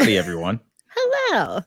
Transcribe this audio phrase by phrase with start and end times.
[0.00, 0.60] Howdy, everyone.
[0.96, 1.60] Hello.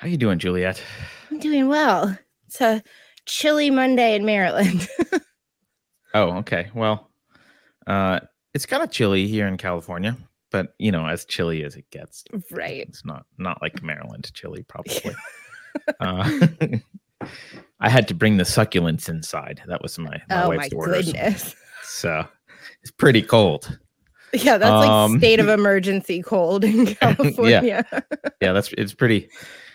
[0.00, 0.82] How you doing, Juliet?
[1.30, 2.16] I'm doing well.
[2.46, 2.82] It's a
[3.26, 4.88] chilly Monday in Maryland.
[6.12, 6.68] Oh, okay.
[6.74, 7.08] Well,
[7.86, 8.18] uh,
[8.52, 10.16] it's kind of chilly here in California,
[10.50, 12.24] but you know, as chilly as it gets.
[12.50, 12.84] right.
[12.88, 15.12] It's not not like Maryland chilly, probably.
[16.00, 16.48] uh,
[17.80, 19.62] I had to bring the succulents inside.
[19.68, 21.12] That was my, my oh wife's my orders.
[21.12, 21.54] goodness.
[21.84, 22.26] So
[22.82, 23.78] it's pretty cold.
[24.32, 27.84] Yeah, that's Um, like state of emergency cold in California.
[28.40, 29.28] Yeah, that's it's pretty.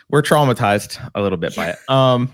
[0.09, 1.77] We're traumatized a little bit by it.
[1.89, 2.31] Um.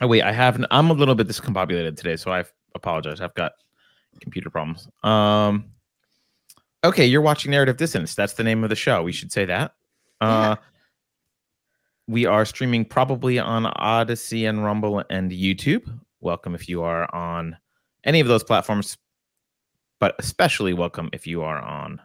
[0.00, 0.62] Oh wait, I have.
[0.70, 3.20] I'm a little bit discombobulated today, so I apologize.
[3.20, 3.52] I've got
[4.20, 4.88] computer problems.
[5.02, 5.66] Um.
[6.84, 8.14] Okay, you're watching Narrative Dissonance.
[8.14, 9.02] That's the name of the show.
[9.02, 9.72] We should say that.
[10.20, 10.56] Uh,
[12.06, 15.90] we are streaming probably on Odysee and Rumble and YouTube.
[16.20, 17.56] Welcome if you are on
[18.04, 18.98] any of those platforms,
[19.98, 22.02] but especially welcome if you are on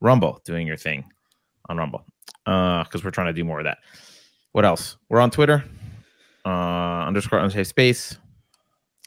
[0.00, 1.04] Rumble doing your thing
[1.68, 2.04] on Rumble
[2.44, 3.78] because we're trying to do more of that.
[4.52, 4.96] What else?
[5.08, 5.64] We're on Twitter,
[6.44, 8.18] uh, underscore unsafe space.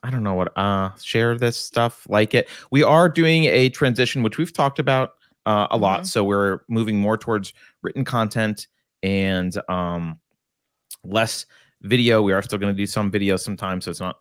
[0.03, 0.57] I don't know what.
[0.57, 2.47] Uh, share this stuff, like it.
[2.71, 5.13] We are doing a transition, which we've talked about
[5.45, 6.01] uh, a lot.
[6.01, 6.05] Mhm.
[6.07, 8.67] So we're moving more towards written content
[9.03, 10.19] and um,
[11.03, 11.45] less
[11.81, 12.21] video.
[12.21, 14.17] We are still going to do some video sometimes, so it's not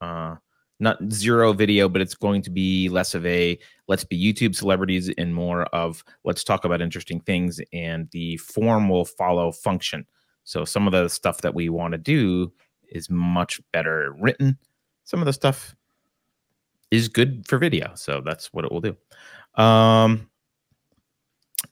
[0.00, 0.36] uh,
[0.82, 5.08] not zero video, but it's going to be less of a let's be YouTube celebrities
[5.16, 10.04] and more of let's talk about interesting things, and the form will follow function.
[10.44, 12.52] So some of the stuff that we want to do
[12.88, 14.58] is much better written.
[15.04, 15.74] Some of the stuff
[16.90, 18.96] is good for video, so that's what it will do.
[19.54, 20.28] Um,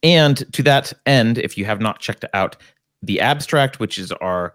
[0.03, 2.57] and to that end, if you have not checked out
[3.03, 4.55] the abstract, which is our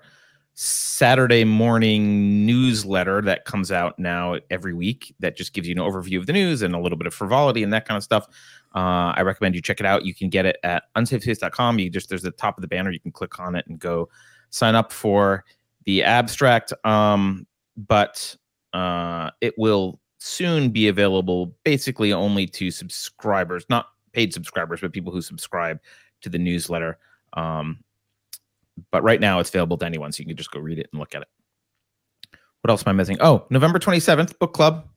[0.56, 6.18] Saturday morning newsletter that comes out now every week, that just gives you an overview
[6.18, 8.28] of the news and a little bit of frivolity and that kind of stuff.
[8.74, 10.06] Uh, I recommend you check it out.
[10.06, 11.80] You can get it at unsafespace.com.
[11.80, 12.92] You just there's the top of the banner.
[12.92, 14.10] You can click on it and go
[14.50, 15.44] sign up for
[15.84, 16.72] the abstract.
[16.86, 17.46] Um,
[17.76, 18.36] but
[18.74, 25.12] uh, it will soon be available basically only to subscribers, not paid subscribers, but people
[25.12, 25.80] who subscribe
[26.22, 26.98] to the newsletter.
[27.34, 27.84] Um,
[28.92, 31.00] but right now it's available to anyone, so you can just go read it and
[31.00, 31.28] look at it.
[32.62, 33.18] What else am I missing?
[33.20, 34.88] Oh, November 27th, book club.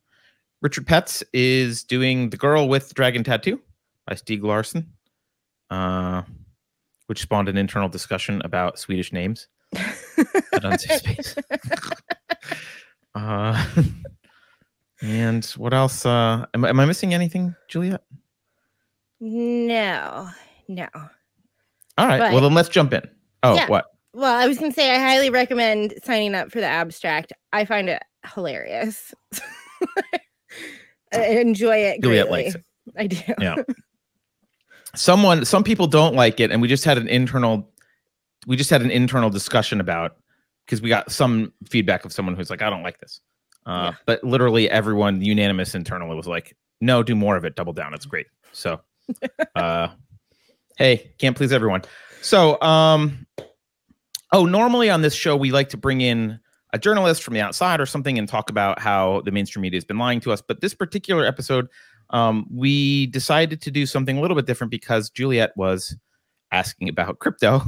[0.62, 3.61] Richard Petz is doing The Girl with the Dragon Tattoo
[4.06, 4.91] by Stieg Larsson,
[5.71, 6.22] uh,
[7.06, 11.37] which spawned an internal discussion about Swedish names at Unsafe Space.
[13.15, 13.67] uh,
[15.03, 16.05] and what else?
[16.05, 18.03] Uh, am, am I missing anything, Juliet?
[19.21, 20.28] No,
[20.69, 20.88] no.
[21.99, 22.33] All right.
[22.33, 23.03] well, then let's jump in.
[23.43, 23.66] Oh, Yeah.
[23.69, 23.87] what?
[24.15, 27.32] Well, I was going to say, I highly recommend signing up for the abstract.
[27.53, 28.03] I find it
[28.34, 29.15] hilarious.
[31.12, 32.03] I enjoy it.
[32.03, 32.44] Juliet greatly.
[32.44, 32.65] likes it.
[32.97, 33.34] I do.
[33.41, 33.56] Yeah.
[34.94, 37.71] Someone, some people don't like it, and we just had an internal,
[38.47, 40.16] we just had an internal discussion about
[40.65, 43.20] because we got some feedback of someone who's like, I don't like this.
[43.66, 43.99] Uh, Yeah.
[44.06, 47.93] But literally everyone unanimous internally was like, no, do more of it, double down.
[47.94, 48.26] It's great.
[48.53, 48.81] So,
[49.55, 49.88] uh,
[50.78, 51.82] hey, can't please everyone.
[52.22, 53.26] So, um,
[54.33, 56.41] oh, normally on this show, we like to bring in
[56.72, 59.84] a journalist from the outside or something and talk about how the mainstream media has
[59.84, 60.43] been lying to us.
[60.43, 61.69] But this particular episode,
[62.11, 65.97] um, we decided to do something a little bit different because Juliet was
[66.53, 67.62] asking about crypto.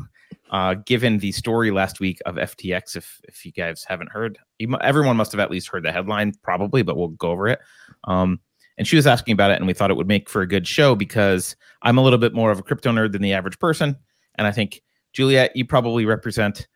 [0.51, 4.77] Uh, given the story last week of FTX, if if you guys haven't heard, you,
[4.81, 7.61] everyone must have at least heard the headline, probably, but we'll go over it.
[8.05, 8.41] Um,
[8.77, 10.67] and she was asking about it, and we thought it would make for a good
[10.67, 13.97] show because I'm a little bit more of a crypto nerd than the average person,
[14.39, 14.83] and I think
[15.13, 16.67] Juliet, you probably represent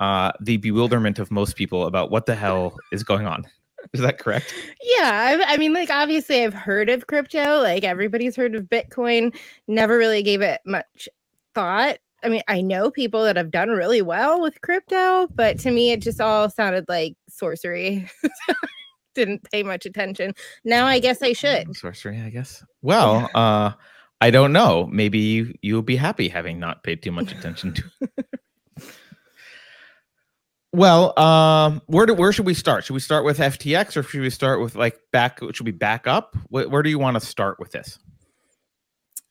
[0.00, 3.44] uh, the bewilderment of most people about what the hell is going on.
[3.92, 4.54] Is that correct?
[4.80, 7.60] Yeah, I, I mean, like obviously, I've heard of crypto.
[7.60, 9.34] Like everybody's heard of Bitcoin.
[9.66, 11.08] Never really gave it much
[11.54, 11.98] thought.
[12.24, 15.90] I mean, I know people that have done really well with crypto, but to me,
[15.90, 18.08] it just all sounded like sorcery.
[19.14, 20.32] Didn't pay much attention.
[20.64, 21.76] Now I guess I should.
[21.76, 22.64] Sorcery, I guess.
[22.80, 23.72] Well, uh,
[24.22, 24.88] I don't know.
[24.92, 27.82] Maybe you you'll be happy having not paid too much attention to.
[28.00, 28.84] it.
[30.72, 32.84] well, um, where do where should we start?
[32.84, 35.40] Should we start with FTX or should we start with like back?
[35.52, 36.36] Should we back up?
[36.50, 37.98] Where, where do you want to start with this?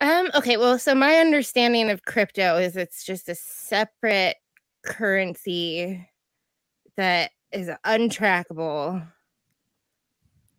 [0.02, 4.36] Um, okay, well, so my understanding of crypto is it's just a separate
[4.84, 6.06] currency
[6.98, 9.08] that is untrackable.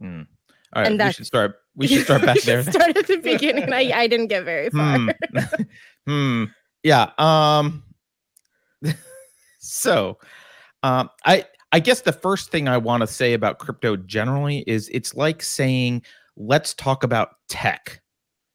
[0.00, 0.22] Hmm.
[0.72, 1.56] All right, And we should start.
[1.74, 2.62] We should start back there.
[2.62, 3.72] Start at the beginning.
[3.72, 4.98] I, I didn't get very far.
[4.98, 5.08] Hmm.
[6.06, 6.44] hmm.
[6.82, 7.10] Yeah.
[7.18, 7.82] Um.
[9.58, 10.18] so,
[10.82, 14.88] um, I I guess the first thing I want to say about crypto generally is
[14.92, 16.02] it's like saying
[16.36, 18.00] let's talk about tech.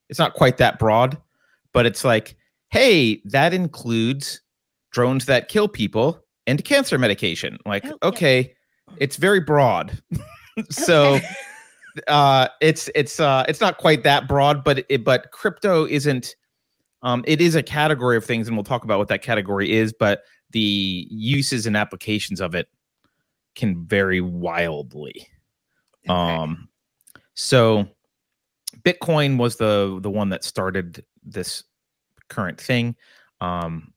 [0.09, 1.17] It's not quite that broad,
[1.73, 2.35] but it's like,
[2.69, 4.41] hey, that includes
[4.91, 7.57] drones that kill people and cancer medication.
[7.65, 8.07] Like, Oh, yeah.
[8.09, 8.53] okay,
[8.97, 10.01] it's very broad.
[10.69, 11.19] so.
[12.07, 16.35] Uh it's it's uh it's not quite that broad but it but crypto isn't
[17.01, 19.93] um it is a category of things and we'll talk about what that category is
[19.93, 22.67] but the uses and applications of it
[23.55, 25.27] can vary wildly.
[26.09, 26.13] Okay.
[26.13, 26.69] um
[27.33, 27.87] so
[28.81, 31.63] bitcoin was the the one that started this
[32.29, 32.95] current thing.
[33.41, 33.93] Um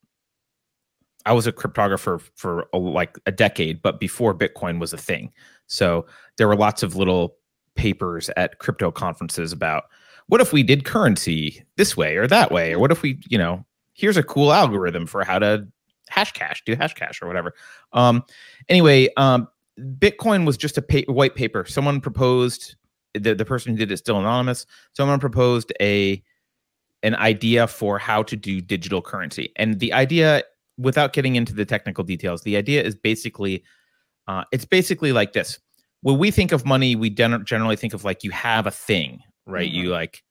[1.26, 5.32] i was a cryptographer for a, like a decade but before bitcoin was a thing.
[5.66, 6.06] So
[6.36, 7.36] there were lots of little
[7.80, 9.84] papers at crypto conferences about
[10.26, 12.74] what if we did currency this way or that way?
[12.74, 15.66] Or what if we you know here's a cool algorithm for how to
[16.10, 17.54] hash cash do hash cash or whatever.
[17.94, 18.22] Um
[18.68, 19.48] anyway um
[19.98, 21.64] bitcoin was just a pa- white paper.
[21.64, 22.76] Someone proposed
[23.14, 24.66] the, the person who did it still anonymous.
[24.92, 26.22] Someone proposed a
[27.02, 29.54] an idea for how to do digital currency.
[29.56, 30.42] And the idea
[30.76, 33.64] without getting into the technical details the idea is basically
[34.28, 35.58] uh, it's basically like this
[36.02, 39.20] when we think of money we gen- generally think of like you have a thing
[39.46, 39.70] right?
[39.70, 40.22] You like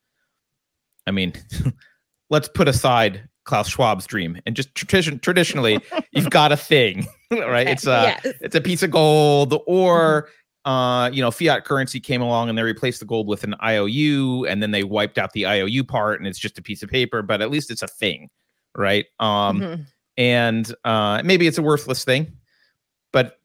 [1.08, 1.34] i mean
[2.30, 5.80] let's put aside klaus schwab's dream and just tradition traditionally
[6.12, 7.68] you've got a thing right?
[7.68, 8.36] It's a yes.
[8.42, 10.30] it's a piece of gold or
[10.66, 14.46] uh you know fiat currency came along and they replaced the gold with an iou
[14.46, 17.22] and then they wiped out the iou part and it's just a piece of paper
[17.22, 18.30] but at least it's a thing
[18.78, 19.06] right?
[19.20, 19.86] Um Mhm.
[20.18, 22.34] and uh maybe it's a worthless thing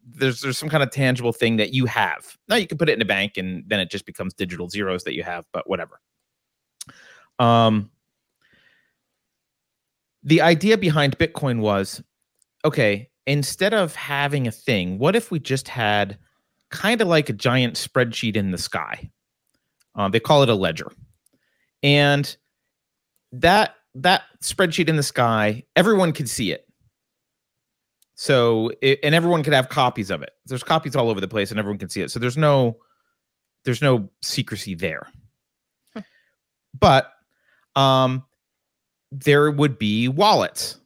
[0.06, 2.36] there's there's some kind of tangible thing that you have.
[2.48, 5.04] Now you can put it in a bank and then it just becomes digital zeros
[5.04, 6.00] that you have but whatever.
[7.38, 7.90] Um
[10.22, 12.02] the idea behind bitcoin was
[12.64, 16.18] okay instead of having a thing what if we just had
[16.70, 19.10] kind of like a giant spreadsheet in the sky?
[19.94, 20.90] Um, they call it a ledger.
[21.82, 22.36] And
[23.32, 26.63] that that spreadsheet in the sky everyone could see it
[28.14, 30.31] so it, and everyone could have copies of it.
[30.46, 32.11] There's copies all over the place and everyone can see it.
[32.11, 32.78] So there's no
[33.64, 35.06] there's no secrecy there.
[36.78, 37.12] But
[37.76, 38.25] um
[39.11, 40.78] there would be wallets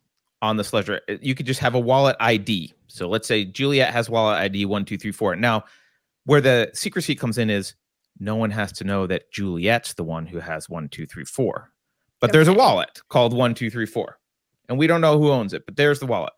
[0.43, 1.01] on this ledger.
[1.09, 4.65] Uh, you could just have a wallet id so let's say juliet has wallet id
[4.65, 5.65] 1234 now
[6.25, 7.75] where the secrecy comes in is
[8.21, 11.73] no one has to know that juliet's the one who has 1234
[12.21, 14.19] but there's a wallet called 1234
[14.69, 16.33] and we don't know who owns it but there's the wallet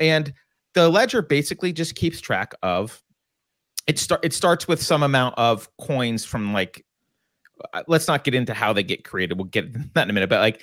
[0.00, 0.32] and
[0.74, 3.02] the ledger basically just keeps track of
[3.86, 6.84] it start it starts with some amount of coins from like
[7.72, 10.28] uh, let's not get into how they get created we'll get that in a minute
[10.28, 10.62] but like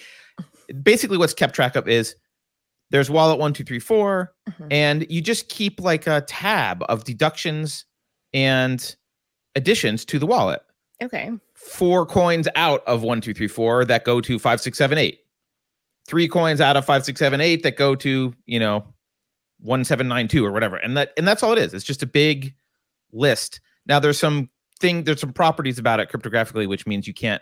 [0.84, 2.16] basically what's kept track of is
[2.92, 4.68] there's wallet 1234 Mhm.
[4.72, 7.86] and you just keep like a tab of deductions
[8.34, 8.96] and
[9.56, 10.62] additions to the wallet
[11.02, 11.32] Okay.
[11.56, 15.20] four coins out of one, two, three, four that go to five, six, seven, eight.
[16.08, 18.86] Three coins out of five, six, seven, eight that go to, you know,
[19.64, 20.76] one, seven, nine, two, or whatever.
[20.76, 21.74] And that and that's all it is.
[21.74, 22.54] It's just a big
[23.12, 23.60] list.
[23.88, 27.42] Now there's some thing, there's some properties about it cryptographically, which means you can't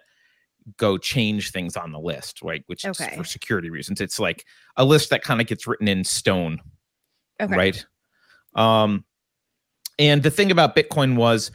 [0.78, 2.63] go change things on the list, right?
[2.68, 3.18] Which is Okay.
[3.18, 4.00] for security reasons.
[4.00, 4.46] It's like
[4.78, 6.62] a list that kind of gets written in stone
[7.42, 7.56] Okay.
[7.56, 7.86] right
[8.56, 9.04] um
[9.98, 11.50] and the thing about bitcoin was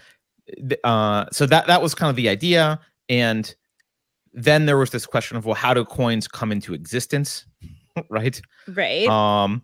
[0.83, 3.55] uh so that that was kind of the idea and
[4.33, 7.47] then there was this question of well how do coins come into existence
[8.11, 9.07] right Right.
[9.07, 9.63] um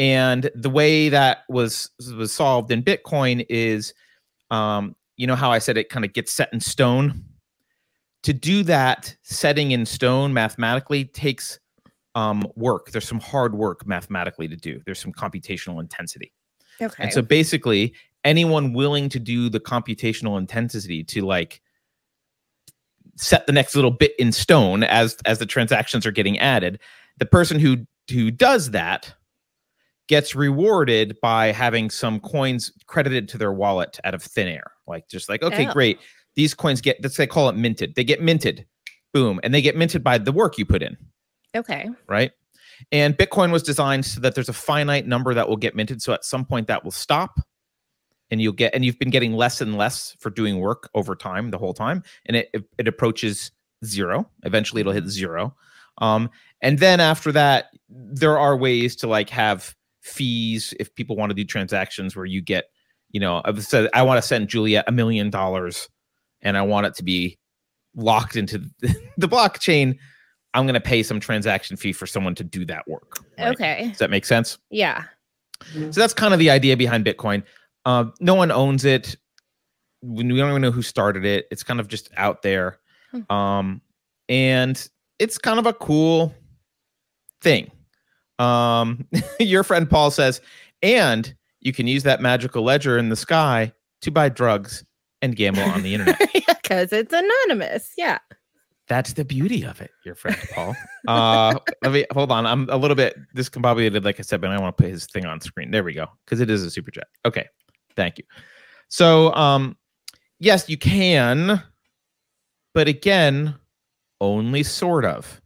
[0.00, 3.92] and the way that was was solved in bitcoin is
[4.50, 7.22] um you know how i said it kind of gets set in stone?
[8.24, 11.58] To do that setting in stone mathematically takes
[12.14, 12.90] um work.
[12.90, 14.80] There's some hard work mathematically to do.
[14.84, 16.32] There's some computational intensity.
[16.82, 17.02] Okay.
[17.02, 21.60] and so basically, anyone willing to do the computational intensity to like
[23.16, 26.80] set the next little bit in stone as as the transactions are getting added,
[27.18, 29.14] the person who who does that
[30.10, 34.72] gets rewarded by having some coins credited to their wallet out of thin air.
[34.88, 35.72] Like just like, okay, Oh.
[35.72, 36.00] great.
[36.34, 37.94] These coins get let's say call it minted.
[37.94, 38.66] They get minted.
[39.14, 39.38] Boom.
[39.44, 40.96] And they get minted by the work you put in
[41.56, 41.88] okay.
[42.08, 42.32] right?
[42.92, 46.02] And Bitcoin was designed so that there's a finite number that will get minted.
[46.02, 47.38] So at some point that will stop
[48.30, 51.50] and you'll get, and you've been getting less and less for doing work over time,
[51.50, 52.02] the whole time.
[52.26, 53.52] And it, it, it approaches
[53.84, 54.28] zero.
[54.44, 55.54] Eventually it'll hit zero.
[55.98, 56.30] Um,
[56.62, 61.34] and then after that, there are ways to like have fees if people want to
[61.34, 62.66] do transactions where you get,
[63.10, 65.88] you know, I've said I want to send Juliet a million dollars
[66.42, 67.38] and I want it to be
[67.94, 69.98] locked into the, blockchain.
[70.54, 73.18] I'm going to pay some transaction fee for someone to do that work.
[73.38, 73.48] right?
[73.48, 73.88] Okay.
[73.88, 74.58] Does that make sense?
[74.70, 75.04] Yeah.
[75.74, 77.42] So that's kind of the idea behind Bitcoin.
[77.84, 79.16] Uh, no one owns it.
[80.02, 81.46] We we don't even know who started it.
[81.50, 82.78] It's kind of just out there.
[83.10, 83.32] Hmm.
[83.32, 83.80] Um,
[84.28, 84.88] and
[85.18, 86.34] it's kind of a cool
[87.42, 87.70] thing.
[88.40, 89.06] Um,
[89.40, 90.40] your friend Paul says,
[90.82, 94.84] and you can use that magical ledger in the sky to buy drugs
[95.22, 96.18] and gamble on the internet.
[96.32, 97.92] Because it's anonymous.
[97.96, 98.18] Yeah.
[98.88, 100.74] That's the beauty of it, your friend Paul.
[101.06, 102.44] Uh, let me hold on.
[102.44, 105.26] I'm a little bit discombobulated, like I said, but I want to put his thing
[105.26, 105.70] on screen.
[105.70, 107.06] There we go, because it is a super chat.
[107.24, 107.46] Okay,
[107.94, 108.24] thank you.
[108.88, 109.76] So, um,
[110.40, 111.62] yes, you can,
[112.74, 113.54] but again,
[114.20, 115.40] only sort of.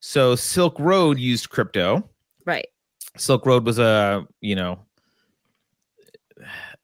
[0.00, 2.06] So, Silk Road used crypto.
[2.46, 2.66] Right.
[3.16, 4.78] Silk Road was a you know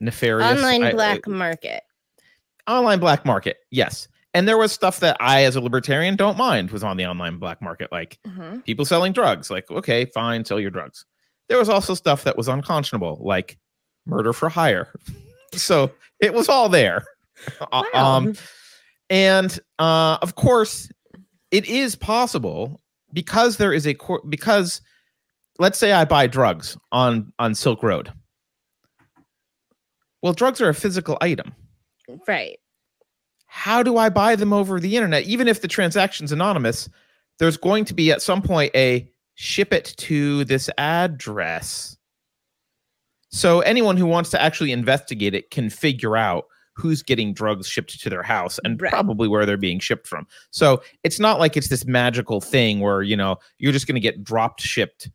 [0.01, 1.83] nefarious Online I- I- black market.
[2.69, 3.59] online black market.
[3.71, 7.07] Yes, and there was stuff that I, as a libertarian, don't mind was on the
[7.07, 8.65] online black market, like Mhm.
[8.65, 9.51] people selling drugs.
[9.51, 11.05] Like, okay, fine, sell your drugs.
[11.49, 13.57] There was also stuff that was unconscionable, like
[14.05, 14.93] murder for hire.
[15.55, 17.05] so it was all there.
[17.71, 18.17] Uh, Wow.
[18.17, 18.35] Um,
[19.11, 20.91] and uh, of course,
[21.51, 22.81] it is possible
[23.13, 24.81] because there is a cor- because
[25.59, 28.13] let's say I buy drugs on on Silk Road.
[30.23, 31.55] Well, drugs are a physical item
[32.27, 32.59] right.
[33.47, 35.25] how do I buy them over the internet?
[35.25, 36.89] Even if the transaction's anonymous,
[37.39, 41.97] there's going to be at some point a ship it to this address.
[43.31, 48.01] So anyone who wants to actually investigate it can figure out who's getting drugs shipped
[48.01, 48.91] to their house and Right.
[48.93, 50.27] probably where they're being shipped from.
[50.51, 54.01] So it's not like it's this magical thing where, you know, you're just going to
[54.01, 55.09] get dropped shipped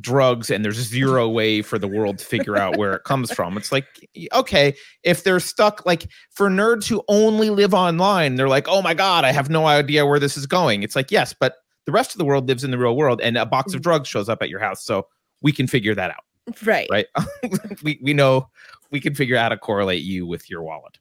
[0.00, 3.56] drugs and there's zero way for the world to figure out where it comes from.
[3.56, 8.68] It's like okay, if they're stuck like for nerds who only live online, they're like,
[8.68, 11.56] "Oh my god, I have no idea where this is going." It's like, "Yes, but
[11.86, 14.08] the rest of the world lives in the real world and a box of drugs
[14.08, 15.06] shows up at your house, so
[15.42, 16.24] we can figure that out."
[16.64, 16.88] Right.
[16.90, 17.06] right?
[17.82, 18.48] we we know
[18.90, 20.98] we can figure out how to correlate you with your wallet.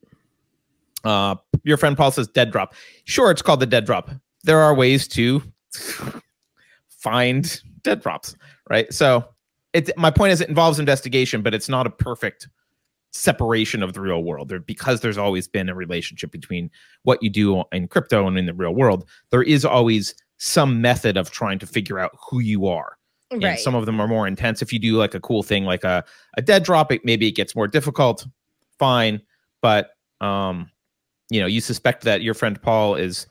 [1.03, 2.73] Uh, your friend Paul says dead drop.
[3.05, 4.11] Sure, it's called the dead drop.
[4.43, 5.41] There are ways to
[6.89, 8.35] find dead drops,
[8.69, 8.91] right?
[8.93, 9.25] So
[9.73, 12.47] it my point is it involves investigation, but it's not a perfect
[13.11, 14.49] separation of the real world.
[14.49, 16.69] There because there's always been a relationship between
[17.03, 19.07] what you do in crypto and in the real world.
[19.31, 22.97] There is always some method of trying to figure out who you are
[23.31, 23.59] and Right.
[23.59, 26.03] some of them are more intense if you do like a cool thing like a,
[26.37, 28.25] a dead drop it maybe it gets more difficult
[28.79, 29.21] fine
[29.61, 30.69] but um
[31.29, 33.27] you know you suspect that your friend paul is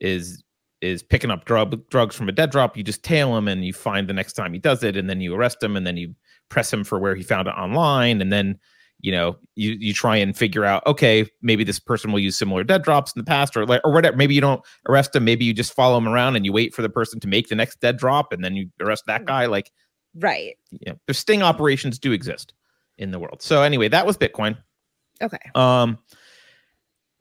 [0.00, 0.42] is
[0.80, 3.72] is picking up drug, drugs from a dead drop you just tail him and you
[3.72, 6.14] find the next time he does it and then you arrest him and then you
[6.48, 8.58] press him for where he found it online and then
[9.00, 12.62] you know you you try and figure out okay maybe this person will use similar
[12.64, 15.44] dead drops in the past or like or whatever maybe you don't arrest him maybe
[15.44, 17.80] you just follow him around and you wait for the person to make the next
[17.80, 19.70] dead drop and then you arrest that guy like
[20.14, 20.56] right.
[20.70, 22.54] you know, the sting operations do exist
[22.98, 23.42] in the world.
[23.42, 24.56] So anyway, that was Bitcoin.
[25.22, 25.38] Okay.
[25.54, 25.98] Um,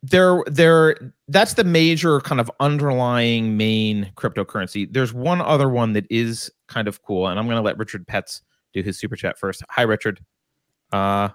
[0.01, 0.95] there, there,
[1.27, 4.91] that's the major kind of underlying main cryptocurrency.
[4.91, 8.07] There's one other one that is kind of cool, and I'm going to let Richard
[8.07, 8.41] Pets
[8.73, 9.63] do his super chat first.
[9.69, 10.23] Hi, Richard.
[10.91, 11.29] Uh,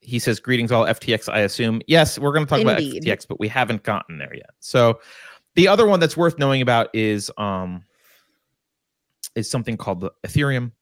[0.00, 3.06] he says, "Greetings, all FTX." I assume yes, we're going to talk Indeed.
[3.06, 4.50] about FTX, but we haven't gotten there yet.
[4.60, 5.00] So,
[5.54, 7.84] the other one that's worth knowing about is um,
[9.34, 10.72] is something called the Ethereum,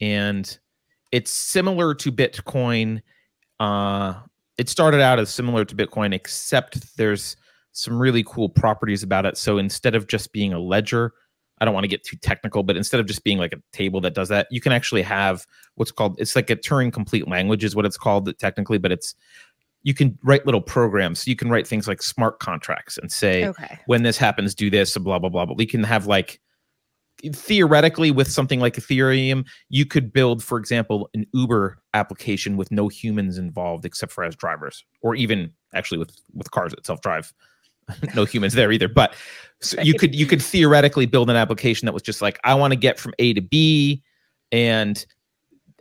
[0.00, 0.58] and
[1.12, 3.00] it's similar to Bitcoin.
[3.58, 4.14] Uh,
[4.60, 7.34] it started out as similar to Bitcoin, except there's
[7.72, 9.38] some really cool properties about it.
[9.38, 11.14] So instead of just being a ledger,
[11.60, 14.02] I don't want to get too technical, but instead of just being like a table
[14.02, 17.64] that does that, you can actually have what's called it's like a Turing complete language
[17.64, 19.14] is what it's called technically, but it's
[19.82, 21.20] you can write little programs.
[21.20, 23.78] So you can write things like smart contracts and say Okay.
[23.86, 25.46] when this happens, do this, blah blah blah.
[25.46, 26.38] But we can have like
[27.32, 32.88] theoretically with something like Ethereum, you could build, for example, an Uber application with no
[32.88, 37.32] humans involved except for as drivers, or even actually with with cars that self drive,
[38.14, 38.88] no humans there either.
[38.88, 39.14] But
[39.60, 42.72] so you could you could theoretically build an application that was just like I want
[42.72, 44.02] to get from A to B,
[44.52, 45.04] and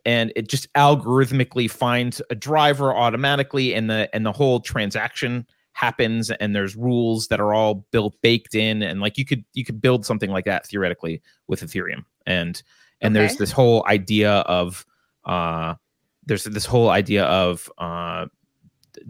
[0.05, 5.45] and it just algorithmically finds a driver automatically, and the and the whole transaction
[5.79, 9.63] happens and there's rules that are all built baked in and like you could you
[9.63, 12.63] could build something like that theoretically with ethereum and
[12.99, 14.85] and there's this whole idea of
[15.23, 15.73] uh
[16.25, 18.25] there's this whole idea of uh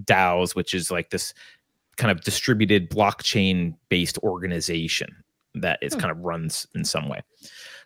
[0.04, 1.34] DAOs which is like this
[1.98, 5.10] kind of distributed blockchain based organization
[5.56, 6.02] that is Hmm.
[6.02, 7.22] kind of runs in some way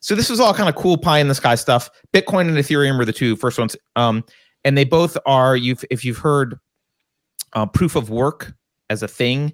[0.01, 1.89] so this was all kind of cool pie in the sky stuff.
[2.11, 3.77] Bitcoin and Ethereum were the two first ones.
[3.95, 4.25] Um,
[4.65, 6.59] and they both are you've if you've heard
[7.53, 8.53] uh, proof of work
[8.89, 9.53] as a thing,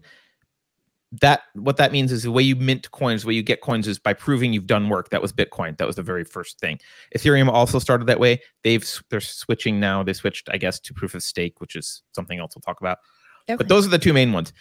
[1.21, 3.87] that what that means is the way you mint coins, the way you get coins
[3.87, 5.09] is by proving you've done work.
[5.09, 5.75] That was Bitcoin.
[5.77, 6.79] That was the very first thing.
[7.17, 8.41] Ethereum also started that way.
[8.63, 10.03] They've they're switching now.
[10.03, 12.99] They switched, I guess, to proof of stake, which is something else we'll talk about.
[13.49, 13.57] Okay.
[13.57, 14.53] But those are the two main ones.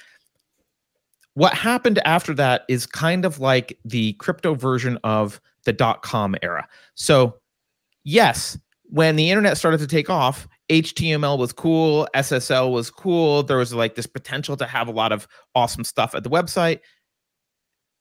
[1.34, 6.34] What happened after that is kind of like the crypto version of the dot com
[6.42, 6.66] era.
[6.94, 7.37] So,
[8.04, 13.42] yes, when the internet started to take off, HTML was cool, SSL was cool.
[13.42, 16.80] There was like this potential to have a lot of awesome stuff at the website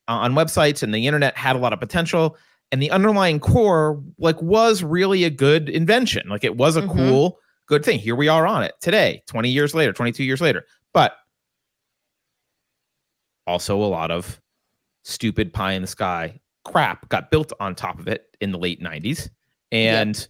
[0.07, 2.37] uh, on websites, and the internet had a lot of potential.
[2.71, 6.27] And the underlying core, like, was really a good invention.
[6.27, 6.93] Like, it was a Mhm.
[6.93, 7.97] cool, good thing.
[7.99, 10.65] Here we are on it today, 20 years later, 22 years later.
[10.93, 11.15] But
[13.45, 14.41] also a lot of
[15.05, 18.81] stupid pie in the sky crap got built on top of it in the late
[18.81, 19.29] 90s.
[19.71, 20.27] And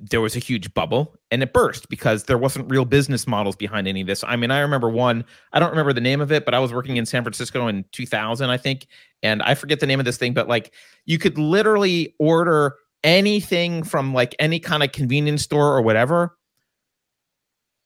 [0.00, 3.88] there was a huge bubble and it burst because there wasn't real business models behind
[3.88, 4.24] any of this.
[4.24, 6.72] I mean, I remember one, I don't remember the name of it, but I was
[6.72, 8.86] working in San Francisco in 2000, I think,
[9.22, 10.72] and I forget the name of this thing, but like
[11.04, 16.36] you could literally order anything from like any kind of convenience store or whatever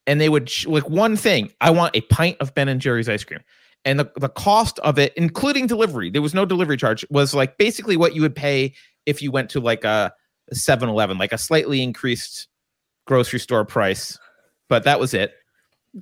[0.07, 3.23] and they would like one thing, I want a pint of Ben and Jerry's ice
[3.23, 3.41] cream.
[3.85, 7.59] And the, the cost of it, including delivery, there was no delivery charge, was like
[7.59, 8.75] basically what you would pay
[9.07, 10.13] if you went to like a
[10.53, 12.49] 7 Eleven, like a slightly increased
[13.07, 14.19] grocery store price.
[14.69, 15.35] But that was it.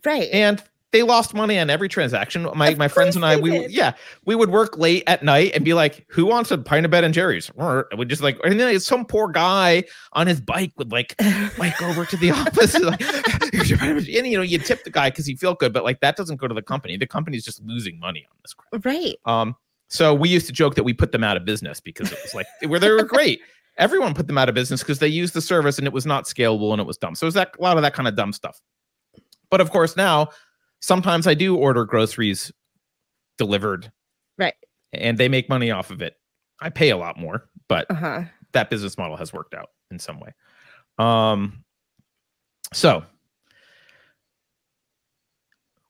[0.05, 0.29] Right.
[0.31, 2.49] And they lost money on every transaction.
[2.55, 3.71] My Of my friends and I, we did.
[3.71, 3.93] yeah,
[4.25, 7.05] we would work late at night and be like, "Who wants a pint of Ben
[7.05, 7.51] and Jerry's?"
[7.97, 11.15] We just like, and then some poor guy on his bike would like
[11.59, 13.03] bike over to the office, and like,
[13.53, 15.75] "Here's your pint of-" and you know, you tip the guy because he feel good,
[15.75, 16.97] but like that doesn't go to the company.
[16.97, 18.83] The company's just losing money on this crap.
[18.87, 19.17] right.
[19.27, 19.57] Um,
[19.89, 22.35] so we used to joke that we put them out of business because it was
[22.35, 23.41] like where they were great.
[23.79, 26.25] Everyone put them out of business because they used the service and it was not
[26.25, 27.15] scalable and it was dumb.
[27.15, 28.61] So it was that a lot of that kind of dumb stuff.
[29.51, 30.29] But of course, now
[30.81, 32.51] sometimes I do order groceries
[33.39, 33.91] delivered,
[34.37, 34.55] Right.
[34.93, 36.15] and they make money off of it.
[36.61, 38.23] I pay a lot more, but Uh huh.
[38.53, 40.35] that business model has worked out in some way.
[40.99, 41.65] Um,
[42.73, 43.05] so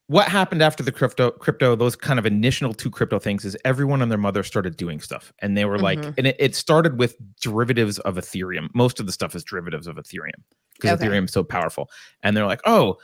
[0.09, 4.01] what happened after the crypto crypto those kind of initial two crypto things is everyone
[4.01, 5.31] and their mother started doing stuff.
[5.39, 6.13] And they were like Mhm.
[6.17, 8.69] and it, it started with derivatives of ethereum.
[8.73, 10.31] Most of the stuff is derivatives of ethereum
[10.73, 11.07] because Okay.
[11.07, 11.89] ethereum is so powerful.
[12.23, 12.97] And they're like oh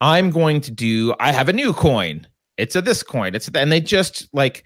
[0.00, 2.26] i'm going to do i have a new coin.
[2.56, 3.34] It's a this coin.
[3.34, 4.64] It's a and they just like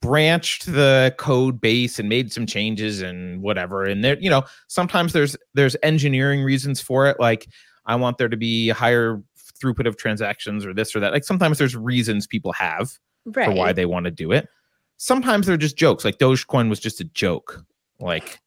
[0.00, 3.84] branched the code base and made some changes and whatever.
[3.84, 7.18] And there you know sometimes there's there's engineering reasons for it.
[7.20, 7.48] Like
[7.84, 9.22] i want there to be higher
[9.60, 11.12] throughput of transactions or this or that.
[11.12, 12.90] Like sometimes there's reasons people have
[13.24, 13.46] Right.
[13.46, 14.48] for why they want to do it.
[14.98, 16.04] Sometimes they're just jokes.
[16.04, 17.64] Like dogecoin was just a joke.
[17.98, 18.40] Like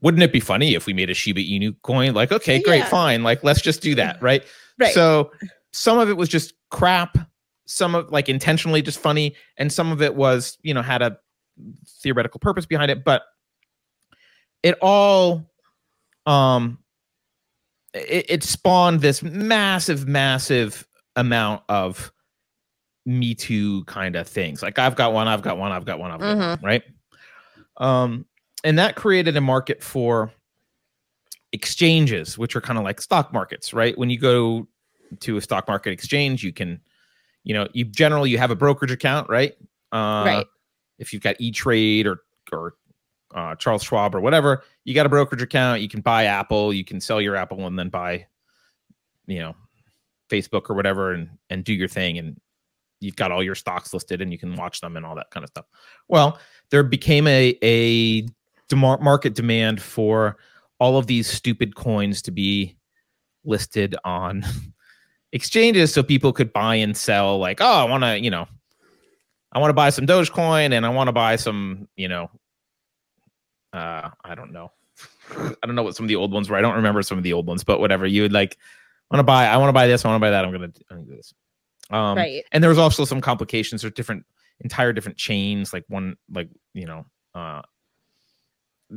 [0.00, 2.14] wouldn't it be funny if we made a shiba inu coin?
[2.14, 2.88] Like okay great Yeah.
[2.88, 3.22] fine.
[3.22, 4.42] Like let's just do that right?
[4.78, 4.92] Right.
[4.94, 5.30] so
[5.72, 7.16] some of it was just crap,
[7.66, 11.18] some of like intentionally just funny, and some of it was, you know, had a
[12.02, 13.22] theoretical purpose behind it, but
[14.62, 15.50] it all
[16.26, 16.78] um
[17.94, 22.12] it, it spawned this massive, massive amount of
[23.06, 24.62] me too kind of things.
[24.62, 26.82] Like I've got one, I've got one, I've got one, I've got one, right?
[27.76, 28.26] Um,
[28.64, 30.32] and that created a market for
[31.52, 33.96] exchanges, which are kind of like stock markets, right?
[33.96, 34.66] When you go
[35.20, 36.80] to a stock market exchange, you can,
[37.44, 39.52] you know, you generally you have a brokerage account, right?
[39.92, 40.46] Uh, Right.
[40.98, 42.20] If you've got E Trade or
[42.52, 42.74] or
[43.34, 45.82] uh, Charles Schwab or whatever, you got a brokerage account.
[45.82, 48.26] You can buy Apple, you can sell your Apple, and then buy,
[49.26, 49.54] you know,
[50.30, 52.40] Facebook or whatever, and and do your thing, and
[53.00, 55.44] you've got all your stocks listed, and you can watch them and all that kind
[55.44, 55.66] of stuff.
[56.08, 56.38] Well,
[56.70, 58.26] there became a a
[58.68, 60.36] demar- market demand for
[60.78, 62.76] all of these stupid coins to be
[63.44, 64.44] listed on
[65.32, 68.46] exchanges so people could buy and sell like oh i want to you know
[69.52, 72.30] i want to buy some dogecoin and i want to buy some you know
[73.74, 74.72] uh i don't know.
[75.30, 76.56] I don't know what some of the old ones were.
[76.56, 78.06] I don't remember some of the old ones but whatever.
[78.06, 78.56] You would like
[79.10, 80.72] want to buy i want to buy this i want to buy that i'm gonna,
[80.90, 81.34] I'm gonna do this.
[81.90, 82.44] Um right.
[82.52, 84.24] and there was also some complications there's different
[84.60, 87.62] entire different chains like one like you know uh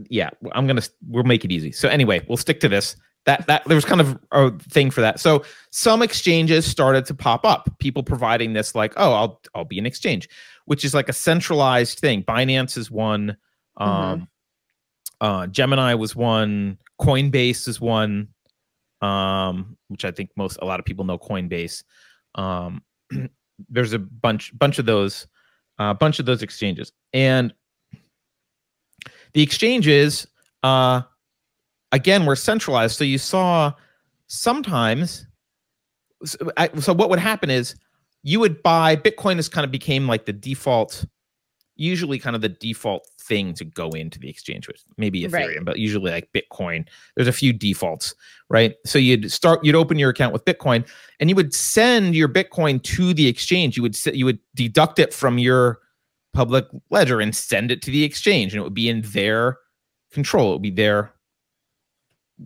[0.10, 1.72] yeah i'm gonna we'll make it easy.
[1.72, 2.96] So anyway we'll stick to this.
[3.26, 5.20] That that there was kind of a thing for that.
[5.20, 9.80] So some exchanges started to pop up people providing this like oh i'll i'll be
[9.80, 10.30] an exchange
[10.66, 12.24] which is like a centralized thing.
[12.24, 13.38] Binance is one
[13.78, 14.28] um
[15.22, 18.28] uh gemini was one coinbase is one
[19.02, 21.84] um which i think most a lot of people know coinbase.
[22.36, 22.82] Um
[23.70, 25.28] there's a bunch bunch of those
[25.80, 26.92] a uh, bunch of those exchanges.
[27.14, 27.54] And
[29.34, 30.28] the exchanges
[30.64, 31.02] uh
[31.92, 32.98] again were centralized.
[32.98, 33.74] So you saw
[34.28, 35.26] sometimes
[36.26, 37.76] so, I, so what would happen is
[38.24, 41.06] you would buy bitcoin This kind of became like the default
[41.78, 45.66] usually kind of the default thing to go into the exchange with maybe ethereum Right.
[45.66, 46.86] but usually like bitcoin
[47.16, 48.16] there's a few defaults
[48.50, 50.88] right so you'd start you'd open your account with bitcoin
[51.20, 55.14] and you would send your bitcoin to the exchange you would you would deduct it
[55.14, 55.80] from your
[56.34, 59.58] public ledger and send it to the exchange and it would be in their
[60.12, 61.14] control it would be their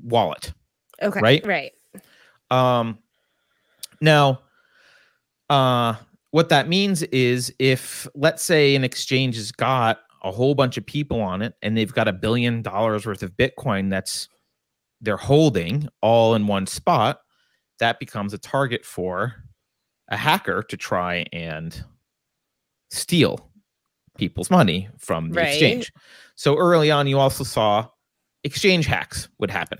[0.03, 0.53] wallet
[1.03, 1.19] Okay.
[1.19, 1.45] Right?
[1.45, 1.71] Right.
[2.51, 2.97] um
[4.01, 4.41] now
[5.49, 5.95] uh
[6.31, 10.85] what that means is if let's say an exchange has got a whole bunch of
[10.85, 14.27] people on it and they've got a billion dollars worth of bitcoin that's
[15.01, 17.21] they're holding all in one spot
[17.79, 19.33] that becomes a target for
[20.09, 21.83] a hacker to try and
[22.89, 23.49] steal
[24.17, 25.47] people's money from the Right.
[25.49, 25.91] exchange
[26.35, 27.87] so early on you also saw
[28.43, 29.79] exchange hacks would happen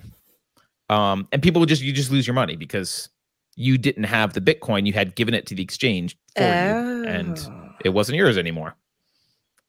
[0.89, 3.09] um, and people would just you just lose your money because
[3.55, 7.37] you didn't have the bitcoin you had given it to the exchange for you and
[7.49, 7.69] Oh.
[7.83, 8.75] it wasn't yours anymore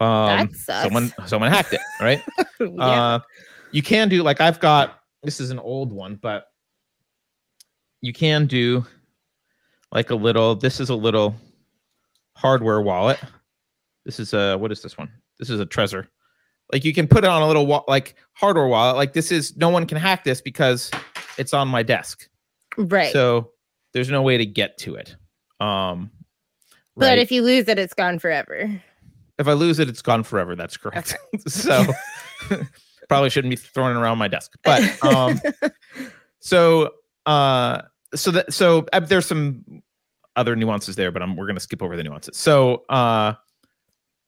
[0.01, 0.83] um That sucks.
[0.85, 2.21] someone someone hacked it right
[2.61, 2.69] yeah.
[3.15, 3.19] uh
[3.73, 6.47] you can do like i've got this is an old one but
[8.01, 8.85] you can do
[9.93, 11.35] like a little this is a little
[12.37, 13.19] hardware wallet
[14.05, 16.07] this is a what is this one this is a trezor
[16.73, 19.57] like you can put it on a little wa- like hardware wallet like this is
[19.57, 20.91] no one can hack this because
[21.39, 22.29] it's on my desk
[22.79, 23.13] right.
[23.13, 23.51] so
[23.93, 25.17] there's no way to get to it
[25.61, 26.11] um
[26.97, 27.19] but right?
[27.19, 28.71] if you lose it, it's gone forever.
[29.39, 30.55] if I lose it, it's gone forever.
[30.55, 31.17] That's correct.
[31.49, 31.87] so
[33.09, 34.53] probably shouldn't be throwing it around my desk.
[34.63, 35.41] But um
[36.41, 36.91] so
[37.25, 37.83] uh
[38.15, 39.83] so that so uh, there's some
[40.37, 42.37] other nuances there, but I'm we're gonna skip over the nuances.
[42.37, 43.35] So uh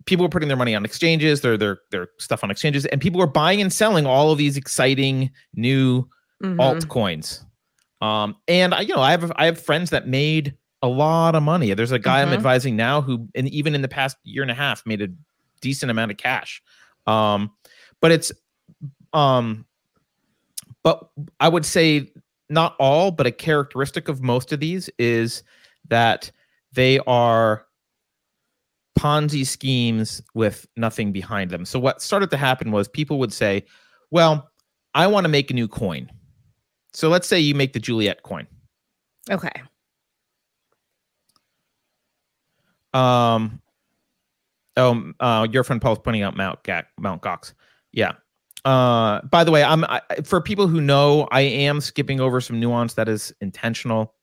[0.06, 3.20] people are putting their money on exchanges, their their their stuff on exchanges, and people
[3.20, 6.08] are buying and selling all of these exciting new
[6.42, 6.56] Mhm.
[6.56, 7.44] altcoins.
[8.00, 11.42] Um, and I, you know, I have I have friends that made a lot of
[11.42, 11.72] money.
[11.74, 12.34] There's a guy I'm Mhm.
[12.34, 15.08] advising now who, and even in the past year and a half, made a
[15.62, 16.62] decent amount of cash.
[17.06, 17.50] Um,
[18.00, 18.30] but it's,
[19.14, 19.64] um,
[20.82, 21.08] but
[21.40, 22.12] I would say
[22.50, 25.42] not all, but a characteristic of most of these is
[25.88, 26.30] that
[26.72, 27.66] they are
[28.98, 31.64] Ponzi schemes with nothing behind them.
[31.64, 33.64] So what started to happen was people would say,
[34.10, 34.50] "Well,
[34.94, 36.10] I want to make a new coin."
[36.94, 38.46] So let's say you make the Juliet coin.
[39.30, 39.50] Okay.
[42.94, 43.60] Um,
[44.76, 47.52] oh, uh, your friend Paul's pointing out Mount Ga- Mount Gox.
[47.92, 48.12] Yeah.
[48.64, 52.60] Uh, by the way, I'm I, for people who know, I am skipping over some
[52.60, 54.14] nuance that is intentional.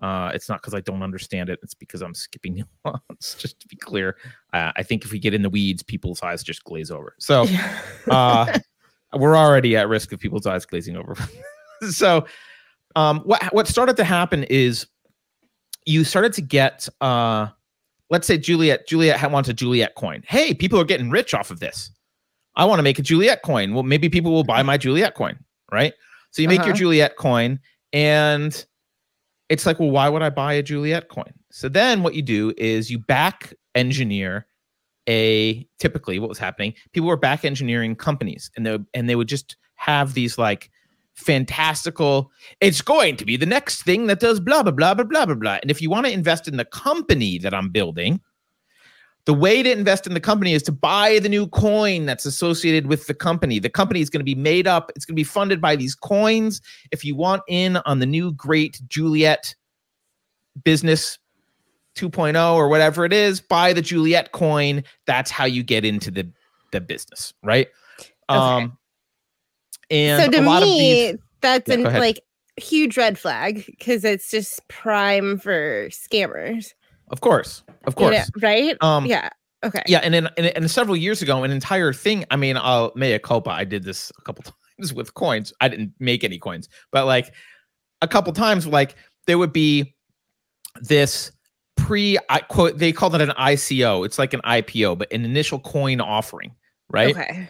[0.00, 3.34] Uh, it's not because I don't understand it; it's because I'm skipping nuance.
[3.34, 4.16] Just to be clear,
[4.52, 7.14] uh, I think if we get in the weeds, people's eyes just glaze over.
[7.18, 7.46] So
[8.10, 8.58] uh,
[9.12, 11.16] we're already at risk of people's eyes glazing over.
[11.90, 12.26] so,
[12.96, 14.86] um, what what started to happen is
[15.86, 17.48] you started to get, uh,
[18.10, 20.22] let's say Juliet Juliet wants a Juliet coin.
[20.26, 21.90] Hey, people are getting rich off of this.
[22.54, 23.72] I want to make a Juliet coin.
[23.74, 25.38] Well, maybe people will buy my Juliet coin,
[25.72, 25.94] right?
[26.30, 26.76] So you make your Uh-huh.
[26.78, 27.58] Juliet coin,
[27.92, 28.64] and
[29.48, 31.32] it's like, well, why would I buy a Juliet coin?
[31.50, 34.46] So then what you do is you back engineer
[35.08, 39.26] a typically what was happening people were back engineering companies and they and they would
[39.26, 40.70] just have these like
[41.14, 42.30] fantastical.
[42.60, 45.34] It's going to be the next thing that does blah blah blah blah blah blah
[45.34, 45.58] blah.
[45.62, 48.20] And if you want to invest in the company that i'm building
[49.24, 52.88] the way to invest in the company is to buy the new coin that's associated
[52.88, 53.60] with the company.
[53.60, 54.90] The company is going to be made up.
[54.96, 56.60] It's going to be funded by these coins.
[56.90, 59.54] If you want in on the new great juliet
[60.64, 61.18] business
[61.94, 64.82] 2.0 or whatever it is buy the juliet coin.
[65.06, 66.28] That's how you get into the
[66.72, 67.68] the business right?
[68.28, 68.78] Um
[69.90, 72.20] and so to a lot me, of these that's Yeah, an like
[72.56, 76.72] huge red flag because it's just prime for scammers.
[77.10, 78.76] of course of course right?
[78.80, 79.28] um yeah.
[79.64, 79.82] Okay.
[79.86, 83.18] yeah and then and, and several years ago an entire thing i mean i'll mea
[83.18, 84.44] culpa i did this a couple
[84.78, 87.32] times with coins i didn't make any coins but like
[88.02, 89.94] a couple times like there would be
[90.80, 91.30] this
[91.76, 95.58] pre i quote they called it an ico it's like an ipo but an initial
[95.60, 96.54] coin offering
[96.90, 97.48] right Okay.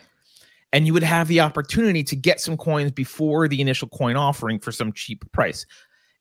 [0.72, 4.58] And you would have the opportunity to get some coins before the initial coin offering
[4.58, 5.66] for some cheap price.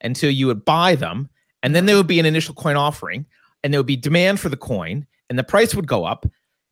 [0.00, 1.30] And so you would buy them,
[1.62, 3.24] and then there would be an initial coin offering,
[3.62, 6.26] and there would be demand for the coin, and the price would go up.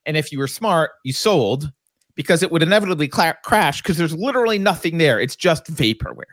[0.05, 1.71] And if you were smart, you sold
[2.15, 5.19] because it would inevitably cla- crash because there's literally nothing there.
[5.19, 6.23] It's just vaporware.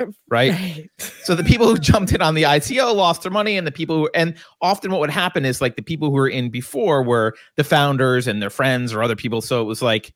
[0.28, 0.50] Right.
[0.50, 0.90] Right.
[1.22, 3.96] So the people who jumped in on the ICO lost their money, and the people
[3.96, 7.36] who and often what would happen is like the people who were in before were
[7.56, 9.40] the founders and their friends or other people.
[9.40, 10.12] So it was like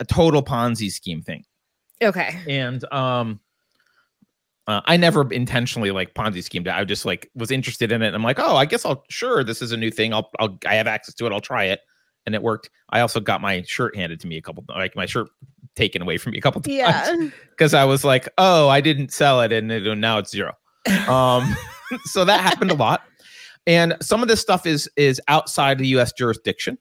[0.00, 1.44] a total Ponzi scheme thing.
[2.02, 2.40] Okay.
[2.48, 3.40] And um
[4.66, 6.68] uh, I never intentionally like Ponzi schemed.
[6.68, 8.14] I just like was interested in it.
[8.14, 10.14] I'm like, oh, I guess I'll sure this is a new thing.
[10.14, 11.32] I'll I'll I have access to it.
[11.32, 11.80] I'll try it,
[12.24, 12.70] and it worked.
[12.90, 15.28] I also got my shirt handed to me a couple like my shirt
[15.74, 17.28] taken away from me a couple times Yeah.
[17.50, 20.54] because I was like, oh, I didn't sell it, and it, now it's zero.
[21.08, 21.56] Um,
[22.04, 23.02] so that happened a lot,
[23.66, 26.12] and some of this stuff is is outside the U.S.
[26.12, 26.78] jurisdiction.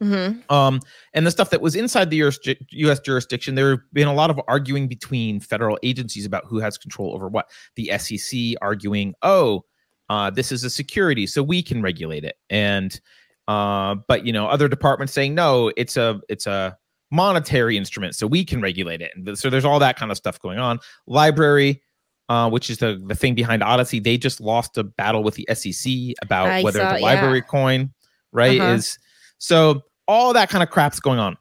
[0.00, 0.80] Hmm Um,
[1.14, 2.38] and the stuff that was inside the US,
[2.70, 6.76] US jurisdiction, there have been a lot of arguing between federal agencies about who has
[6.76, 7.48] control over what.
[7.76, 9.64] The SEC arguing, oh,
[10.10, 13.00] uh, this is a security, so we can regulate it, and
[13.48, 16.76] uh, but you know, other departments saying no, it's a it's a
[17.10, 19.12] monetary instrument, so we can regulate it.
[19.16, 20.78] And so there's all that kind of stuff going on.
[21.08, 21.80] LBRY.
[22.28, 24.00] Uh, which is the, the thing behind Odysee?
[24.00, 27.22] They just lost a battle with the SEC about I whether saw- the yeah.
[27.22, 27.92] LBRY coin,
[28.32, 28.72] right, Uh-huh.
[28.72, 28.98] is
[29.38, 31.36] so all that kind of crap's going on.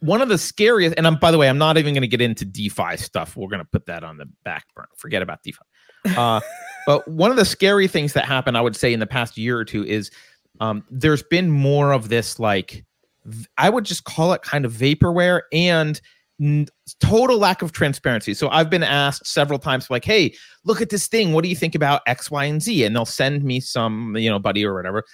[0.00, 2.20] One of the scariest, and I'm by the way, I'm not even going to get
[2.20, 3.36] into DeFi stuff.
[3.36, 4.88] We're going to put that on the back burner.
[4.96, 5.58] Forget about DeFi.
[6.16, 6.40] Uh,
[6.86, 9.58] but one of the scary things that happened, I would say, in the past year
[9.58, 10.10] or two is
[10.60, 12.84] um, there's been more of this, like
[13.56, 16.00] I would just call it kind of vaporware and
[17.00, 18.34] total lack of transparency.
[18.34, 21.32] So I've been asked several times, like, "Hey, look at this thing.
[21.32, 24.28] What do you think about X, Y, and Z?" And they'll send me some, you
[24.28, 25.04] know, buddy or whatever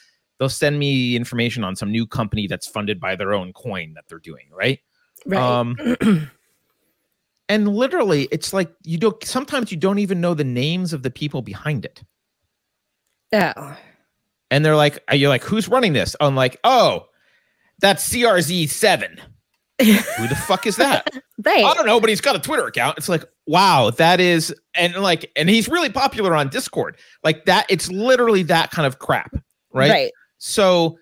[0.40, 4.04] they'll send me information on some new company that's funded by their own coin that
[4.08, 4.80] they're doing, right?
[5.26, 5.40] Right.
[5.40, 5.76] Um,
[7.48, 9.22] and literally, it's like you don't.
[9.22, 12.02] Sometimes you don't even know the names of the people behind it,
[13.32, 13.76] oh.
[14.50, 17.06] and they're like, "You're like, who's running this?" I'm like, "Oh,
[17.80, 19.20] that's CRZ seven.
[19.80, 21.08] Who the fuck is that?
[21.44, 21.64] right.
[21.64, 22.98] I don't know, but he's got a Twitter account.
[22.98, 26.98] It's like, wow, that is, and like, and he's really popular on Discord.
[27.24, 29.34] Like that, it's literally that kind of crap,
[29.72, 29.90] right?
[29.90, 30.12] Right.
[30.40, 30.98] So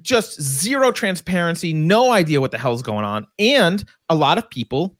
[0.00, 3.26] just zero transparency, no idea what the hell's going on.
[3.38, 4.96] And a lot of people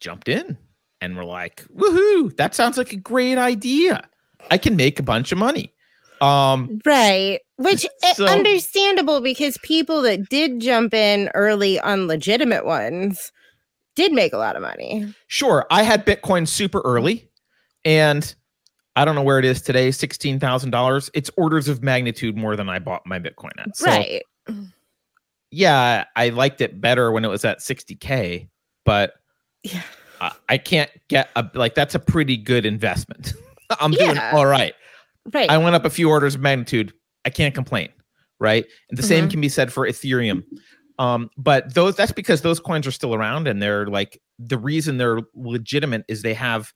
[0.00, 0.56] jumped in
[1.00, 4.08] and were like, woohoo, that sounds like a great idea.
[4.50, 5.72] I can make a bunch of money.
[6.20, 7.40] Um, Right.
[7.56, 13.30] Which eh, So- understandable because people that did jump in early on legitimate ones
[13.94, 15.12] did make a lot of money.
[15.26, 17.28] sure, I had Bitcoin super early
[17.84, 18.34] and
[18.98, 21.10] I don't know where it is today, $16,000.
[21.14, 23.76] It's orders of magnitude more than I bought my Bitcoin at.
[23.76, 24.22] So, right.
[25.50, 28.48] yeah, I liked it better when it was at 60K,
[28.84, 29.14] but
[29.62, 29.82] Yeah.
[30.20, 33.34] I- I can't get a like that's a pretty good investment.
[33.80, 34.74] I'm doing all right.
[35.32, 35.48] Right.
[35.50, 36.92] I went up a few orders of magnitude.
[37.24, 37.90] I can't complain,
[38.40, 38.66] right?
[38.90, 39.30] And the same Mhm.
[39.30, 40.42] can be said for Ethereum.
[40.98, 44.96] Um, but those that's because those coins are still around and they're like the reason
[44.98, 46.72] they're legitimate is they have,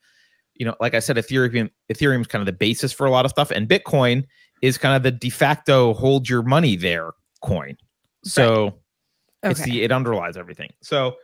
[0.62, 3.25] you know, like I said, Ethereum Ethereum is kind of the basis for a lot
[3.25, 4.25] of stuff, and Bitcoin
[4.62, 7.77] is kind of the de facto hold your money there coin.
[8.22, 8.79] So
[9.42, 9.70] it's okay.
[9.72, 10.70] the it underlies everything.
[10.81, 11.16] So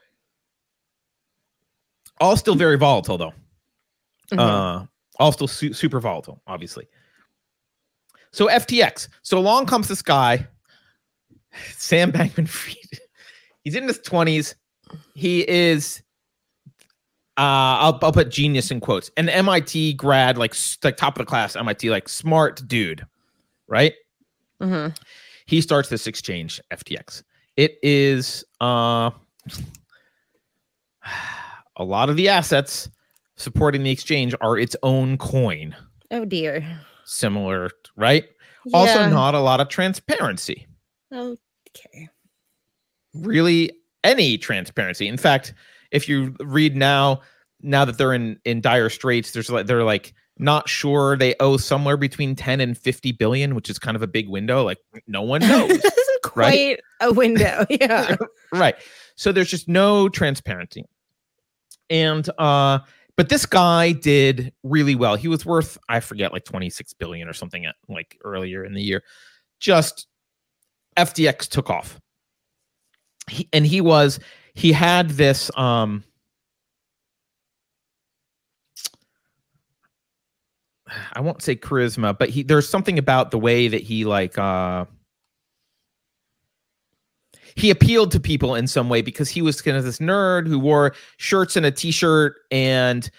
[2.21, 3.33] all still very volatile though.
[4.33, 4.41] Mhm.
[4.41, 4.87] Uh,
[5.21, 6.89] all still su- super volatile, obviously.
[8.33, 9.07] So FTX.
[9.23, 10.49] So along comes this guy,
[11.77, 12.75] Sam Bankman Fried.
[13.63, 14.57] He's in his twenties.
[15.15, 16.03] He is.
[17.39, 19.11] Uh, I'll, I'll put genius in quotes.
[19.17, 23.07] An MIT grad, like like top of the class, MIT, like smart dude,
[23.69, 23.95] right?
[24.61, 24.97] Mhm.
[25.47, 27.23] he starts this exchange ftx
[27.57, 29.09] it is uh
[31.77, 32.91] a lot of the assets
[33.37, 35.77] supporting the exchange are its own coin
[36.11, 36.67] Oh dear.
[37.05, 38.25] similar right
[38.75, 40.67] also not a lot of transparency
[41.15, 42.09] Okay.
[43.15, 43.71] really
[44.03, 45.55] any transparency in fact
[45.91, 47.21] if you read now
[47.61, 51.57] now that they're in in dire straits there's like they're like not sure they owe
[51.57, 55.23] somewhere between 10 and 50 billion which is kind of a big window like no
[55.23, 55.81] one knows
[56.23, 56.81] quite right?
[57.01, 57.65] a window.
[57.71, 58.17] Yeah.
[58.53, 58.77] right
[59.17, 60.85] so there's just no transparency
[61.91, 62.79] and uh
[63.17, 67.33] but this guy did really well he was worth i forget like 26 billion or
[67.33, 69.03] something at, like earlier in the year
[69.59, 70.07] just
[70.97, 72.01] ftx took off
[73.29, 74.21] he, and he was
[74.59, 76.03] he had this um
[81.13, 84.85] i won't say charisma but he there's something about the way that he like uh
[87.55, 90.59] he appealed to people in some way because he was kind of this nerd who
[90.59, 93.11] wore shirts and a t-shirt and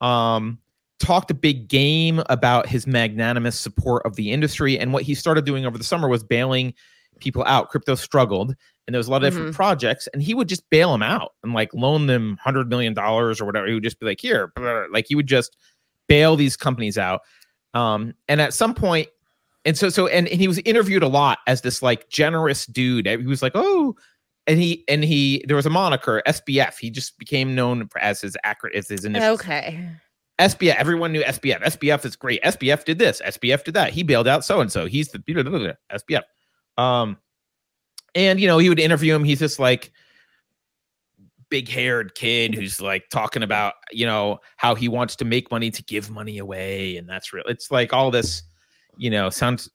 [0.00, 0.58] um
[0.98, 4.78] talked a big game about his magnanimous support of the industry.
[4.78, 6.72] And what he started doing over the summer was bailing
[7.20, 8.54] people out crypto struggled
[8.86, 11.32] and there was a lot of different projects and he would just bail them out
[11.42, 14.52] and like loan them 100 million dollars or whatever he would just be like here
[14.92, 15.56] like he would just
[16.08, 17.22] bail these companies out
[17.74, 19.08] um and at some point
[19.64, 23.06] and so so and, and he was interviewed a lot as this like generous dude
[23.06, 23.94] he was like oh
[24.46, 26.78] and he and he there was a moniker SBF.
[26.78, 29.40] He just became known as his accurate as his initials.
[29.40, 29.88] Okay.
[30.40, 30.76] SBF.
[30.76, 31.62] Everyone knew SBF.
[31.62, 32.42] SBF is great.
[32.42, 33.22] SBF did this.
[33.24, 33.92] SBF did that.
[33.92, 34.86] He bailed out so and so.
[34.86, 36.22] He's the blah, blah, blah, SBF.
[36.78, 37.18] Um,
[38.14, 39.24] and you know he would interview him.
[39.24, 39.92] He's just like
[41.48, 45.70] big haired kid who's like talking about you know how he wants to make money
[45.70, 47.44] to give money away, and that's real.
[47.46, 48.42] It's like all this,
[48.96, 49.68] you know, sounds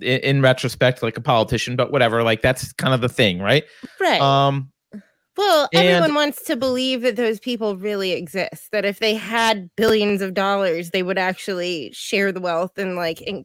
[0.00, 2.22] in, in retrospect like a politician, but whatever.
[2.22, 3.64] Like that's kind of the thing, right?
[4.00, 4.20] Right.
[4.20, 4.70] Um,
[5.36, 8.70] well, and- everyone wants to believe that those people really exist.
[8.72, 13.22] That if they had billions of dollars, they would actually share the wealth and like
[13.26, 13.44] and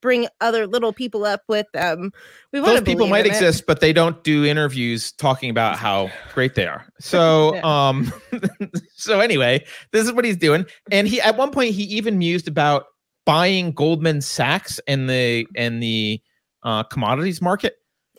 [0.00, 2.12] bring other little people up with them.
[2.52, 6.54] We want those people might exist, but they don't do interviews talking about how great
[6.54, 6.86] they are.
[7.00, 7.88] So, Yeah.
[7.88, 8.12] um,
[8.96, 12.48] so anyway, this is what he's doing, and he at one point he even mused
[12.48, 12.86] about
[13.26, 16.20] buying Goldman Sachs and the and the
[16.62, 17.74] uh, commodities market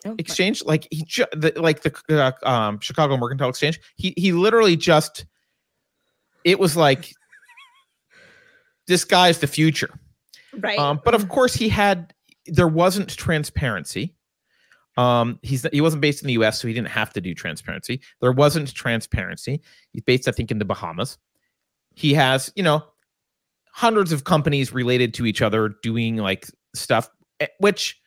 [0.06, 3.78] Oh, exchange, like he ju- the, like the uh, um, Chicago Mercantile Exchange.
[3.96, 5.26] He he literally just
[6.42, 7.12] it was like
[8.86, 9.90] this guy's the future.
[10.58, 10.78] Right.
[10.78, 12.14] Um, but of course, he had
[12.46, 14.14] there wasn't transparency.
[14.96, 18.00] Um, he's he wasn't based in the U.S., so he didn't have to do transparency.
[18.20, 19.62] There wasn't transparency.
[19.92, 21.18] He's based, I think, in the Bahamas.
[21.94, 22.84] He has, you know,
[23.72, 27.08] hundreds of companies related to each other doing like stuff,
[27.40, 28.00] eh, which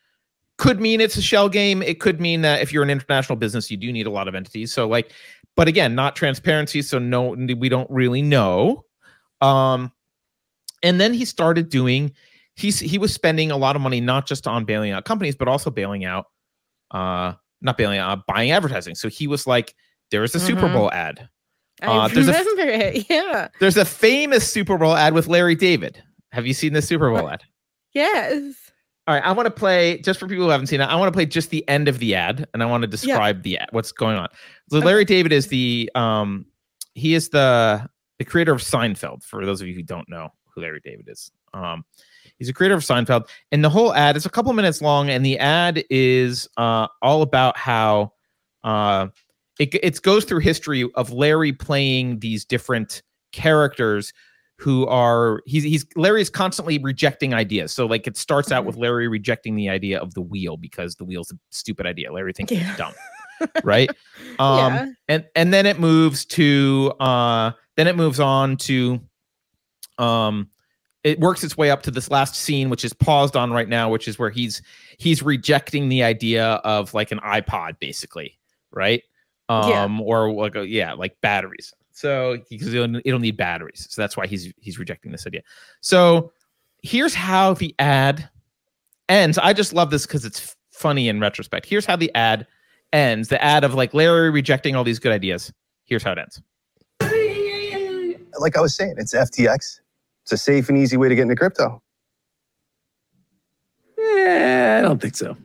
[0.57, 1.81] could mean it's a shell game.
[1.81, 4.35] It could mean that if you're an international business, you do need a lot of
[4.35, 4.71] entities.
[4.73, 5.11] So, like,
[5.55, 6.81] but again, not transparency.
[6.81, 8.85] So, no, we don't really know.
[9.41, 9.91] Um,
[10.83, 12.13] and then he started doing
[12.55, 15.47] he's he was spending a lot of money not just on bailing out companies but
[15.47, 16.25] also bailing out
[16.91, 19.73] uh not bailing out uh, buying advertising so he was like
[20.11, 20.73] there's a super Mhm.
[20.73, 21.27] bowl ad
[21.81, 23.09] I uh, there's a f- remember it.
[23.09, 23.47] Yeah.
[23.59, 27.29] there's a famous super bowl ad with larry david have you seen the super bowl
[27.29, 27.41] ad
[27.93, 28.55] Yes.
[29.07, 31.07] all right i want to play just for people who haven't seen it i want
[31.11, 33.69] to play just the end of the ad and i want to describe the ad
[33.71, 34.27] what's going on
[34.69, 34.85] so Okay.
[34.85, 36.45] larry david is the um
[36.95, 37.87] he is the
[38.19, 41.31] the creator of seinfeld for those of you who don't know who larry david is
[41.53, 41.83] um
[42.39, 45.25] he's a creator of seinfeld and the whole ad is a couple minutes long and
[45.25, 48.11] the ad is uh all about how
[48.63, 49.07] uh
[49.59, 54.13] it, it goes through history of larry playing these different characters
[54.59, 57.73] who are he's he's Larry's constantly rejecting ideas.
[57.73, 61.03] So like it starts out with Larry rejecting the idea of the wheel because the
[61.03, 62.13] wheel's a stupid idea.
[62.13, 62.69] Larry thinks Yeah.
[62.69, 62.93] it's dumb.
[63.63, 63.89] right?
[64.39, 64.85] Um Yeah.
[65.09, 69.01] and and then it moves to uh then it moves on to
[69.97, 70.49] um
[71.03, 73.89] it works its way up to this last scene which is paused on right now
[73.89, 74.61] which is where he's
[74.97, 78.37] he's rejecting the idea of like an iPod basically,
[78.71, 79.03] right?
[79.49, 79.83] Yeah.
[79.83, 81.73] Um or like a, yeah, like batteries.
[81.91, 83.87] So because it'll, it'll need batteries.
[83.89, 85.41] So that's why he's he's rejecting this idea.
[85.81, 86.31] So
[86.81, 88.29] here's how the ad
[89.09, 89.37] ends.
[89.37, 91.65] I just love this cuz it's funny in retrospect.
[91.65, 92.47] Here's how the ad
[92.93, 93.27] ends.
[93.27, 95.51] The ad of like Larry rejecting all these good ideas.
[95.85, 96.41] Here's how it ends.
[98.39, 99.79] like I was saying, it's FTX.
[100.23, 101.81] It's a safe and easy way to get into crypto.
[103.99, 105.35] Eh, I don't think so.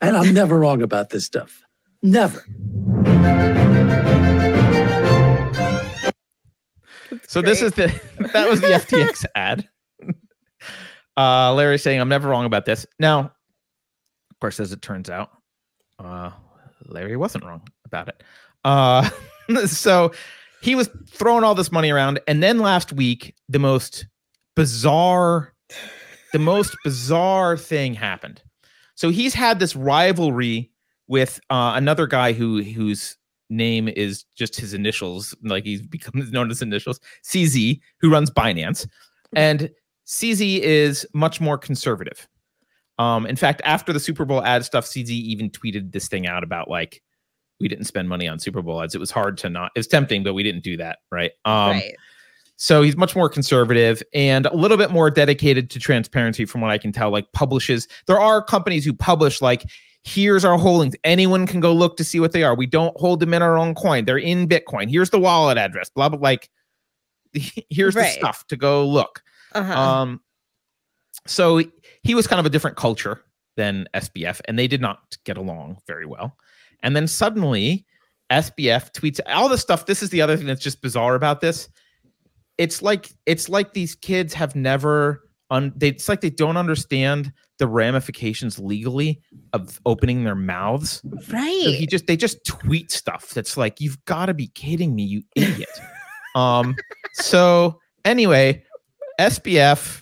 [0.00, 1.62] And I'm never wrong about this stuff.
[2.02, 2.44] Never.
[7.26, 7.86] So this is the
[8.32, 9.68] that was the FTX ad.
[11.16, 12.86] Uh Larry saying I'm never wrong about this.
[12.98, 15.30] Now, of course, as it turns out,
[15.98, 16.30] uh
[16.86, 18.22] Larry wasn't wrong about it.
[18.64, 19.08] Uh
[19.66, 20.12] so
[20.62, 24.06] he was throwing all this money around, and then last week, the most
[24.54, 25.52] bizarre,
[26.32, 28.40] the most bizarre thing happened.
[28.94, 30.70] So he's had this rivalry
[31.08, 33.16] with uh, another guy who whose
[33.50, 38.86] name is just his initials, like he's become known as initials, CZ, who runs Binance,
[39.34, 39.68] and
[40.06, 42.28] CZ is much more conservative.
[42.98, 46.44] Um, in fact, after the Super Bowl ad stuff, CZ even tweeted this thing out
[46.44, 47.02] about like
[47.62, 48.94] we didn't spend money on Super Bowl ads.
[48.94, 49.72] It was hard to not.
[49.74, 51.30] It was tempting, but we didn't do that, right?
[51.44, 51.94] Um, right.
[52.56, 56.70] so he's much more conservative and a little bit more dedicated to transparency, from what
[56.70, 57.10] I can tell.
[57.10, 59.64] Like publishes, there are companies who publish like,
[60.02, 60.94] here's our holdings.
[61.04, 62.54] Anyone can go look to see what they are.
[62.54, 64.04] We don't hold them in our own coin.
[64.04, 64.90] They're in Bitcoin.
[64.90, 65.88] Here's the wallet address.
[65.88, 66.18] Blah blah.
[66.18, 66.50] Like,
[67.70, 69.22] here's the stuff to go look.
[69.52, 69.80] Uh-huh.
[69.80, 70.20] Um,
[71.26, 71.62] so
[72.02, 73.22] he was kind of a different culture
[73.56, 76.36] than SBF, and they did not get along very well.
[76.82, 77.86] And then suddenly,
[78.30, 79.86] SBF tweets all this stuff.
[79.86, 81.68] This is the other thing that's just bizarre about this.
[82.58, 87.32] It's like it's like these kids have never un, they, it's like they don't understand
[87.58, 89.20] the ramifications legally
[89.52, 91.02] of opening their mouths.
[91.30, 91.62] right.
[91.64, 95.04] So he just they just tweet stuff that's like you've got to be kidding me,
[95.04, 95.68] you idiot.
[96.34, 96.74] um.
[97.14, 98.64] So anyway,
[99.20, 100.00] SBF,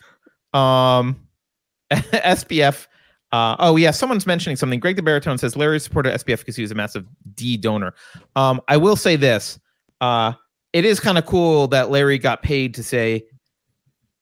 [0.54, 1.26] um,
[1.90, 2.86] SBF,
[3.32, 4.80] Uh, oh yeah, someone's mentioning something.
[4.80, 7.94] Greg the Baritone says Larry supported SBF because he was a massive D donor.
[8.34, 9.58] Um, I will say this:
[10.00, 10.32] uh,
[10.72, 13.24] it is kind of cool that Larry got paid to say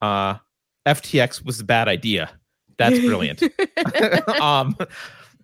[0.02, 0.34] uh,
[0.86, 2.30] FTX was a bad idea.
[2.76, 3.42] That's brilliant.
[4.40, 4.76] um,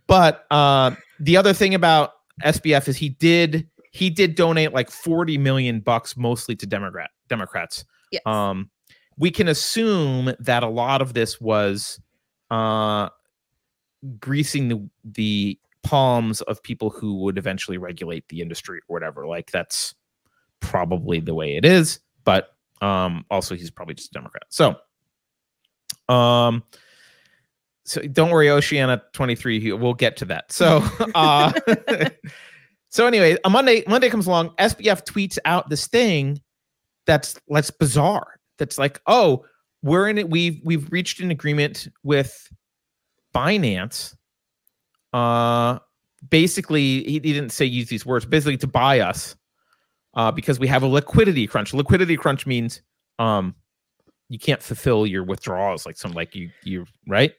[0.06, 2.12] but uh, the other thing about
[2.42, 7.84] SBF is he did he did donate like 40 million bucks mostly to Democrat Democrats.
[8.10, 8.22] Yes.
[8.26, 8.70] Um,
[9.16, 12.00] we can assume that a lot of this was
[12.50, 13.08] uh,
[14.18, 19.26] greasing the the palms of people who would eventually regulate the industry or whatever.
[19.26, 19.94] Like that's
[20.60, 22.00] probably the way it is.
[22.24, 24.44] But um, also he's probably just a Democrat.
[24.48, 24.76] So
[26.08, 26.62] um
[27.86, 30.50] so don't worry, Oceana 23, we'll get to that.
[30.50, 30.82] So
[31.14, 31.52] uh
[32.88, 36.40] so anyway, a Monday Monday comes along, SBF tweets out this thing
[37.06, 38.40] that's that's bizarre.
[38.58, 39.44] That's like, oh,
[39.82, 40.30] we're in it.
[40.30, 42.48] We've we've reached an agreement with
[43.34, 44.14] Binance.
[45.12, 45.78] Uh
[46.30, 49.36] basically he, he didn't say use these words, basically to buy us
[50.14, 51.74] uh because we have a liquidity crunch.
[51.74, 52.80] Liquidity crunch means
[53.18, 53.54] um
[54.28, 57.32] you can't fulfill your withdrawals like some like you you right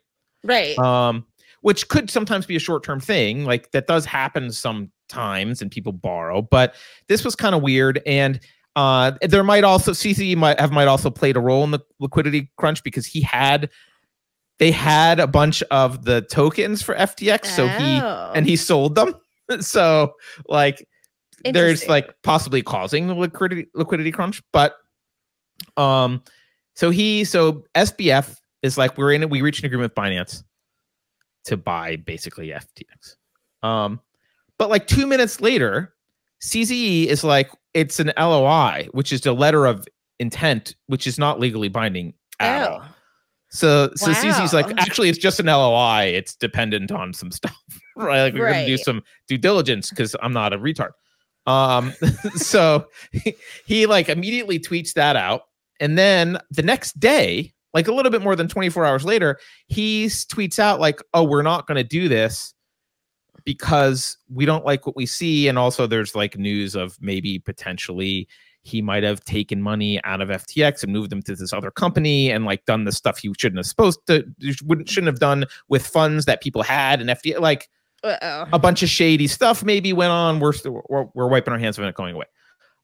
[0.44, 0.78] right.
[0.80, 1.26] um
[1.62, 6.42] which could sometimes be a short-term thing like that does happen sometimes and people borrow
[6.42, 6.76] but
[7.08, 8.40] this was kind of weird and
[8.76, 12.52] uh there might also CZ might have might also played a role in the liquidity
[12.58, 13.70] crunch because he had
[14.60, 18.96] they had a bunch of the tokens for ftx so he Oh, and he sold
[18.96, 19.14] them.
[19.62, 20.14] So
[20.48, 20.88] like
[21.54, 24.74] there's like possibly causing the liquidity liquidity crunch but
[25.78, 26.24] um
[26.76, 30.44] so he so sbf is like we're in it we reached an agreement with binance
[31.44, 33.16] to buy basically ftx
[33.62, 34.00] um
[34.58, 35.94] but like two minutes later
[36.44, 39.88] CZ is like it's an loi which is a letter of
[40.20, 42.84] intent which is not legally binding at all
[43.56, 46.14] So so CZ's like actually it's just an LOI.
[46.14, 47.58] It's dependent on some stuff,
[47.96, 48.24] right?
[48.24, 50.92] Like we're gonna do some due diligence because I'm not a retard.
[51.48, 51.94] Um,
[52.36, 53.36] so he,
[53.66, 55.44] he like immediately tweets that out,
[55.80, 60.08] and then the next day, like a little bit more than 24 hours later, he
[60.08, 62.54] tweets out like, "Oh, we're not gonna do this."
[63.46, 68.28] Because we don't like what we see, and also there's like news of maybe potentially
[68.66, 72.32] he might have taken money out of FTX and moved them to this other company
[72.32, 74.26] and like done the stuff he shouldn't have supposed to
[74.66, 77.70] wouldn't shouldn't have done with funds that people had and FTX like
[78.04, 78.46] Uh-oh.
[78.52, 80.40] a bunch of shady stuff maybe went on.
[80.40, 82.26] We're still, we're, we're wiping our hands of it going away.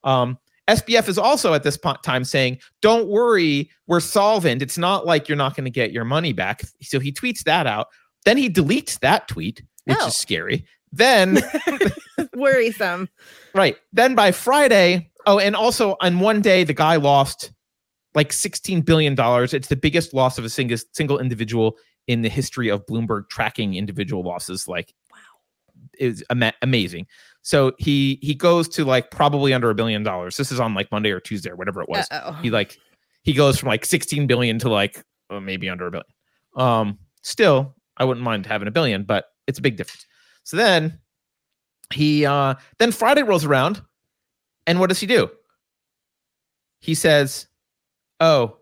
[0.04, 4.62] Um, SBF is also at this time saying, "Don't worry, we're solvent.
[4.62, 7.66] It's not like you're not going to get your money back." So he tweets that
[7.68, 7.88] out.
[8.26, 10.08] Then he deletes that tweet, which Oh.
[10.08, 10.64] is scary.
[10.94, 11.40] Then
[12.36, 13.10] Worrisome.
[13.54, 13.78] Right.
[13.94, 17.52] Then by Friday, oh, and also on one day, the guy lost
[18.14, 19.16] like $16 billion.
[19.18, 23.76] It's the biggest loss of a single single individual in the history of Bloomberg tracking
[23.76, 24.68] individual losses.
[24.68, 25.18] Like, wow,
[26.00, 27.08] is ama- amazing.
[27.42, 30.38] So he he goes to like probably under a billion dollars.
[30.38, 32.08] This is on like Monday or Tuesday or whatever it was.
[32.12, 32.34] Uh-oh.
[32.34, 32.78] He like
[33.24, 36.06] he goes from like 16 billion to like uh, maybe under a billion.
[36.56, 40.06] Um, still, I wouldn't mind having a billion, but it's a big difference.
[40.44, 41.00] So then
[41.94, 43.82] he uh then Friday rolls around,
[44.72, 45.30] and what does he do?
[46.80, 47.48] He says,
[48.22, 48.58] "Oh,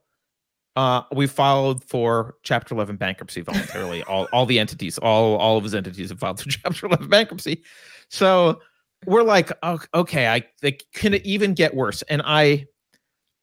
[0.76, 4.02] uh, we filed for Chapter 11 bankruptcy voluntarily.
[4.08, 7.64] all all the entities, all all of his entities have filed for Chapter 11 bankruptcy.
[8.10, 8.60] So
[9.06, 12.02] we're like, "Oh, okay, I like can it even get worse?
[12.10, 12.66] And I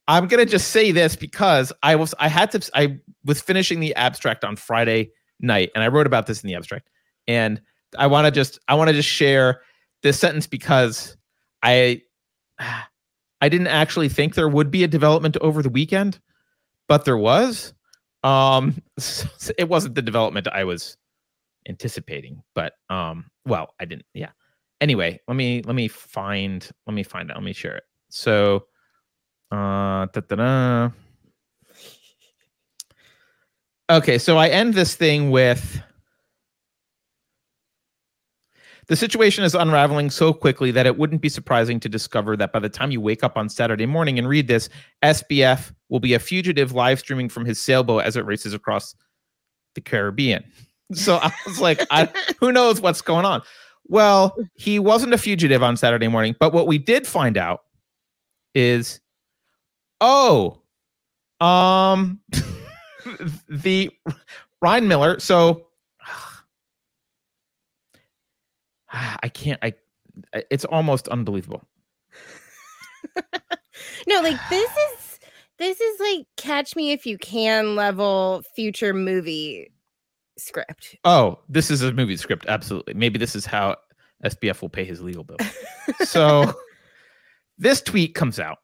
[0.09, 3.95] I'm gonna just say this because I was I had to I was finishing the
[3.95, 6.91] abstract on Friday night and I wrote about this in the abstract.
[7.29, 7.61] And
[7.97, 9.61] I want to just I want to just share
[10.03, 11.17] this sentence because
[11.63, 12.03] I
[13.41, 16.19] I didn't actually think there would be a development over the weekend,
[16.89, 17.75] but there was.
[18.25, 18.83] Um
[19.59, 20.97] it wasn't the development I was
[21.69, 24.31] anticipating, but um well, I didn't yeah.
[24.81, 27.35] Anyway, let me let me find let me find it.
[27.35, 27.85] Let me share it.
[28.11, 28.67] So
[29.51, 30.91] uh da-da-da.
[33.89, 35.81] Okay, so I end this thing with
[38.89, 42.61] the situation is unraveling so quickly that it wouldn't be surprising to discover that by
[42.61, 44.69] the time you wake up on Saturday morning and read this,
[45.03, 48.95] SBF will be a fugitive live streaming from his sailboat as it races across
[49.75, 50.45] the Caribbean.
[50.93, 52.09] So I was like, I,
[52.41, 53.43] who knows what's going on?
[53.89, 57.61] Well, he wasn't a fugitive on Saturday morning, but what we did find out
[58.55, 59.01] is,
[60.01, 60.61] oh,
[61.41, 62.21] um,
[63.49, 63.91] the
[64.63, 65.21] Ryan Miller.
[65.21, 65.67] So
[69.23, 69.59] I can't.
[69.63, 69.75] I.
[70.51, 71.63] It's almost unbelievable.
[74.07, 75.19] No, like this is
[75.59, 79.71] this is like catch me if you can level future movie
[80.39, 80.97] script.
[81.05, 82.47] Oh, this is a movie script.
[82.49, 82.95] Absolutely.
[82.95, 83.77] Maybe this is how
[84.25, 85.39] SBF will pay his legal bill.
[86.05, 86.53] so
[87.59, 88.59] this tweet comes out.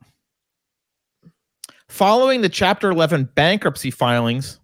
[1.89, 4.59] Following the Chapter 11 bankruptcy filings,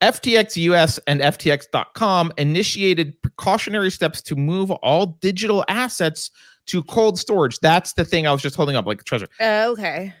[0.00, 6.30] FTX US and FTX.com initiated precautionary steps to move all digital assets
[6.66, 7.58] to cold storage.
[7.60, 9.28] That's the thing I was just holding up like a treasure.
[9.40, 10.12] Uh, okay.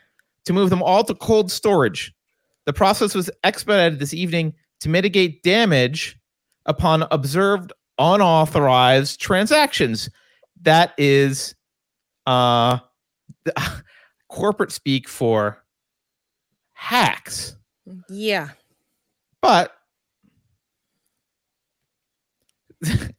[0.46, 2.12] To move them all to cold storage.
[2.64, 6.18] The process was expedited this evening to mitigate damage
[6.66, 10.10] upon observed unauthorized transactions.
[10.62, 11.54] That is
[12.26, 12.78] uh
[14.28, 15.62] corporate speak for
[16.72, 17.56] hacks.
[18.08, 18.50] Yeah.
[19.42, 19.72] But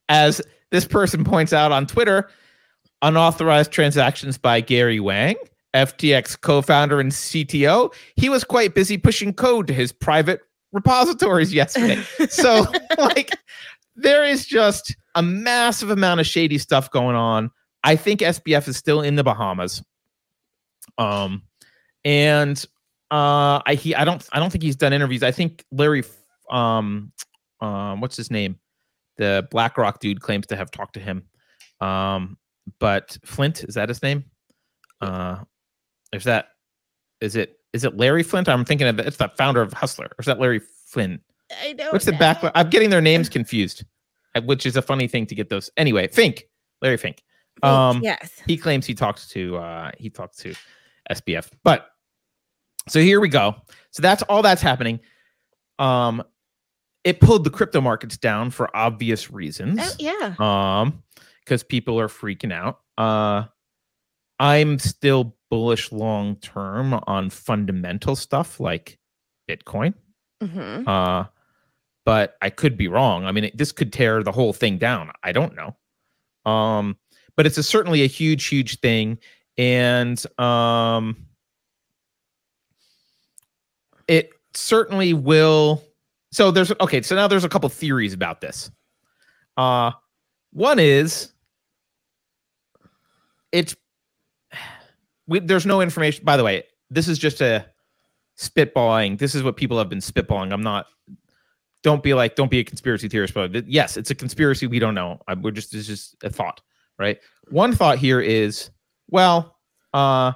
[0.10, 0.42] as
[0.72, 2.30] this person points out on Twitter,
[3.02, 5.36] unauthorized transactions by Gary Wang,
[5.74, 10.42] FTX co founder and CTO, he was quite busy pushing code to his private
[10.72, 12.02] repositories yesterday.
[12.30, 12.66] so,
[12.98, 13.32] like,
[13.96, 17.52] there is just a massive amount of shady stuff going on.
[17.84, 19.82] I think SBF is still in the Bahamas.
[20.98, 21.44] Um,
[22.04, 22.64] and
[23.12, 25.24] uh, I he I don't I don't think he's done interviews.
[25.24, 26.04] I think Larry
[26.50, 27.12] um
[27.62, 28.60] um what's his name?
[29.18, 31.24] The BlackRock dude claims to have talked to him.
[31.82, 32.38] Um,
[32.80, 34.26] but Flint is that his name?
[35.02, 35.40] Uh,
[36.14, 36.50] is that
[37.22, 38.48] is it is it Larry Flynt?
[38.48, 40.06] I'm thinking of it's the founder of Hustler.
[40.06, 41.20] Or is that Larry Flynn?
[41.62, 42.20] I don't What's the know.
[42.20, 42.44] back?
[42.56, 43.84] I'm getting their names confused,
[44.44, 45.70] which is a funny thing to get those.
[45.78, 46.44] Anyway, Fink,
[46.82, 47.24] Larry Fink.
[47.64, 48.42] Um, yes.
[48.48, 50.54] he claims he talked to uh he talked to
[51.12, 51.50] SBF.
[51.64, 51.88] But
[52.90, 53.56] so here we go.
[53.92, 55.00] So that's all that's happening.
[55.78, 56.24] Um
[57.04, 59.80] it pulled the crypto markets down for obvious reasons.
[59.82, 60.36] Oh, yeah.
[60.40, 61.04] Um
[61.44, 62.80] because people are freaking out.
[62.98, 63.46] Uh
[64.40, 68.98] I'm still bullish long term on fundamental stuff like
[69.50, 69.94] Bitcoin.
[70.42, 71.26] hmm Uh,
[72.06, 73.26] but I could be wrong.
[73.26, 75.12] I mean, it, this could tear the whole thing down.
[75.24, 75.76] I don't know.
[76.50, 76.98] Um,
[77.36, 79.20] but it's a, certainly a huge, huge thing,
[79.58, 81.18] and um,
[84.10, 85.84] it certainly will.
[86.32, 87.02] So there's okay.
[87.02, 88.70] So now there's a couple theories about this.
[89.56, 89.92] Uh,
[90.52, 91.32] one is
[93.52, 93.76] it's
[95.28, 96.26] we, there's no information.
[96.26, 97.66] By the way, this is just a
[98.38, 99.20] spitballing.
[99.20, 100.52] This is what people have been spitballing.
[100.52, 100.88] I'm not.
[101.84, 102.36] Don't be like.
[102.36, 103.34] Don't be a conspiracy theorist.
[103.34, 104.68] But yes, it's a conspiracy.
[104.68, 105.22] We don't know.
[105.28, 105.74] I, we're just.
[105.76, 106.62] It's just a thought,
[106.98, 107.20] right?
[107.50, 108.72] One thought here is,
[109.08, 109.58] well,
[109.94, 110.34] uh,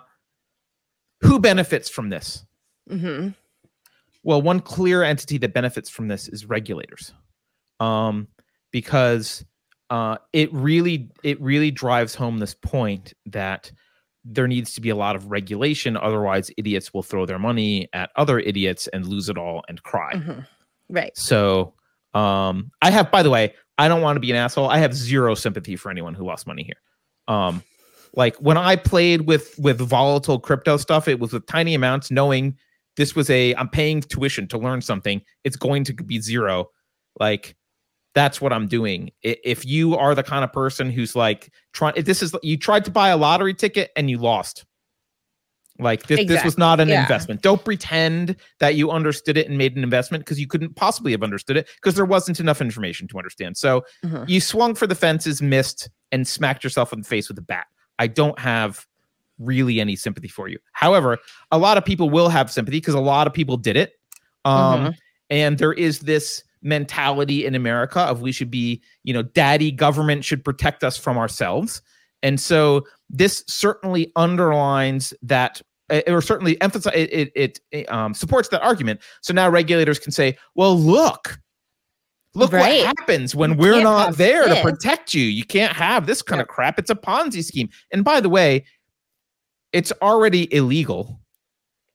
[1.22, 2.46] who benefits from this?
[2.88, 3.30] hmm
[4.24, 7.14] Well, one clear entity that benefits from this is regulators,
[7.80, 8.28] um,
[8.72, 9.44] because
[9.90, 13.72] uh, it really it really drives home this point that
[14.26, 15.98] there needs to be a lot of regulation.
[15.98, 20.16] Otherwise, idiots will throw their money at other idiots and lose it all and cry.
[20.16, 20.40] hmm
[20.90, 21.16] Right.
[21.18, 21.74] So,
[22.14, 24.70] um, I have, by the way, I don't want to be an asshole.
[24.70, 26.76] I have zero sympathy for anyone who lost money here.
[27.28, 27.64] Um,
[28.16, 32.58] like when I played with with volatile crypto stuff, it was with tiny amounts, knowing
[32.98, 35.22] this was a I'm paying tuition to learn something.
[35.44, 36.70] It's going to be zero.
[37.20, 37.56] Like
[38.16, 39.12] that's what I'm doing.
[39.24, 42.91] If you are the kind of person who's like trying, this is you tried to
[42.91, 44.66] buy a lottery ticket and you lost.
[45.80, 47.02] Like this, this was not an Yeah.
[47.02, 47.41] investment.
[47.41, 51.24] Don't pretend that you understood it and made an investment because you couldn't possibly have
[51.24, 53.58] understood it because there wasn't enough information to understand.
[53.58, 54.30] So Mhm.
[54.30, 57.66] you swung for the fences, missed, and smacked yourself in the face with a bat.
[57.98, 58.86] I don't have
[59.40, 60.58] really any sympathy for you.
[60.74, 61.18] However,
[61.52, 63.94] a lot of people will have sympathy because a lot of people did it.
[64.46, 64.94] Um,
[65.30, 70.24] And there is this mentality in America of we should be, you know, daddy government
[70.24, 71.82] should protect us from ourselves.
[72.22, 78.14] And so this certainly underlines that uh, or certainly emphasize it, it, it, it, um,
[78.14, 79.02] supports that argument.
[79.22, 81.40] So now regulators can say, well, look,
[82.36, 82.86] look Right.
[82.86, 84.58] what happens when we're can't there this.
[84.58, 85.24] to protect you.
[85.24, 86.80] You can't have this kind of crap.
[86.80, 87.70] It's a Ponzi scheme.
[87.92, 88.66] And by the way,
[89.74, 91.20] it's already illegal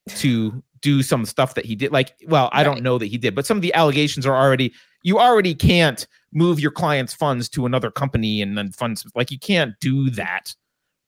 [0.09, 1.93] to do some stuff that he did.
[1.93, 4.73] Like, well, I don't know that he did, but some of the allegations are already
[5.05, 9.39] you already can't move your client's funds to another company and then funds like you
[9.39, 10.55] can't do that.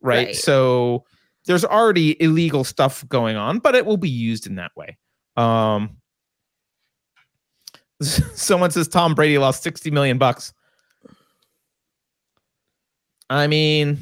[0.01, 0.29] Right.
[0.29, 0.37] Right.
[0.37, 1.05] So
[1.47, 4.97] there's already illegal stuff going on, but it will be used in that way.
[5.37, 5.97] Um
[8.01, 10.53] someone says Tom Brady lost 60 million bucks.
[13.29, 13.99] I mean,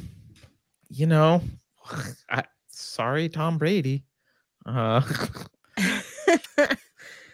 [0.89, 1.41] you know,
[2.29, 2.43] I,
[2.99, 4.03] sorry, Tom Brady.
[4.65, 5.01] Uh,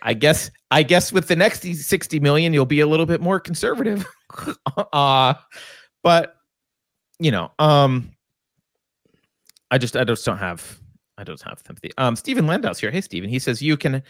[0.03, 3.39] I guess I guess with the next 60 million, you'll be a little bit more
[3.39, 4.05] conservative.
[4.93, 5.33] uh,
[6.03, 6.35] but
[7.19, 8.11] you know, um,
[9.71, 10.79] I just I just don't have
[11.17, 11.89] I don't have sympathy.
[11.97, 12.91] Um, Stephen Landau's here.
[12.91, 13.27] Hey, Stephen.
[13.27, 14.03] He says you can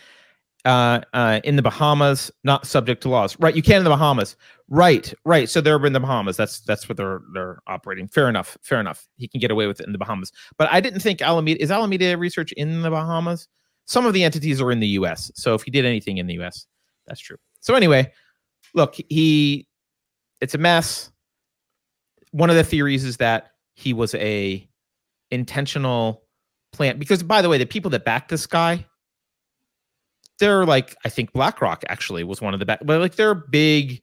[0.65, 3.37] uh, uh, in the Bahamas, not subject to laws.
[3.39, 4.35] Right, you can in the Bahamas.
[4.67, 5.47] Right, right.
[5.47, 6.37] So they're in the Bahamas.
[6.37, 8.07] That's that's what they're they're operating.
[8.07, 8.57] Fair enough.
[8.61, 9.07] Fair enough.
[9.17, 10.31] He can get away with it in the Bahamas.
[10.57, 13.47] But I didn't think Alameda is Alameda Research in the Bahamas.
[13.85, 15.31] Some of the entities are in the U.S.
[15.35, 16.65] So if he did anything in the U.S.,
[17.05, 17.37] that's true.
[17.59, 18.11] So anyway,
[18.73, 19.67] look, he
[20.41, 21.11] it's a mess.
[22.31, 24.67] One of the theories is that he was a
[25.29, 26.23] intentional
[26.73, 28.83] plant because by the way, the people that backed this guy
[30.39, 34.01] they're like I think BlackRock actually was one of the best, but like they're big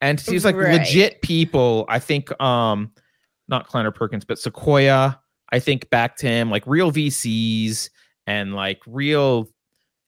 [0.00, 0.78] entities, like Right.
[0.80, 1.84] legit people.
[1.88, 2.92] I think um
[3.48, 5.20] not Kleiner Perkins, but Sequoia,
[5.52, 7.90] I think backed him, like real VCs
[8.26, 9.48] and like real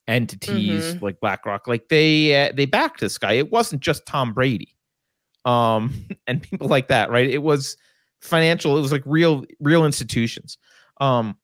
[0.07, 1.67] entities like BlackRock.
[1.67, 3.33] Like they uh, they backed this guy.
[3.33, 4.75] It wasn't just Tom Brady.
[5.45, 5.95] Um
[6.27, 7.29] and people like that, right?
[7.29, 7.77] It was
[8.21, 10.59] financial, it was like real real institutions.
[11.01, 11.37] Um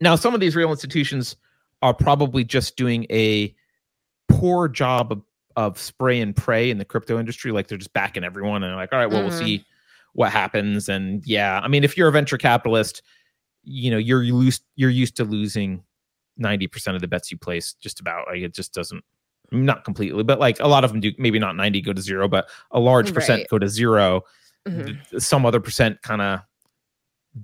[0.00, 1.36] now some of these real institutions
[1.82, 3.54] are probably just doing a
[4.28, 5.22] poor job of,
[5.56, 7.52] of spray and pray in the crypto industry.
[7.52, 9.28] Like they're just backing everyone and they're like, all right, well, Mhm.
[9.28, 9.64] we'll see
[10.14, 10.88] what happens.
[10.88, 13.02] And yeah, I mean, if you're a venture capitalist,
[13.62, 15.82] you know, you're used you're used to losing
[16.40, 19.04] 90% of the bets you place, just about like it just doesn't
[19.52, 22.26] not completely, but like a lot of them do maybe not 90 go to zero,
[22.28, 23.48] but a large percent Right.
[23.48, 24.22] go to zero.
[24.66, 25.20] Mhm.
[25.22, 26.40] Some other percent kind of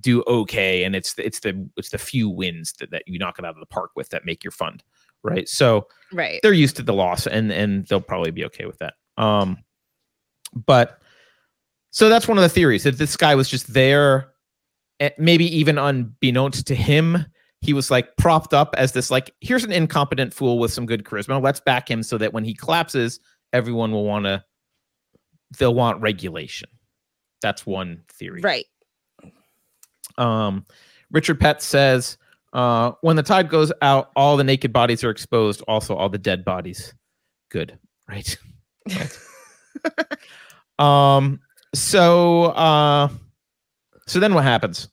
[0.01, 3.39] do okay and it's the, it's the it's the few wins that, that you knock
[3.39, 4.83] it out of the park with that make your fund
[5.23, 6.41] right so Right.
[6.43, 9.59] they're used to the loss and and they'll probably be okay with that um
[10.55, 11.01] but
[11.91, 14.31] so that's one of the theories that this guy was just there
[15.01, 17.25] eh, maybe even unbeknownst to him
[17.61, 21.05] he was like propped up as this like here's an incompetent fool with some good
[21.05, 23.21] charisma let's back him so that when he collapses
[23.53, 24.43] everyone will want to
[25.59, 26.69] they'll want regulation
[27.43, 28.65] that's one theory Right.
[30.19, 30.65] Um,
[31.11, 32.19] Richard Pett says,
[32.53, 36.19] uh, when the tide goes out, all the naked bodies are exposed, also all the
[36.19, 36.95] dead bodies.
[37.51, 38.37] Good, right?
[40.79, 41.41] um,
[41.75, 43.09] so, uh,
[44.07, 44.89] so then what happens?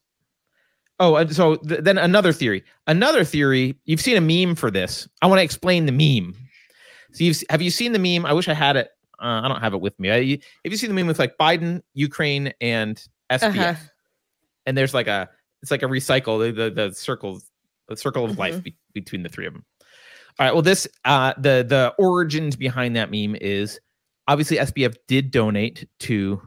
[1.00, 2.64] Oh, and so th- then another theory.
[2.88, 3.78] Another theory.
[3.86, 5.08] You've seen a meme for this.
[5.22, 6.36] I want to explain the meme.
[7.14, 8.26] So you've have you seen the meme?
[8.26, 8.90] I wish I had it.
[9.18, 10.12] Uh, I don't have it with me.
[10.12, 10.16] I,
[10.64, 13.02] have you seen the meme with like Biden, Ukraine, and
[13.32, 13.58] SBF?
[13.58, 13.76] Uh-huh.
[14.70, 15.28] And there's like a
[15.62, 17.50] it's like a recycle the the, the circles
[17.90, 19.66] the circle of life be- between the three of them
[20.40, 23.82] all right well this uh the the origins behind that meme is
[24.28, 26.42] obviously sbf did donate to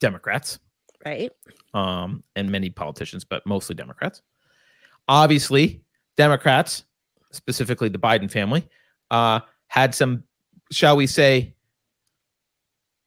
[0.00, 0.58] democrats.
[1.06, 1.30] Right.
[1.74, 4.20] um and many politicians but mostly democrats.
[5.06, 5.82] Obviously
[6.16, 6.84] democrats
[7.30, 8.66] specifically the biden family
[9.10, 10.24] uh had some
[10.72, 11.54] shall we say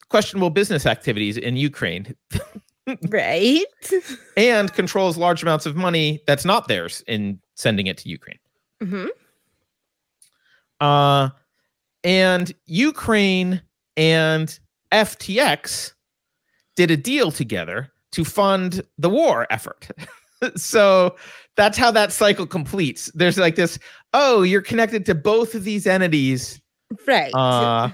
[0.09, 2.15] questionable business activities in ukraine
[3.09, 3.65] Right.
[4.37, 8.39] and controls large amounts of money that's not theirs in sending it to Ukraine.
[8.81, 9.07] hmm
[10.79, 11.29] Uh,
[12.03, 13.61] and Ukraine
[13.97, 14.57] and
[14.91, 15.93] FTX
[16.75, 19.89] did a deal together to fund the war effort.
[20.55, 21.15] so
[21.55, 23.11] that's how that cycle completes.
[23.15, 23.79] There's like this,
[24.13, 26.61] oh, you're connected to both of these entities.
[27.05, 27.33] Right.
[27.33, 27.89] Uh,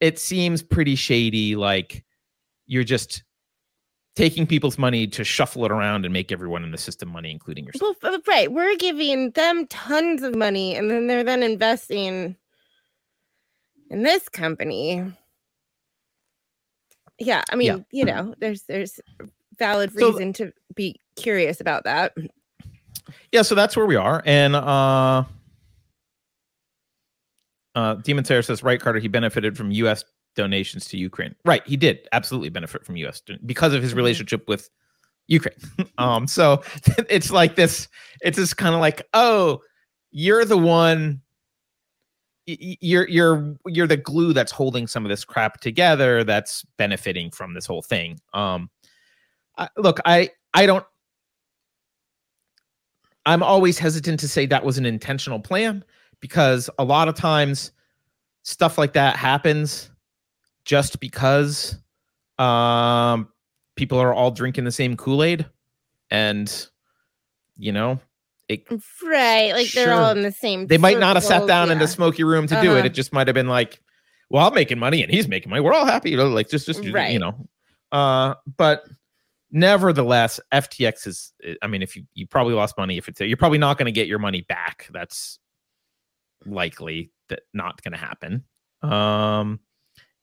[0.00, 1.56] it seems pretty shady.
[1.56, 2.04] Like
[2.66, 3.24] you're just
[4.18, 7.64] taking people's money to shuffle it around and make everyone in the system money, including
[7.64, 7.96] yourself.
[8.02, 8.50] well, right.
[8.50, 12.34] We're giving them tons of money, and then they're then investing
[13.90, 15.04] in this company.
[17.20, 17.78] Yeah, I mean, Yeah.
[17.92, 19.00] you know, there's there's
[19.56, 22.12] valid So- reason to be curious about that.
[23.32, 25.24] yeah so that's where we are and uh
[27.74, 30.04] uh Demon Slayer says right carter he benefited from us
[30.38, 31.34] donations to ukraine.
[31.44, 33.96] Right he did absolutely benefit from us because of his Mhm.
[33.96, 34.70] relationship with
[35.26, 35.56] ukraine.
[35.98, 36.62] Um so
[37.10, 37.88] it's like this
[38.22, 39.60] it's just kind of like oh
[40.10, 41.20] you're the one
[42.46, 47.52] you're you're you're the glue that's holding some of this crap together that's benefiting from
[47.52, 48.18] this whole thing.
[48.32, 48.70] Um
[49.58, 50.86] I, look i i don't
[53.26, 55.84] I'm always hesitant to say that was an intentional plan
[56.20, 57.72] because a lot of times
[58.42, 59.90] stuff like that happens
[60.68, 61.78] just because
[62.38, 63.28] um,
[63.74, 65.46] people are all drinking the same Kool Aid,
[66.10, 66.68] and
[67.56, 67.98] you know
[68.48, 68.66] it.
[69.02, 69.52] Right.
[69.52, 70.66] Like they're all in the same.
[70.66, 72.78] They might not have sat down in the smoky room to do it.
[72.78, 72.86] Uh-huh.
[72.86, 73.80] It just might have been like,
[74.28, 75.62] well, I'm making money and he's making money.
[75.62, 77.48] We're all happy, you know, like just just you know.
[77.90, 78.84] Uh, but
[79.50, 81.32] nevertheless, FTX is.
[81.62, 83.92] I mean, if you you probably lost money, if it's you're probably not going to
[83.92, 84.86] get your money back.
[84.92, 85.38] That's
[86.44, 88.44] likely that not going to happen.
[88.82, 89.60] Um,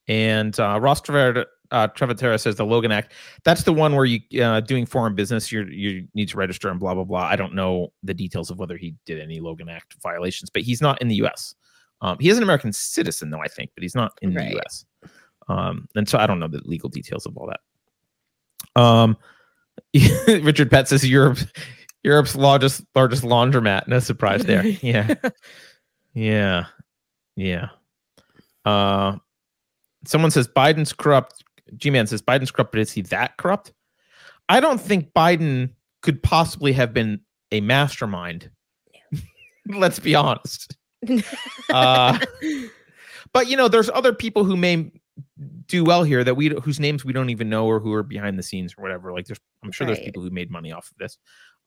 [0.08, 3.14] and uh, Ross Trevor uh, Trevatera says the Logan Act.
[3.44, 5.52] That's the one where you uh, doing foreign business.
[5.52, 7.24] You you need to register and blah blah blah.
[7.24, 10.82] I don't know the details of whether he did any Logan Act violations, but he's
[10.82, 11.56] not in the U.S.
[12.02, 14.50] Um, he is an American citizen, though I think, but he's not in Right.
[14.50, 14.86] the U.S.
[15.48, 17.48] Um, and so I don't know the legal details of all
[18.76, 18.82] that.
[18.82, 19.18] Um,
[20.28, 21.40] Richard Pett says Europe,
[22.04, 23.88] Europe's largest largest laundromat.
[23.88, 24.64] No surprise there.
[24.82, 25.14] Yeah,
[26.14, 26.66] yeah,
[27.36, 27.68] yeah.
[28.66, 29.18] Uh,
[30.08, 31.44] someone says Biden's corrupt.
[31.76, 33.74] G Man says Biden's corrupt, but is he that corrupt?
[34.50, 37.20] I don't think Biden could possibly have been
[37.52, 38.50] a mastermind.
[39.68, 40.76] Let's be honest.
[41.70, 42.18] Uh,
[43.34, 44.92] but you know, there's other people who may
[45.68, 48.40] do well here that we whose names we don't even know or who are behind
[48.40, 49.12] the scenes or whatever.
[49.12, 51.18] Like there's, I'm sure there's people who made money off of this.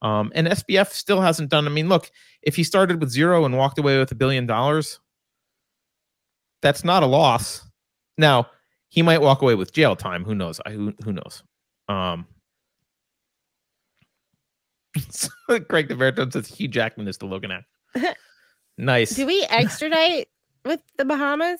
[0.00, 1.66] Um, and SBF still hasn't done.
[1.66, 2.10] I mean, look,
[2.42, 5.00] if he started with zero and walked away with a billion dollars,
[6.62, 7.67] that's not a loss.
[8.18, 8.48] Now
[8.88, 10.24] he might walk away with jail time.
[10.24, 10.60] Who knows?
[10.66, 11.42] I who who knows?
[11.88, 12.26] Um.
[15.68, 18.16] Craig the Baritone says Hugh Jackman is the Logan act.
[18.80, 19.16] Nice.
[19.16, 20.28] Do we extradite
[20.64, 21.58] with the Bahamas?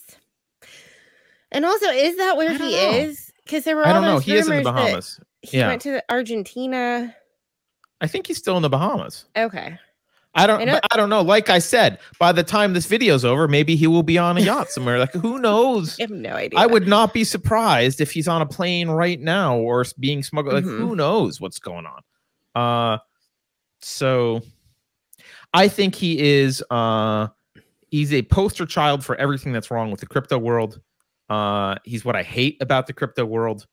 [1.50, 2.92] And also, is that where he know.
[2.92, 3.32] is?
[3.44, 4.14] Because there were I all don't know.
[4.14, 5.20] those He is in the rumors that Bahamas.
[5.42, 5.66] He Yeah.
[5.66, 7.12] went to Argentina.
[8.00, 9.24] I think he's still in the Bahamas.
[9.36, 9.76] Okay.
[10.39, 10.61] I don't.
[10.61, 11.22] I know- I don't know.
[11.22, 14.41] Like I said, by the time this video's over, maybe he will be on a
[14.41, 14.99] yacht somewhere.
[14.99, 15.97] Like who knows?
[16.01, 16.59] I have no idea.
[16.59, 20.55] I would not be surprised if he's on a plane right now or being smuggled.
[20.55, 20.78] Like Mhm.
[20.78, 22.03] who knows what's going on?
[22.55, 22.99] Uh,
[23.80, 24.41] so
[25.55, 26.62] I think he is.
[26.70, 27.28] Uh,
[27.91, 30.80] he's a poster child for everything that's wrong with the crypto world.
[31.28, 33.66] Uh, he's what I hate about the crypto world,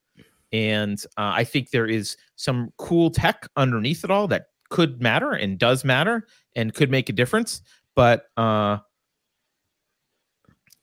[0.51, 5.31] and uh, I think there is some cool tech underneath it all that could matter
[5.31, 7.61] and does matter and could make a difference.
[7.95, 8.79] But uh,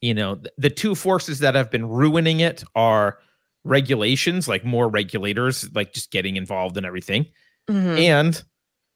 [0.01, 3.19] you know, th- the two forces that have been ruining it are
[3.65, 7.27] regulations, like more regulators, like just getting involved in everything,
[7.69, 7.99] Mhm.
[8.01, 8.43] and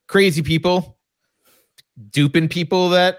[0.08, 0.98] crazy people
[2.10, 3.18] duping people that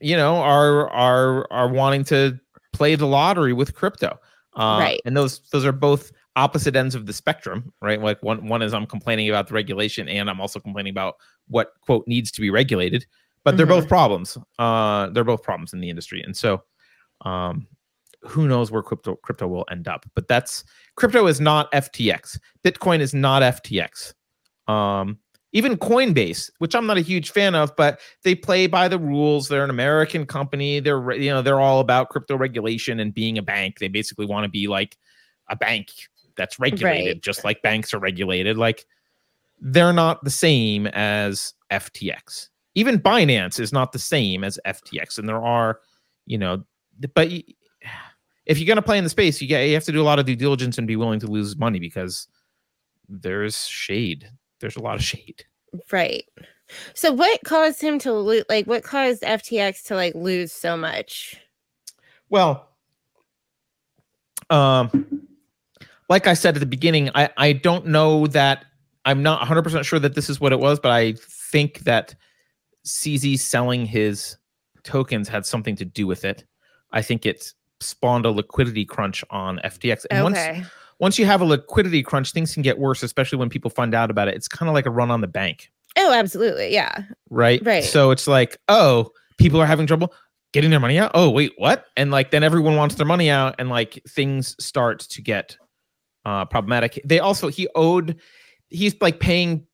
[0.00, 2.38] you know are are are wanting to
[2.72, 4.18] play the lottery with crypto.
[4.56, 5.00] Uh, Right.
[5.04, 8.00] And those those are both opposite ends of the spectrum, right?
[8.00, 11.16] Like one one is I'm complaining about the regulation, and I'm also complaining about
[11.48, 13.06] what quote needs to be regulated.
[13.44, 13.80] But they're Mhm.
[13.80, 14.38] both problems.
[14.58, 16.62] Uh, they're both problems in the industry, and so
[17.24, 17.66] um,
[18.22, 20.06] who knows where crypto crypto will end up?
[20.14, 20.64] But that's
[20.96, 22.38] crypto is not FTX.
[22.64, 24.14] Bitcoin is not FTX.
[24.66, 25.18] Um,
[25.52, 29.46] even Coinbase, which I'm not a huge fan of, but they play by the rules.
[29.46, 30.80] They're an American company.
[30.80, 33.78] They're you know they're all about crypto regulation and being a bank.
[33.78, 34.96] They basically want to be like
[35.48, 35.90] a bank
[36.36, 37.22] that's regulated, Right.
[37.22, 38.56] just like banks are regulated.
[38.58, 38.84] Like
[39.60, 42.48] they're not the same as FTX.
[42.74, 45.80] Even Binance is not the same as FTX, and there are,
[46.26, 46.64] you know,
[47.14, 47.28] but
[48.46, 50.18] if you're gonna play in the space, you get you have to do a lot
[50.18, 52.26] of due diligence and be willing to lose money because
[53.08, 54.28] there's shade.
[54.60, 55.44] There's a lot of shade.
[55.92, 56.24] Right.
[56.94, 58.44] So what caused him to lose?
[58.48, 61.36] Like, what caused FTX to like lose so much?
[62.30, 62.68] Well,
[64.50, 65.26] um,
[66.08, 68.64] like I said at the beginning, I I don't know that
[69.04, 71.14] I'm not 100 percent sure that this is what it was, but I
[71.52, 72.14] think that
[72.86, 74.36] CZ selling his
[74.82, 76.44] tokens had something to do with it.
[76.92, 80.06] I think it spawned a liquidity crunch on FTX.
[80.10, 80.64] And once okay.
[81.00, 84.10] once you have a liquidity crunch, things can get worse, especially when people find out
[84.10, 84.34] about it.
[84.34, 86.72] It's kind of like a run on the bank, Oh, absolutely.
[86.72, 87.02] Yeah.
[87.30, 87.64] right?
[87.64, 87.84] Right.
[87.84, 90.12] So it's like, oh, people are having trouble
[90.52, 91.12] getting their money out.
[91.14, 91.86] Oh, wait, what?
[91.96, 95.56] And like then everyone wants their money out, and like things start to get
[96.24, 97.00] uh problematic.
[97.04, 98.20] They also he owed
[98.68, 99.66] he's like paying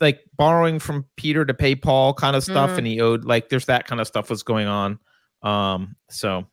[0.00, 2.78] like borrowing from Peter to pay Paul kind of stuff, Mhm.
[2.78, 4.98] and he owed like there's that kind of stuff was going on.
[5.42, 6.46] Um, so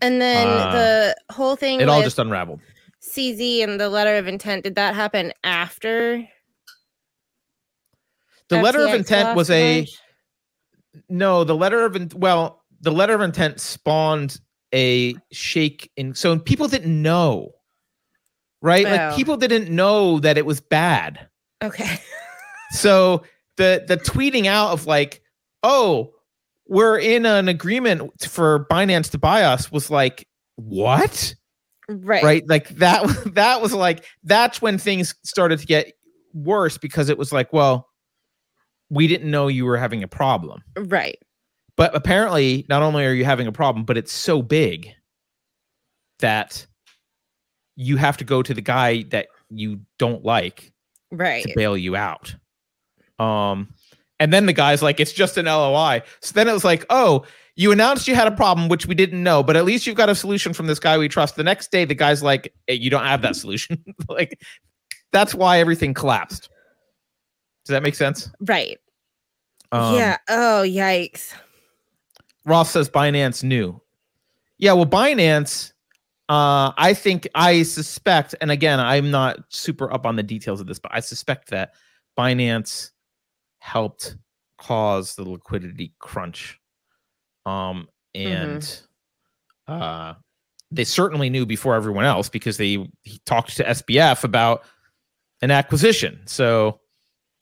[0.00, 2.60] And then Uh, the whole thing it all just unraveled.
[3.00, 6.26] CZ and the letter of intent, did that happen after?
[8.48, 9.90] The letter of intent was a bunch?
[11.08, 14.38] no the letter of in- well the letter of intent spawned
[14.72, 17.50] a shake in so people didn't know
[18.64, 19.16] right like Oh.
[19.16, 21.28] people didn't know that it was bad
[21.62, 21.98] Okay.
[22.72, 23.22] so
[23.56, 25.22] the the tweeting out of like
[25.62, 26.10] oh
[26.66, 31.34] we're in an agreement for binance to buy us was like what
[31.88, 32.22] right.
[32.24, 33.04] right like that
[33.34, 35.92] that was like that's when things started to get
[36.32, 37.86] worse because it was like well
[38.90, 41.18] we didn't know you were having a problem Right.
[41.76, 44.90] but apparently, not only are you having a problem, but it's so big
[46.20, 46.66] that
[47.76, 50.72] you have to go to the guy that you don't like
[51.10, 51.44] Right.
[51.44, 52.34] to bail you out.
[53.18, 53.74] Um,
[54.20, 56.02] And then the guy's like, it's just an LOI.
[56.20, 57.24] So then it was like, oh,
[57.56, 60.08] you announced you had a problem, which we didn't know, but at least you've got
[60.08, 61.36] a solution from this guy we trust.
[61.36, 63.84] The next day, the guy's like, hey, you don't have that solution.
[64.08, 64.40] like,
[65.12, 66.48] that's why everything collapsed.
[67.64, 68.30] Does that make sense?
[68.40, 68.78] Right.
[69.72, 70.16] Um, yeah.
[70.28, 71.34] Oh, yikes.
[72.44, 73.80] Ross says Binance knew.
[74.58, 75.72] Yeah, well, Binance,
[76.28, 80.66] uh, I think I suspect, and again, I'm not super up on the details of
[80.66, 81.74] this, but I suspect that
[82.18, 82.90] Binance
[83.58, 84.16] helped
[84.58, 86.58] cause the liquidity crunch.
[87.44, 88.80] Um, and
[89.68, 90.14] uh,
[90.70, 94.64] they certainly knew before everyone else because they he talked to SBF about
[95.42, 96.20] an acquisition.
[96.26, 96.80] So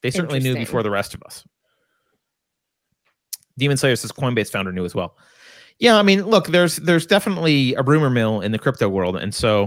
[0.03, 1.45] they certainly knew before the rest of us.
[3.59, 5.16] Demon Slayer says Coinbase founder knew as well.
[5.83, 9.35] Yeah, I mean, look, there's there's definitely a rumor mill in the crypto world, and
[9.35, 9.64] so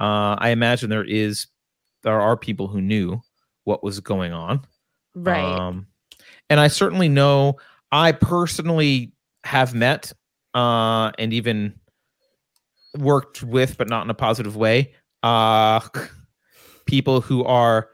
[0.00, 1.48] uh, I imagine there is
[2.02, 3.20] there are people who knew
[3.64, 4.62] what was going on.
[5.14, 5.44] Right.
[5.44, 5.88] Um,
[6.48, 7.56] and I certainly know
[7.92, 9.12] I personally
[9.44, 10.14] have met
[10.54, 11.74] uh, and even
[12.96, 15.80] worked with, but not in a positive way, uh,
[16.86, 17.90] people who are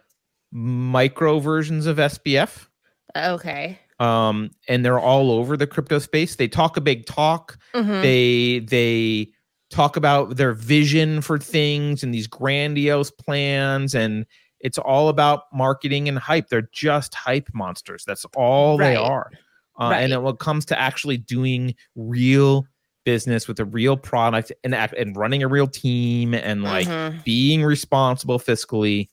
[0.53, 2.69] micro versions of SBF.
[3.17, 3.81] okay.
[4.01, 6.35] Um, and they're all over the crypto space.
[6.37, 7.59] They talk a big talk.
[7.75, 8.03] Mhm.
[8.03, 9.29] They they
[9.71, 14.27] talk about their vision for things and these grandiose plans and
[14.59, 16.49] it's all about marketing and hype.
[16.49, 18.05] They're just hype monsters.
[18.05, 19.31] That's all they are.
[19.79, 20.07] Uh, And Right.
[20.11, 22.67] then when it comes to actually doing real
[23.05, 27.23] business with a real product and and running a real team and like Mhm.
[27.25, 29.09] being responsible fiscally,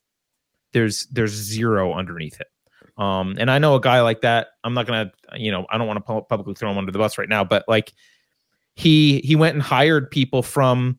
[0.73, 2.47] there's there's zero underneath it.
[2.97, 4.47] Um, and I know a guy like that.
[4.63, 6.97] I'm not gonna, you know, I don't want to pu- publicly throw him under the
[6.97, 7.93] bus right now, but like
[8.75, 10.97] he he went and hired people from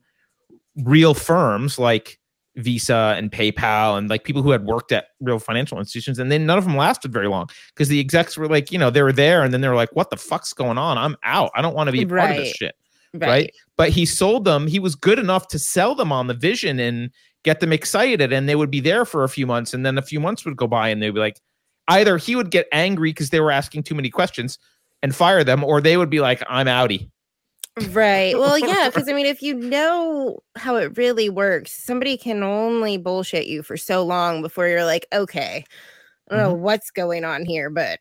[0.83, 2.19] real firms like
[2.55, 6.45] Visa and PayPal and like people who had worked at real financial institutions, and then
[6.45, 9.11] none of them lasted very long because the execs were like, you know, they were
[9.11, 10.97] there, and then they were like, "What the fuck's going on?
[10.97, 11.51] I'm out.
[11.55, 12.75] I don't want to be a part of this shit."
[13.13, 13.27] right.
[13.27, 13.55] right?
[13.77, 14.67] But he sold them.
[14.67, 17.11] He was good enough to sell them on the vision and
[17.43, 20.01] get them excited, and they would be there for a few months, and then a
[20.01, 21.39] few months would go by, and they'd be like,
[21.89, 24.57] either he would get angry because they were asking too many questions
[25.03, 27.09] and fire them, or they would be like, "I'm outie."
[27.91, 28.37] Right.
[28.37, 32.97] Well, yeah, because I mean, if you know how it really works, somebody can only
[32.97, 35.63] bullshit you for so long before you're like, okay,
[36.29, 36.63] I don't know Mm-hmm.
[36.63, 37.99] what's going on here, but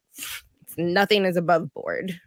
[0.76, 2.18] nothing is above board.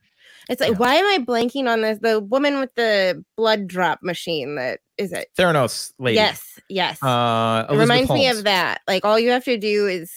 [0.50, 0.78] It's like, Yeah.
[0.78, 2.00] why am I blanking on this?
[2.00, 5.28] The woman with the blood drop machine that is it?
[5.38, 6.16] Theranos lady.
[6.16, 7.02] Yes, yes.
[7.04, 8.82] Uh, it reminds me of that.
[8.88, 10.12] Like, all you have to do is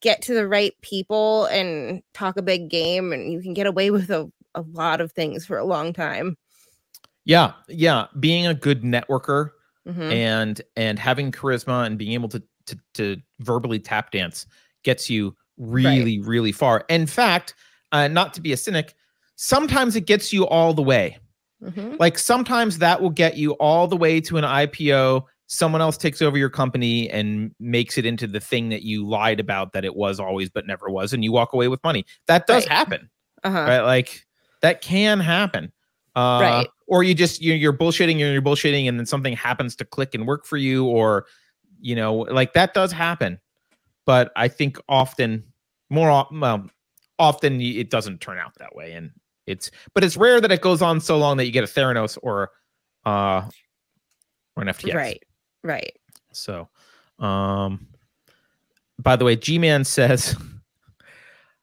[0.00, 3.90] get to the right people and talk a big game, and you can get away
[3.90, 6.36] with a, a lot of things for a long time.
[7.24, 8.06] Yeah, yeah.
[8.18, 9.50] Being a good networker
[9.86, 10.12] Mhm.
[10.12, 14.46] and and having charisma and being able to to, to verbally tap dance
[14.82, 16.84] gets you really really far.
[16.90, 17.54] In fact,
[17.92, 18.94] uh, not to be a cynic,
[19.36, 21.16] sometimes it gets you all the way.
[21.62, 21.98] Mhm.
[21.98, 25.24] Like sometimes that will get you all the way to an IPO.
[25.50, 29.40] Someone else takes over your company and makes it into the thing that you lied
[29.40, 32.04] about that it was always but never was, and you walk away with money.
[32.26, 32.72] That does Right.
[32.76, 33.10] happen,
[33.44, 33.58] Uh-huh.
[33.58, 33.80] right?
[33.80, 34.26] Like
[34.62, 35.72] that can happen.
[36.14, 36.68] Uh, Right.
[36.86, 40.14] Or you just you're, you're bullshitting, you're, you're bullshitting, and then something happens to click
[40.14, 41.26] and work for you, or
[41.80, 43.38] you know, like that does happen.
[44.06, 45.44] But I think often,
[45.90, 46.68] more well,
[47.18, 49.10] often it doesn't turn out that way, and
[49.46, 52.18] it's but it's rare that it goes on so long that you get a Theranos
[52.22, 52.50] or
[53.06, 53.48] uh
[54.56, 54.94] or an FTX.
[54.94, 55.22] Right.
[55.62, 55.96] Right.
[56.32, 56.68] So,
[57.18, 57.86] um,
[58.98, 60.36] by the way, G Man says,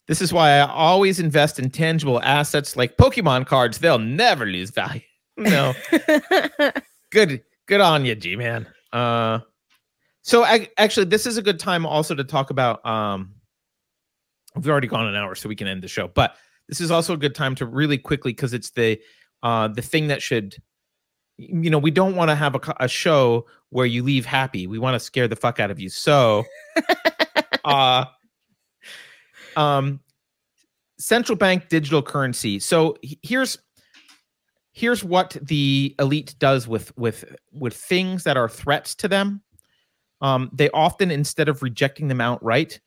[0.08, 3.80] This is why I always invest in tangible assets like Pokemon cards.
[3.80, 5.02] They'll never lose value.
[5.38, 5.74] No,
[7.12, 8.66] good, good on you, G Man.
[8.94, 9.40] Uh,
[10.22, 12.86] so I, actually, this is a good time also to talk about.
[12.86, 13.34] Um,
[14.56, 16.08] we've already gone an hour, so we can end the show.
[16.08, 16.38] But
[16.70, 18.98] this is also a good time to really quickly because it's the
[19.44, 20.56] uh, the thing that should,
[21.38, 24.68] you know, we don't want to have a, a show where you leave happy.
[24.68, 25.90] We want to scare the fuck out of you.
[25.90, 26.46] So,
[27.66, 28.06] uh,
[29.56, 30.00] um,
[30.98, 32.60] central bank digital currency.
[32.60, 33.58] So here's
[34.72, 39.42] here's what the elite does with with with things that are threats to them.
[40.22, 42.80] Um, they often, instead of rejecting them outright,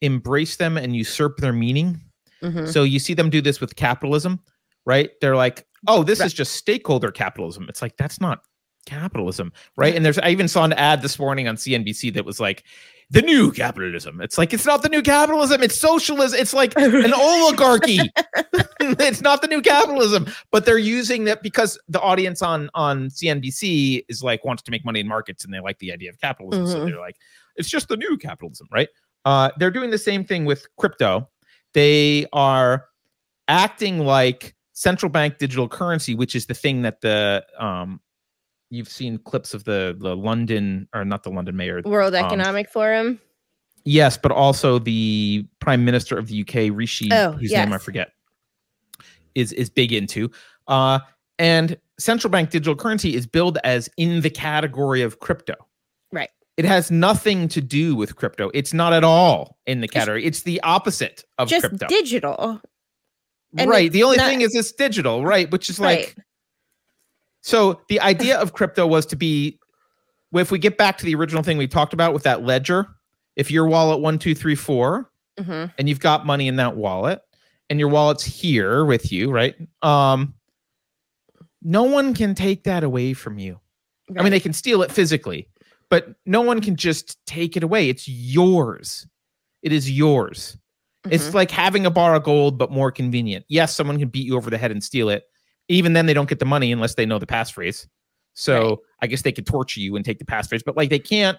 [0.00, 2.00] embrace them and usurp their meaning.
[2.42, 2.68] Mhm.
[2.68, 4.40] So you see them do this with capitalism,
[4.84, 5.10] right?
[5.20, 6.26] They're like, "Oh, this Right.
[6.26, 8.40] is just stakeholder capitalism." It's like that's not
[8.86, 9.94] capitalism, right?
[9.96, 12.62] And there's I even saw an ad this morning on CNBC that was like,
[13.10, 16.38] "The new capitalism." It's like it's not the new capitalism; it's socialism.
[16.38, 17.98] It's like an oligarchy.
[18.80, 24.04] it's not the new capitalism, but they're using that because the audience on on CNBC
[24.08, 26.66] is like wants to make money in markets and they like the idea of capitalism.
[26.66, 26.86] So Mhm.
[26.86, 27.16] they're like,
[27.56, 28.88] it's just the new capitalism, right?
[29.24, 31.28] Uh, they're doing the same thing with crypto.
[31.74, 32.86] they are
[33.48, 37.98] acting like central bank digital currency, which is the thing that the um
[38.70, 41.80] you've seen clips of the the London or not the London mayor.
[41.84, 43.18] World um, Economic Forum.
[43.84, 48.12] Yes, but also the prime minister of the UK, Rishi, Oh, whose name I forget,
[49.34, 50.30] is is big into.
[50.68, 51.00] Uh,
[51.38, 55.54] and central bank digital currency is billed as in the category of crypto.
[56.12, 56.30] Right.
[56.56, 58.50] It has nothing to do with crypto.
[58.52, 60.24] It's not at all in the category.
[60.24, 61.86] It's the opposite of Just crypto.
[61.86, 62.60] digital.
[63.56, 63.90] And right.
[63.92, 65.50] The only not- thing is it's digital, right?
[65.50, 66.06] Which is Right.
[66.06, 66.16] like
[67.42, 69.58] so the idea of crypto was to be
[70.34, 72.86] if we get back to the original thing we talked about with that ledger,
[73.36, 75.72] if your wallet one, two, three, four, Mhm.
[75.78, 77.20] and you've got money in that wallet
[77.70, 79.54] and your wallet's here with you, right?
[79.82, 80.34] Um
[81.62, 83.60] no one can take that away from you.
[84.18, 85.48] I mean they can steal it physically,
[85.88, 87.88] but no one can just take it away.
[87.88, 89.06] It's yours.
[89.62, 90.56] It is yours.
[91.10, 91.34] It's Mhm.
[91.34, 93.44] like having a bar of gold but more convenient.
[93.48, 95.24] Yes, someone can beat you over the head and steal it.
[95.68, 97.86] Even then they don't get the money unless they know the passphrase.
[98.34, 98.78] So Right.
[99.02, 101.38] I guess they could torture you and take the passphrase, but like they can't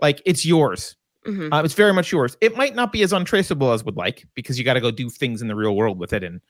[0.00, 0.96] like it's yours.
[1.26, 1.52] Mhm.
[1.52, 2.36] Uh, it's very much yours.
[2.40, 5.10] It might not be as untraceable as would like because you got to go do
[5.10, 6.24] things in the real world with it.
[6.24, 6.40] And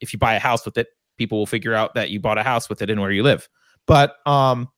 [0.00, 2.42] if you buy a house with it, people will figure out that you bought a
[2.42, 3.48] house with it and where you live.
[3.86, 4.68] But um,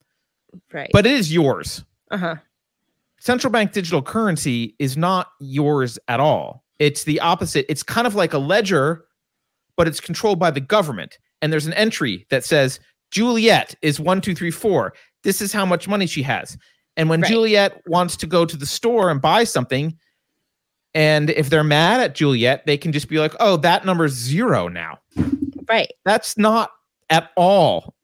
[0.73, 0.91] right.
[0.93, 1.85] but it is yours.
[2.11, 2.37] uh-huh.
[3.21, 6.65] Central bank digital currency is not yours at all.
[6.79, 7.67] It's the opposite.
[7.69, 9.05] It's kind of like a ledger,
[9.77, 11.19] but it's controlled by the government.
[11.43, 14.95] And there's an entry that says Juliet is one, two, three, four.
[15.23, 16.57] This is how much money she has.
[16.97, 17.31] And when Right.
[17.31, 19.97] Juliet wants to go to the store and buy something,
[20.95, 24.69] and if they're mad at Juliet, they can just be like, oh, that number's zero
[24.69, 24.99] now.
[25.69, 25.93] Right.
[26.05, 26.71] That's not
[27.11, 27.95] at all.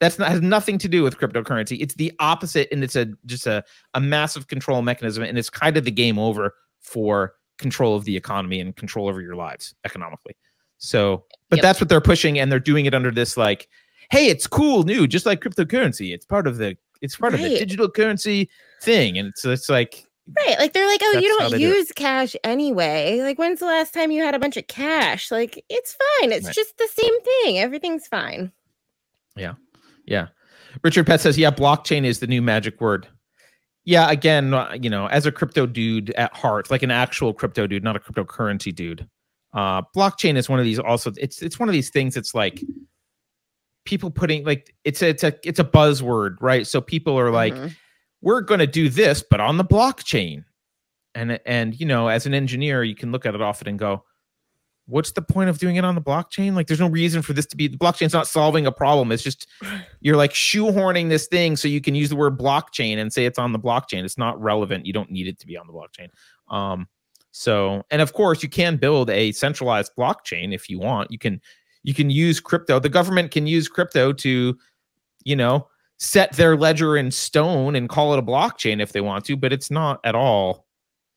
[0.00, 1.76] That's not has nothing to do with cryptocurrency.
[1.80, 3.62] It's the opposite, and it's a just a,
[3.92, 8.16] a massive control mechanism, and it's kind of the game over for control of the
[8.16, 10.36] economy and control over your lives economically.
[10.78, 11.62] So, but Yep.
[11.62, 13.68] that's what they're pushing, and they're doing it under this like,
[14.10, 16.12] hey, it's cool, new, just like cryptocurrency.
[16.14, 18.50] It's part of the it's part of the digital currency
[18.82, 20.04] thing, and it's it's like
[20.46, 20.58] Right.
[20.60, 23.20] Like they're like, oh, you don't they do use cash anyway.
[23.20, 25.30] Like, when's the last time you had a bunch of cash?
[25.32, 26.30] Like, it's fine.
[26.30, 26.54] It's Right.
[26.54, 27.58] just the same thing.
[27.58, 28.52] Everything's fine.
[29.36, 29.54] Yeah,
[30.06, 30.28] yeah.
[30.84, 33.08] Richard Pett says, yeah, blockchain is the new magic word.
[33.90, 37.66] Yeah, again, uh, you know, as a crypto dude at heart, like an actual crypto
[37.66, 39.08] dude, not a cryptocurrency dude.
[39.52, 42.62] Uh, blockchain is one of these also it's it's one of these things it's like
[43.84, 46.68] people putting like it's a, it's a it's a buzzword, right?
[46.68, 47.74] So people are like, Mhm.
[48.22, 50.44] we're going to do this but on the blockchain.
[51.16, 54.04] And and you know, as an engineer, you can look at it often and go,
[54.86, 56.54] what's the point of doing it on the blockchain?
[56.54, 57.68] Like, there's no reason for this to be.
[57.68, 59.12] The blockchain's not solving a problem.
[59.12, 59.46] It's just
[60.00, 63.38] you're like shoehorning this thing so you can use the word blockchain and say it's
[63.38, 64.04] on the blockchain.
[64.04, 64.86] It's not relevant.
[64.86, 66.08] You don't need it to be on the blockchain.
[66.48, 66.88] Um,
[67.32, 71.12] so, and of course, you can build a centralized blockchain if you want.
[71.12, 71.40] You can
[71.82, 72.78] you can use crypto.
[72.78, 74.58] The government can use crypto to,
[75.24, 75.68] you know,
[75.98, 79.52] set their ledger in stone and call it a blockchain if they want to, but
[79.52, 80.66] it's not at all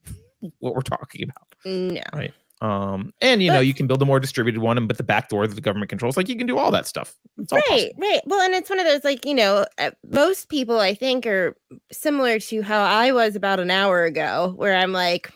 [0.58, 1.54] what we're talking about.
[1.64, 2.28] No.
[2.60, 5.28] Um, and you know, you can build a more distributed one, and but the back
[5.28, 7.14] door that the government controls, like you can do all that stuff.
[7.38, 8.00] It's all Right, possible.
[8.00, 8.20] right.
[8.26, 11.56] Well, and it's one of those like, you know, uh, most people I think are
[11.92, 15.30] similar to how I was about an hour ago, where I'm like,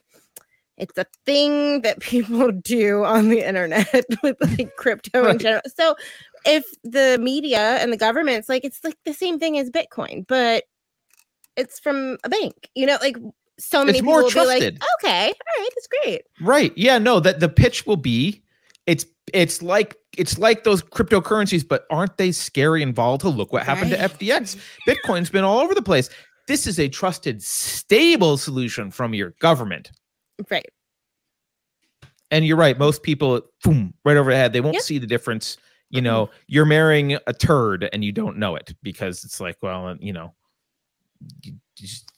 [0.76, 5.62] it's a thing that people do on the internet with like crypto in general.
[5.76, 5.96] So
[6.46, 10.64] if the media and the government's like, it's like the same thing as Bitcoin, but
[11.56, 13.16] it's from a bank, you know, like
[13.58, 14.74] so many It's people more will trusted.
[14.74, 16.22] be like, okay, all right, that's great.
[16.40, 16.72] Right.
[16.76, 18.42] Yeah, no, that the pitch will be
[18.86, 19.04] it's
[19.34, 23.32] it's like it's like those cryptocurrencies, but aren't they scary and volatile?
[23.32, 24.10] Look what happened Right.
[24.10, 24.56] to FTX.
[24.88, 26.08] Bitcoin's been all over the place.
[26.46, 29.90] This is a trusted, stable solution from your government.
[30.50, 30.64] Right.
[32.30, 34.82] And you're right, most people boom, right over the head, they won't Yep.
[34.82, 35.56] see the difference.
[35.90, 36.34] You know, mm-hmm.
[36.48, 40.34] you're marrying a turd and you don't know it because it's like, well, you know,
[41.42, 42.10] you just-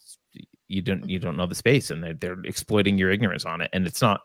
[0.71, 3.71] you don't you don't know the space and they're, they're exploiting your ignorance on it.
[3.73, 4.21] And it's not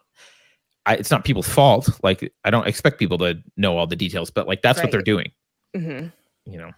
[0.86, 1.90] I, it's not people's fault.
[2.04, 5.00] Like i don't expect people to know all the details but like that's what they're
[5.00, 5.06] Right.
[5.06, 5.32] doing.
[5.76, 6.08] Hmm
[6.46, 6.72] you know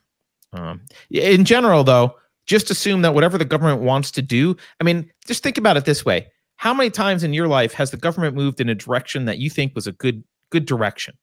[0.53, 2.15] um in general though
[2.45, 5.84] just assume that whatever the government wants to do i mean just think about it
[5.86, 6.28] this way.
[6.55, 9.49] How many times in your life has the government moved in a direction that you
[9.49, 11.15] think was a good good direction?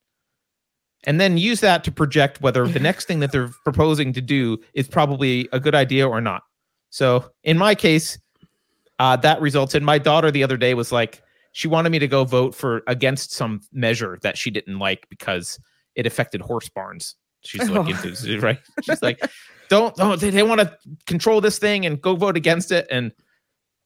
[1.07, 4.59] And then use that to project whether the next thing that they're proposing to do
[4.75, 6.43] is probably a good idea or not.
[6.91, 8.17] So in my case
[8.99, 11.23] uh, that results in my daughter the other day was like
[11.53, 15.59] she wanted me to go vote for against some measure that she didn't like because
[15.95, 18.09] it affected horse barns she's like Oh.
[18.09, 19.21] into right she's like
[19.69, 20.77] don't don't they, they want to
[21.07, 23.13] control this thing and go vote against it and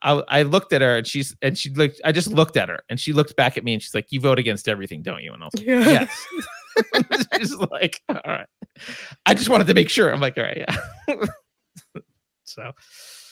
[0.00, 2.00] I, I looked at her and she's and she looked.
[2.04, 4.20] I just looked at her and she looked back at me and she's like, "You
[4.20, 6.06] vote against everything, don't you?" And I was like, yeah.
[6.86, 8.46] "Yes." she's like, "All right."
[9.26, 10.12] I just wanted to make sure.
[10.12, 11.16] I'm like, "All right, yeah."
[12.44, 12.70] so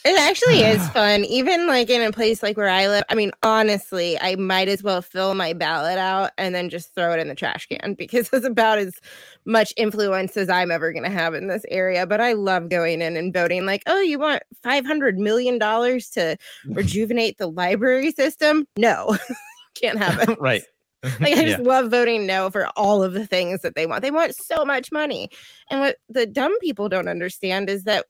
[0.06, 3.02] It actually is fun, even like in a place like where I live.
[3.08, 7.12] I mean, honestly, I might as well fill my ballot out and then just throw
[7.12, 8.94] it in the trash can because it's about as
[9.46, 12.06] much influence as I'm ever going to have in this area.
[12.06, 13.66] But I love going in and voting.
[13.66, 16.36] Like, oh, you want five hundred million dollars to
[16.66, 18.64] rejuvenate the library system?
[18.76, 19.16] No,
[19.74, 20.38] can't have it.
[20.38, 20.62] right.
[21.02, 21.56] Like I Yeah.
[21.56, 24.02] just love voting no for all of the things that they want.
[24.02, 25.30] They want so much money.
[25.70, 28.06] And what the dumb people don't understand is that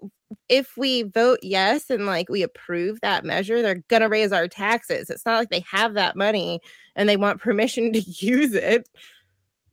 [0.48, 5.10] if we vote yes and like we approve that measure, they're gonna raise our taxes.
[5.10, 6.60] It's not like they have that money
[6.94, 8.88] and they want permission to use it.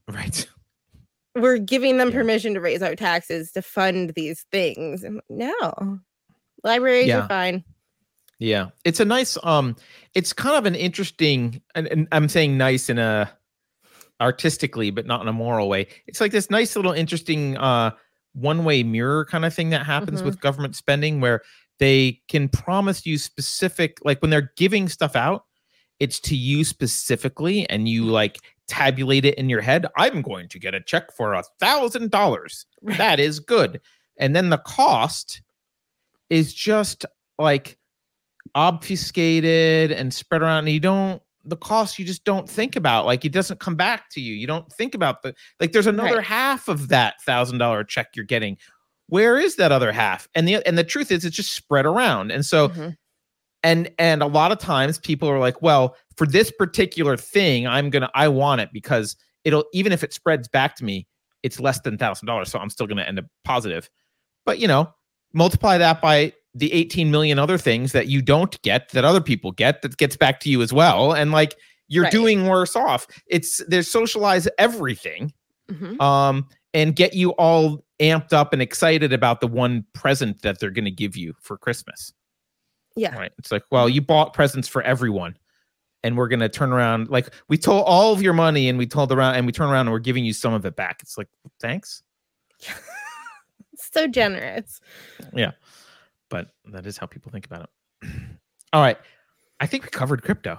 [0.07, 0.47] Right.
[1.35, 2.15] We're giving them Yeah.
[2.17, 5.03] permission to raise our taxes to fund these things.
[5.29, 5.99] No.
[6.63, 7.21] Libraries Yeah.
[7.21, 7.63] are fine.
[8.39, 9.37] Yeah, it's a nice.
[9.43, 9.75] Um,
[10.15, 13.31] it's kind of an interesting, and, and I'm saying nice in a
[14.19, 15.87] artistically, but not in a moral way.
[16.07, 17.91] It's like this nice little interesting uh
[18.33, 20.25] one-way mirror kind of thing that happens Mhm.
[20.25, 21.41] with government spending, where
[21.79, 25.45] they can promise you specific, like when they're giving stuff out,
[25.99, 29.85] it's to you specifically, and you like tabulate it in your head.
[29.97, 32.65] I'm going to get a check for a thousand dollars.
[32.83, 33.81] That is good,
[34.17, 35.41] and then the cost
[36.29, 37.05] is just
[37.39, 37.77] like
[38.55, 43.25] obfuscated and spread around and you don't the cost you just don't think about like
[43.25, 44.33] it doesn't come back to you.
[44.33, 46.25] You don't think about the like there's another Right.
[46.25, 48.57] half of that thousand dollar check you're getting.
[49.07, 50.27] Where is that other half?
[50.35, 52.31] And the and the truth is it's just spread around.
[52.31, 52.95] And so Mhm.
[53.63, 57.89] and and a lot of times people are like well for this particular thing i'm
[57.89, 59.15] gonna i want it because
[59.45, 61.07] it'll even if it spreads back to me
[61.43, 63.89] it's less than thousand dollars so i'm still gonna end up positive.
[64.45, 64.93] But you know
[65.33, 69.51] multiply that by the 18 million other things that you don't get that other people
[69.51, 71.55] get that gets back to you as well and like
[71.87, 72.11] you're Right.
[72.11, 75.33] doing worse off it's there's socialize everything
[75.69, 75.99] Mhm.
[76.01, 80.69] um and get you all amped up and excited about the one present that they're
[80.71, 82.13] going to give you for christmas
[82.95, 83.15] Yeah.
[83.17, 85.35] right it's like well you bought presents for everyone
[86.03, 88.85] and we're going to turn around like we told all of your money and we
[88.85, 91.17] told around and we turn around and we're giving you some of it back it's
[91.17, 91.29] like
[91.59, 92.03] thanks
[93.75, 94.79] So generous.
[96.33, 97.69] But that is how people think about
[98.01, 98.09] it.
[98.73, 98.97] All right.
[99.59, 100.57] I think we covered crypto.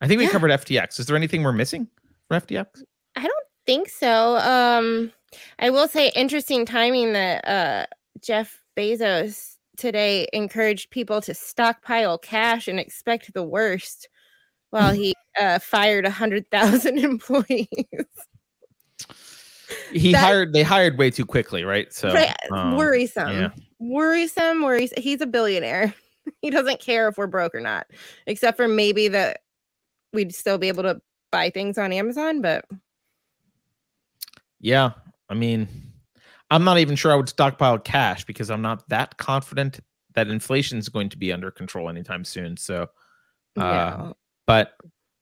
[0.00, 0.32] I think we Yeah.
[0.32, 0.98] covered FTX.
[0.98, 1.86] Is there anything we're missing
[2.26, 2.82] for FTX?
[3.14, 4.36] I don't think so.
[4.38, 5.12] Um,
[5.60, 7.86] I will say interesting timing that uh,
[8.22, 14.08] Jeff Bezos today encouraged people to stockpile cash and expect the worst
[14.70, 17.68] while he uh, fired a hundred thousand employees.
[19.92, 21.92] He That- hired they hired way too quickly, right?
[21.92, 23.48] So right, um, worrisome, yeah.
[23.88, 25.02] Worrisome, worrisome.
[25.02, 25.94] He's a billionaire.
[26.42, 27.86] he doesn't care if we're broke or not,
[28.26, 29.40] except for maybe that
[30.12, 32.40] we'd still be able to buy things on Amazon.
[32.40, 32.64] But
[34.60, 34.90] Yeah.
[35.28, 35.68] I mean,
[36.50, 39.80] I'm not even sure I would stockpile cash because I'm not that confident
[40.14, 42.56] that inflation is going to be under control anytime soon.
[42.56, 42.88] So
[43.56, 44.12] uh, yeah.
[44.46, 44.72] but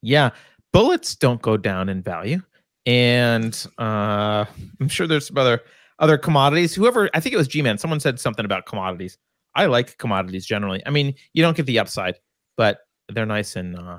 [0.03, 0.31] yeah
[0.73, 2.41] bullets don't go down in value
[2.87, 4.45] and uh
[4.81, 5.61] i'm sure there's some other
[6.03, 9.17] other commodities whoever i think it was g-man someone said something about commodities
[9.55, 12.17] i like commodities generally i mean you don't get the upside
[12.59, 13.99] but they're nice and uh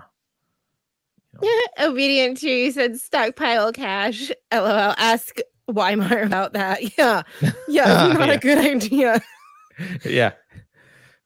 [1.80, 4.32] Obedient to you said stockpile cash.
[4.54, 4.94] LOL.
[5.00, 5.38] Ask
[5.68, 6.80] Weimar about that.
[6.98, 7.24] Yeah.
[7.68, 8.14] Yeah.
[8.14, 8.34] Not Yeah.
[8.36, 9.22] a good idea.
[10.06, 10.34] yeah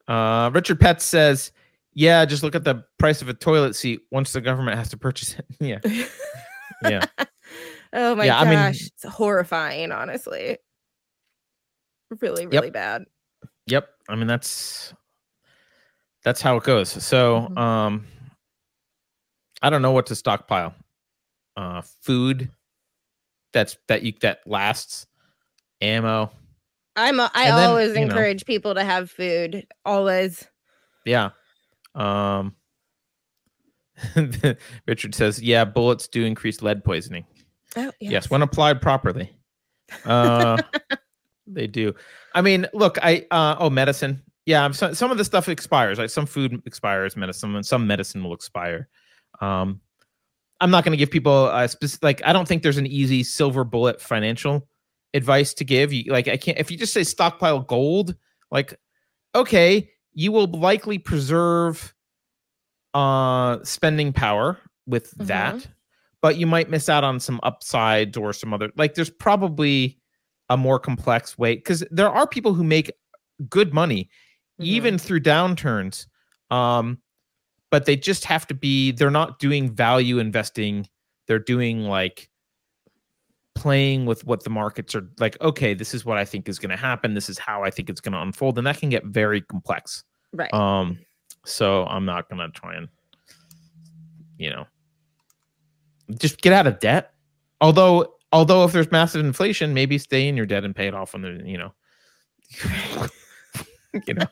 [0.07, 1.51] uh richard pett says
[1.93, 4.95] yeah just look at the price of a toilet seat once the government has to
[4.97, 5.79] purchase it yeah
[6.89, 7.05] yeah
[7.93, 8.81] Oh my Yeah, I mean- gosh.
[8.87, 10.57] it's horrifying, honestly.
[12.21, 13.05] Really, really bad.
[13.67, 13.87] Yep.
[14.09, 14.93] I mean that's
[16.23, 16.89] that's how it goes.
[16.89, 17.57] So Mhm.
[17.57, 18.07] um
[19.61, 20.73] I don't know what to stockpile.
[21.55, 22.51] Uh food
[23.53, 25.07] that's that you that lasts,
[25.81, 26.31] ammo.
[26.95, 29.65] I'm a, I And then, always you know- encourage people to have food.
[29.85, 30.47] Always.
[31.05, 31.31] Yeah.
[31.95, 32.55] Um
[34.87, 37.25] Richard says, yeah, bullets do increase lead poisoning.
[37.75, 39.31] Oh Yes, when applied properly.
[40.05, 40.61] Uh
[41.47, 41.93] they do.
[42.35, 44.21] I mean, look, I uh oh medicine.
[44.45, 45.97] Yeah, so, some of the stuff expires.
[45.97, 48.87] Like some food expires, medicine, and some medicine will expire.
[49.41, 49.81] Um
[50.59, 53.23] I'm not going to give people a specific like I don't think there's an easy
[53.23, 54.67] silver bullet financial
[55.13, 55.93] advice to give.
[55.93, 58.15] You like I can't if you just say stockpile gold,
[58.51, 58.79] like
[59.35, 61.93] okay, you will likely preserve
[62.93, 64.57] uh spending power
[64.87, 65.27] with Mhm.
[65.27, 65.67] that
[66.21, 69.99] but you might miss out on some upsides or some other like there's probably
[70.49, 72.91] a more complex way because there are people who make
[73.49, 74.09] good money
[74.59, 74.65] Mhm.
[74.65, 76.07] even through downturns
[76.49, 76.97] um
[77.69, 80.87] but they just have to be they're not doing value investing
[81.27, 82.29] they're doing like
[83.53, 86.69] playing with what the markets are like okay this is what i think is going
[86.69, 89.03] to happen this is how i think it's going to unfold and that can get
[89.05, 90.03] very complex
[90.33, 90.53] Right.
[90.53, 90.97] um
[91.45, 92.87] so i'm not going to try and
[94.37, 94.65] you know
[96.19, 97.13] just get out of debt
[97.61, 101.13] although although if there's massive inflation maybe stay in your debt and pay it off
[101.13, 101.73] when the you know
[104.07, 104.25] you know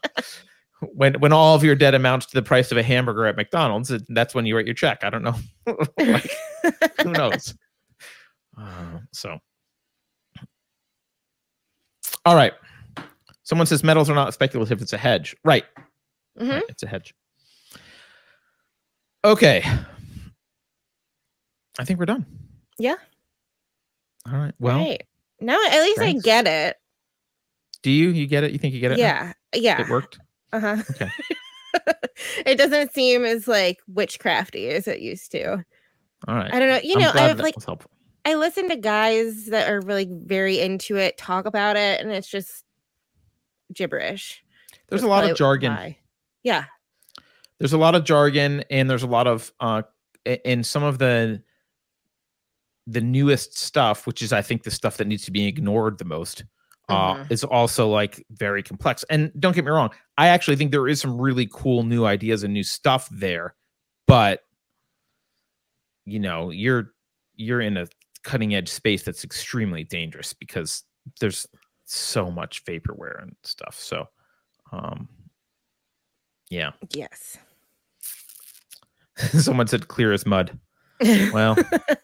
[0.93, 3.91] when when all of your debt amounts to the price of a hamburger at mcdonald's
[4.09, 5.03] that's when you write your check.
[5.03, 5.35] I don't know.
[5.97, 6.29] Like
[7.03, 7.53] who knows?
[8.57, 9.37] Uh, so.
[12.23, 12.53] All right.
[13.43, 15.35] Someone says metals are not speculative it's a hedge.
[15.43, 15.65] Right.
[16.39, 16.51] Mhm.
[16.53, 17.13] Right, it's a hedge.
[19.25, 19.61] Okay.
[21.77, 22.25] I think we're done.
[22.79, 22.95] Yeah.
[24.31, 25.03] All right well right.
[25.39, 26.23] Now at least thanks.
[26.23, 26.77] I get it.
[27.83, 29.03] do you you get it you think you get it now?
[29.03, 29.33] Yeah.
[29.53, 29.81] Yeah.
[29.81, 30.19] it worked
[30.53, 30.77] Uh huh.
[30.91, 31.09] Okay.
[32.45, 35.63] it doesn't seem as like witchcrafty as it used to.
[36.27, 36.79] all right I don't know.
[36.83, 37.55] You I'm know, I've like
[38.25, 42.27] I listen to guys that are really very into it talk about it, and it's
[42.27, 42.63] just
[43.73, 44.43] gibberish.
[44.89, 45.97] there's a lot of jargon why.
[46.43, 46.65] Yeah.
[47.59, 49.83] there's a lot of jargon and there's a lot of uh
[50.25, 51.41] in some of the
[52.87, 56.05] the newest stuff which is i think the stuff that needs to be ignored the
[56.05, 56.43] most
[56.89, 57.31] uh Mhm.
[57.31, 61.01] is also like very complex and don't get me wrong i actually think there is
[61.01, 63.55] some really cool new ideas and new stuff there
[64.07, 64.41] but
[66.05, 66.91] you know you're
[67.35, 67.87] you're in a
[68.23, 70.83] cutting edge space that's extremely dangerous because
[71.19, 71.47] there's
[71.85, 74.07] so much vaporware and stuff so
[74.71, 75.07] um
[76.51, 77.37] yeah Yes.
[79.39, 80.59] Someone said clear as mud.
[81.31, 81.55] Well,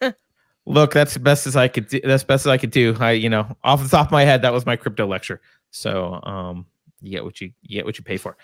[0.65, 1.99] look, that's the best as I could do.
[2.03, 2.95] That's best as I could do.
[2.99, 5.41] I, you know, off the top of my head, that was my crypto lecture.
[5.71, 6.65] So, um,
[7.01, 8.37] you get what you, you get what you pay for.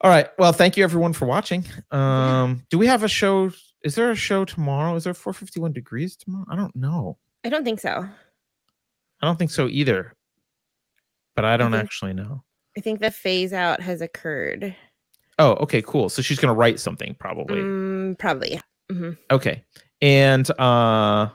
[0.00, 0.28] All right.
[0.38, 1.64] Well, thank you everyone for watching.
[1.90, 3.52] Um, do we have a show?
[3.84, 4.94] Is there a show tomorrow?
[4.96, 6.44] Is there 451 degrees tomorrow?
[6.50, 7.18] I don't know.
[7.44, 7.90] I don't think so.
[9.22, 10.14] I don't think so either.
[11.36, 12.42] But I don't think- actually know.
[12.76, 14.74] I think the phase out has occurred.
[15.38, 16.08] Oh, okay, cool.
[16.08, 17.60] So she's gonna write something probably.
[17.60, 18.52] Mm, probably.
[18.90, 19.10] yeah.
[19.30, 19.64] Okay.
[20.04, 21.30] And uh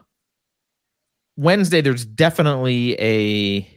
[1.37, 3.67] Wednesday there's definitely a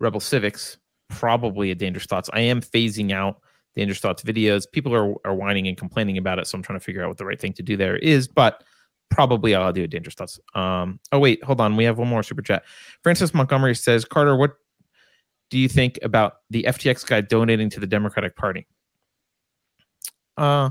[0.00, 0.78] Rebel Civics,
[1.10, 2.28] probably a Dangerous Thoughts.
[2.32, 3.40] I am phasing out
[3.76, 4.64] Dangerous Thoughts videos.
[4.70, 7.18] People are are whining and complaining about it, so I'm trying to figure out what
[7.18, 8.64] the right thing to do there is, but
[9.10, 10.40] probably I'll do a Dangerous Thoughts.
[10.56, 11.76] Um oh wait, hold on.
[11.76, 12.64] We have one more super chat.
[13.04, 14.54] Francis Montgomery says, "Carter, what
[15.50, 18.66] do you think about the FTX guy donating to the Democratic Party?"
[20.36, 20.70] Uh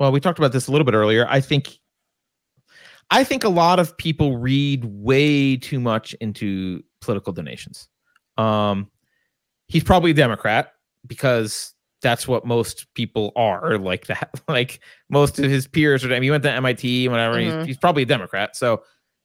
[0.00, 1.26] well, we talked about this a little bit earlier.
[1.28, 1.78] I think
[3.10, 7.88] I think a lot of people read way too much into political donations.
[8.36, 8.90] Um
[9.68, 10.72] he's probably a Democrat
[11.06, 14.40] because that's what most people are like that.
[14.48, 16.08] Like most of his peers are.
[16.08, 17.36] I mean, he went to MIT, whatever.
[17.36, 17.58] Mhm.
[17.58, 18.82] He's, he's probably a Democrat, so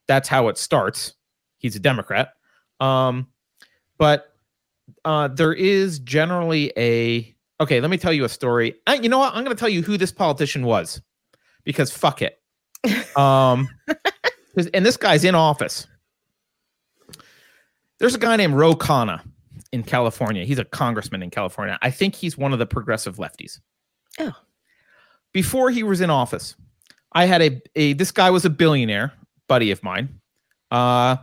[0.08, 1.14] that's how it starts.
[1.58, 2.34] He's a Democrat.
[2.80, 3.28] Um,
[3.98, 4.34] but
[5.06, 7.80] uh, there is generally a okay.
[7.82, 8.76] Let me tell you a story.
[8.90, 9.34] You know what?
[9.34, 11.02] I'm going to tell you who this politician was
[11.64, 12.40] because fuck it.
[13.16, 13.70] Um,
[14.74, 15.88] and this guy's in office.
[17.98, 19.22] There's a guy named Ro Khanna
[19.72, 20.44] in California.
[20.46, 21.78] He's a congressman in California.
[21.82, 23.60] I think he's one of the progressive lefties.
[24.20, 24.34] Oh.
[25.34, 26.56] Before he was in office,
[27.14, 29.14] I had a, a this guy was a billionaire
[29.48, 30.20] buddy of mine.
[30.72, 31.18] Uh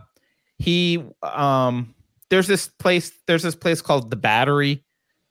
[0.59, 1.93] he um
[2.29, 4.83] there's this place there's this place called the Battery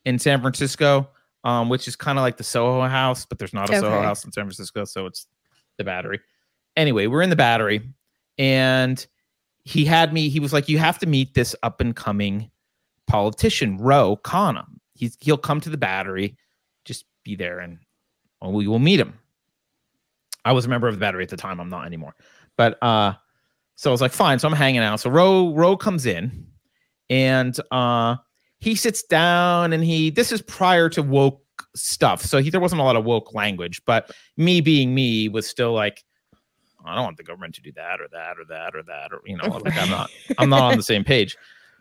[0.05, 1.09] in San Francisco,
[1.45, 4.25] um, which is kind of like the Soho House, but there's not a Soho House
[4.25, 5.27] in San Francisco, so it's
[5.79, 6.21] the Battery.
[6.77, 7.83] Anyway, we're in the Battery,
[8.39, 9.07] and
[9.65, 10.29] he had me.
[10.29, 12.51] He was like, "You have to meet this up and coming
[13.07, 14.65] politician, Ro Khanna.
[14.95, 16.37] He's he'll come to the Battery,
[16.85, 17.79] just be there, and
[18.41, 19.19] well, we will meet him."
[20.45, 21.61] I was a member of the Battery at the time.
[21.61, 22.17] I'm not anymore,
[22.57, 23.15] but uh,
[23.77, 25.01] so I was like, "Fine." So I'm hanging out.
[25.01, 26.47] So Ro Ro comes in,
[27.11, 28.17] and uh,
[28.63, 31.41] he sits down, and he this is prior to woke
[31.75, 35.47] stuff, so he, there wasn't a lot of woke language, but me being me was
[35.47, 36.03] still like.
[36.85, 39.21] I don't want the government to do that or that or that or that or
[39.25, 41.37] you know like I'm not I'm not on the same page.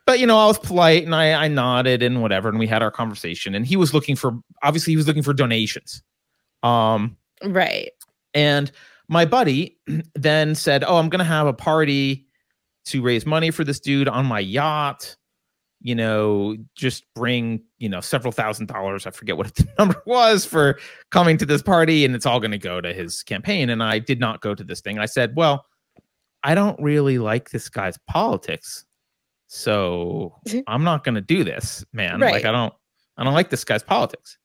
[0.05, 2.83] But you know, I was polite and I, I nodded and whatever, and we had
[2.83, 3.55] our conversation.
[3.55, 6.03] And he was looking for obviously he was looking for donations.
[6.61, 7.89] Um, Right.
[8.35, 8.71] and
[9.07, 9.77] my buddy
[10.15, 12.27] then said, Oh, I'm gonna have a party
[12.85, 15.15] to raise money for this dude on my yacht.
[15.81, 19.07] You know, just bring, you know, several thousand dollars.
[19.07, 20.79] I forget what the number was for
[21.11, 23.69] coming to this party, and it's all going to go to his campaign.
[23.69, 24.99] And I did not go to this thing.
[24.99, 25.65] I said, Well,
[26.43, 28.85] I don't really like this guy's politics.
[29.47, 30.35] So
[30.67, 32.19] I'm not going to do this, man.
[32.31, 32.73] Like, I don't,
[33.17, 34.37] I don't like this guy's politics.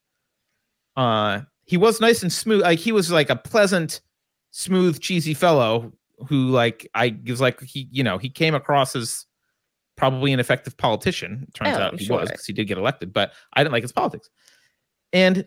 [0.97, 4.01] uh he was nice and smooth like he was like a pleasant
[4.53, 5.93] smooth cheesy fellow
[6.29, 9.27] who like i was like he you know he came across as
[9.97, 12.21] probably an effective politician turns Oh, out he sure.
[12.21, 14.29] was because he did get elected but i didn't like his politics.
[15.13, 15.47] And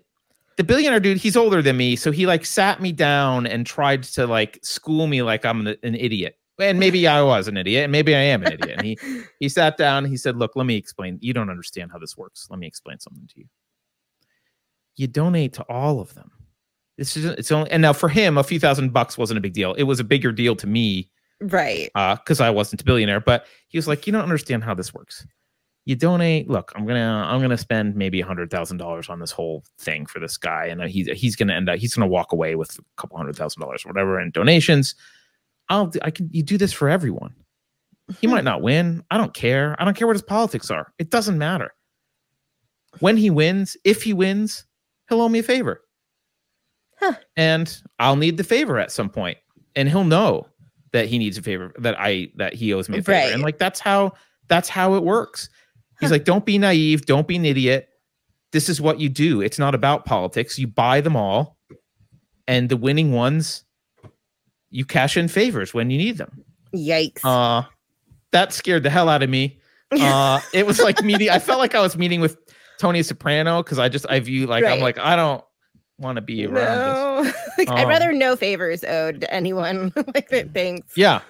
[0.57, 4.03] the billionaire dude he's older than me so he like sat me down and tried
[4.03, 6.35] to like school me like i'm an, an idiot.
[6.59, 8.75] And maybe i was an idiot and maybe i am an idiot.
[8.77, 8.97] And he
[9.39, 12.17] he sat down and he said look let me explain you don't understand how this
[12.17, 12.47] works.
[12.49, 13.45] Let me explain something to you.
[14.95, 16.31] You donate to all of them.
[16.97, 19.53] This is it's only and now for him a few thousand bucks wasn't a big
[19.53, 19.73] deal.
[19.75, 21.09] It was a bigger deal to me
[21.41, 21.89] Right.
[21.95, 24.93] uh because i wasn't a billionaire but he was like you don't understand how this
[24.93, 25.25] works.
[25.85, 29.31] You donate look i'm gonna i'm gonna spend maybe a hundred thousand dollars on this
[29.31, 32.55] whole thing for this guy and he's he's gonna end up he's gonna walk away
[32.55, 34.93] with a couple hundred thousand dollars or whatever in donations.
[35.69, 37.33] I'll i can you do this for everyone.
[38.19, 39.03] He might not win.
[39.09, 39.75] I don't care.
[39.79, 40.91] I don't care what his politics are.
[40.99, 41.73] It doesn't matter.
[42.99, 44.65] When he wins if he wins
[45.07, 45.81] he'll owe me a favor.
[46.99, 47.13] Huh.
[47.37, 49.37] and i'll need the favor at some point
[49.77, 50.45] and he'll know
[50.91, 53.33] that he needs a favor that i that he owes me a favor.
[53.33, 54.13] And like that's how
[54.47, 55.49] that's how it works.
[55.99, 56.15] He's Huh.
[56.15, 57.05] like don't be naive.
[57.05, 57.87] Don't be an idiot.
[58.51, 59.41] This is what you do.
[59.41, 60.57] It's not about politics.
[60.57, 61.57] You buy them all
[62.47, 63.63] and the winning ones
[64.71, 66.43] you cash in favors when you need them.
[66.75, 67.19] Yikes.
[67.23, 67.63] uh
[68.31, 69.59] that scared the hell out of me.
[69.91, 72.37] Uh it was like meeting i felt like i was meeting with
[72.77, 75.43] tony soprano because i just i view like i'm like i don't
[75.99, 77.31] want to be around no.
[77.57, 79.91] like, I'd Um, rather no favors owed to anyone.
[80.15, 80.53] like that.
[80.53, 80.95] Thanks.
[80.97, 81.21] yeah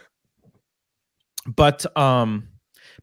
[1.55, 2.47] but um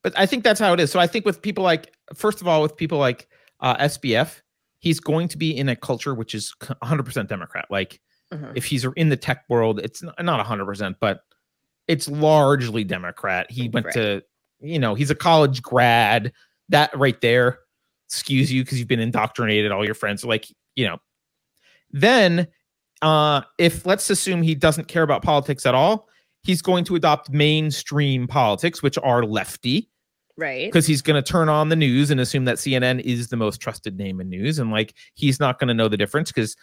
[0.02, 2.46] but i think that's how it is so i think with people like first of
[2.48, 3.28] all with people like
[3.60, 4.40] uh sbf
[4.78, 8.00] he's going to be in a culture which is 100% democrat like
[8.32, 8.52] Mhm.
[8.56, 11.20] if he's in the tech world it's not 100% but
[11.86, 13.94] it's largely democrat he went Right.
[13.94, 14.22] to
[14.60, 16.32] you know he's a college grad
[16.68, 17.60] that right there
[18.10, 20.98] skews you because you've been indoctrinated all your friends are like you know
[21.90, 22.46] then
[23.02, 26.08] uh if let's assume he doesn't care about politics at all
[26.42, 29.90] he's going to adopt mainstream politics which are lefty
[30.38, 30.66] Right.
[30.66, 33.58] because he's going to turn on the news and assume that CNN is the most
[33.58, 34.58] trusted name in news.
[34.58, 36.54] And like, he's not going to know the difference because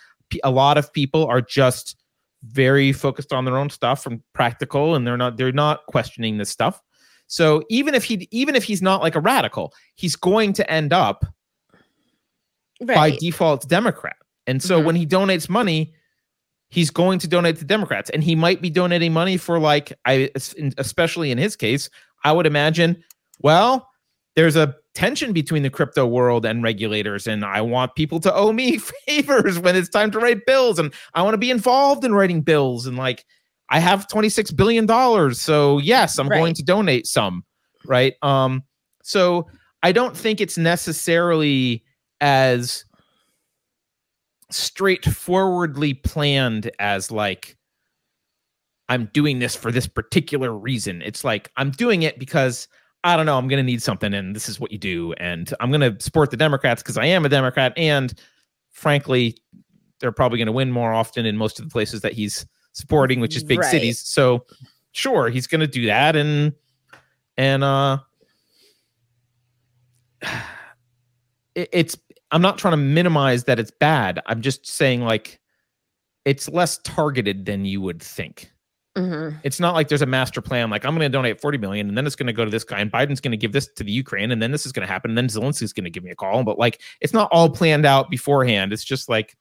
[0.43, 1.95] a lot of people are just
[2.43, 6.51] very focused on their own stuff and practical and they're not, they're not questioning this
[6.51, 6.79] stuff.
[7.25, 10.93] So even if he, even if he's not like a radical, he's going to end
[10.93, 11.25] up
[12.95, 14.17] by default Democrat.
[14.47, 14.85] And so Mhm.
[14.85, 15.93] when he donates money,
[16.69, 20.29] he's going to donate to Democrats, and he might be donating money for like I,
[20.77, 21.89] especially in his case,
[22.23, 23.03] I would imagine.
[23.41, 23.87] Well,
[24.35, 28.51] there's a tension between the crypto world and regulators, and I want people to owe
[28.51, 32.13] me favors when it's time to write bills, and I want to be involved in
[32.13, 33.25] writing bills, and like
[33.69, 37.43] I have 26 billion dollars, so yes, I'm going to donate some,
[37.85, 38.13] right?
[38.21, 38.63] Um,
[39.03, 39.47] so
[39.83, 41.83] I don't think it's necessarily
[42.21, 42.85] as
[44.53, 47.57] straightforwardly planned as like
[48.89, 51.01] I'm doing this for this particular reason.
[51.01, 52.67] It's like I'm doing it because
[53.03, 55.53] I don't know, I'm going to need something and this is what you do and
[55.59, 58.13] I'm going to support the Democrats because I am a Democrat and
[58.71, 59.37] frankly
[59.99, 63.19] they're probably going to win more often in most of the places that he's supporting
[63.19, 63.71] which is big Right.
[63.71, 63.99] cities.
[63.99, 64.45] So
[64.91, 66.53] sure, he's going to do that and
[67.37, 67.97] and uh
[71.55, 71.97] it's
[72.33, 74.19] I'm not trying to minimize that it's bad.
[74.25, 75.39] I'm just saying like
[76.25, 78.49] it's less targeted than you would think.
[78.97, 79.39] Mhm.
[79.43, 81.97] It's not like there's a master plan like I'm going to donate 40 million and
[81.97, 83.83] then it's going to go to this guy and Biden's going to give this to
[83.83, 86.03] the Ukraine and then this is going to happen and then Zelensky's going to give
[86.03, 88.71] me a call but like it's not all planned out beforehand.
[88.73, 89.35] It's just like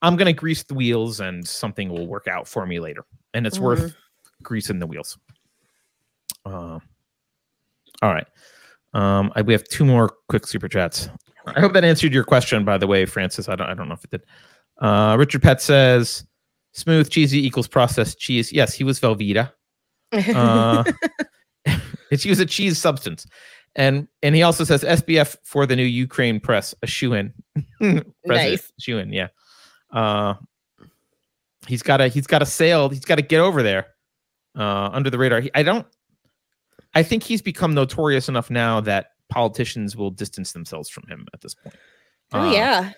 [0.00, 3.04] I'm going to grease the wheels and something will work out for me later
[3.34, 3.94] and it's worth
[4.42, 5.18] greasing the wheels.
[6.44, 6.78] Uh,
[8.00, 8.26] all right.
[8.94, 11.08] Um, I, we have two more quick super chats.
[11.46, 13.48] I hope that answered your question, by the way, Francis.
[13.48, 14.22] I don't, I don't know if it did.
[14.78, 16.24] Uh, Richard Pett says,
[16.72, 18.52] smooth, cheesy equals processed cheese.
[18.52, 19.52] Yes, he was Velveeta.
[20.12, 20.84] Uh,
[22.10, 23.26] it's used a cheese substance.
[23.74, 27.32] And and he also says SBF for the new Ukraine press, a shoe in.
[28.26, 28.70] Nice.
[28.78, 29.28] Shoe in, yeah.
[29.90, 30.34] Uh,
[31.66, 32.90] he's got to he's got to sail.
[32.90, 33.86] He's got to get over there
[34.54, 35.40] uh, under the radar.
[35.40, 35.86] He, I don't.
[36.94, 41.40] I think he's become notorious enough now that politicians will distance themselves from him at
[41.40, 41.76] this point.
[42.32, 42.92] oh Uh, yeah.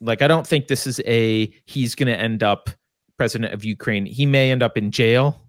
[0.00, 2.70] like I don't think this is a he's going to end up
[3.18, 4.06] president of Ukraine.
[4.06, 5.40] He may end up in jail.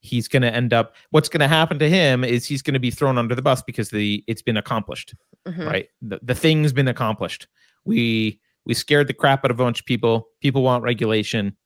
[0.00, 2.80] He's going to end up what's going to happen to him is he's going to
[2.80, 5.14] be thrown under the bus because the it's been accomplished,
[5.46, 5.66] Mhm.
[5.66, 5.88] right?
[6.02, 7.48] The, the thing's been accomplished.
[7.84, 10.28] We we scared the crap out of a bunch of people.
[10.40, 11.56] People want regulation,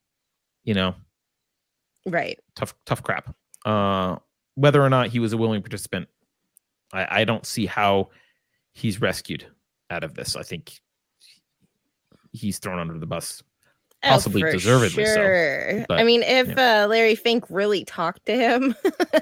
[0.65, 0.95] you know,
[2.07, 2.39] Right.
[2.57, 3.35] tough tough crap.
[3.65, 4.17] Uh
[4.55, 6.09] whether or not he was a willing participant,
[6.93, 8.11] I, I don't see how
[8.73, 9.47] he's rescued
[9.91, 10.37] out of this.
[10.37, 10.73] I think
[12.33, 13.43] he's thrown under the bus.
[14.05, 18.37] Oh, Possibly for deservedly so, but, I mean, if uh, Larry Fink really talked to
[18.37, 18.75] him,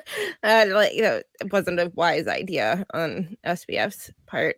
[0.42, 4.56] uh, like you know, it wasn't a wise idea on SBF's part.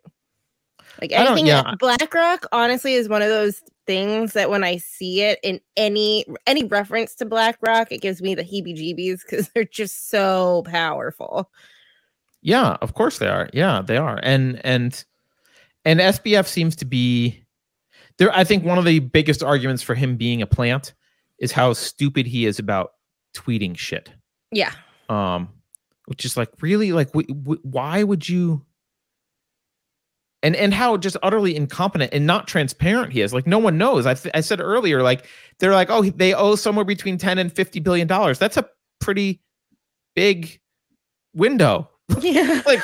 [1.00, 1.74] Like anything yeah.
[1.78, 6.64] BlackRock, honestly, is one of those things that when I see it in any any
[6.64, 11.50] reference to BlackRock, it gives me the heebie-jeebies because they're just so powerful.
[12.42, 13.48] Yeah, of course they are.
[13.52, 14.18] Yeah, they are.
[14.22, 15.04] And and
[15.84, 17.44] and SBF seems to be
[18.18, 18.34] there.
[18.36, 20.92] I think one of the biggest arguments for him being a plant
[21.38, 22.90] is how stupid he is about
[23.36, 24.10] tweeting shit.
[24.50, 24.72] Yeah,
[25.08, 25.48] Um,
[26.06, 28.64] which is like really like w- w- why would you?
[30.44, 33.32] And and how just utterly incompetent and not transparent he is.
[33.32, 34.06] Like no one knows.
[34.06, 35.26] I th- I said earlier, like
[35.60, 38.40] they're like, oh, they owe somewhere between ten and fifty billion dollars.
[38.40, 38.68] That's a
[39.00, 39.40] pretty
[40.16, 40.60] big
[41.34, 41.88] window.
[42.20, 42.62] Yeah.
[42.66, 42.82] Like,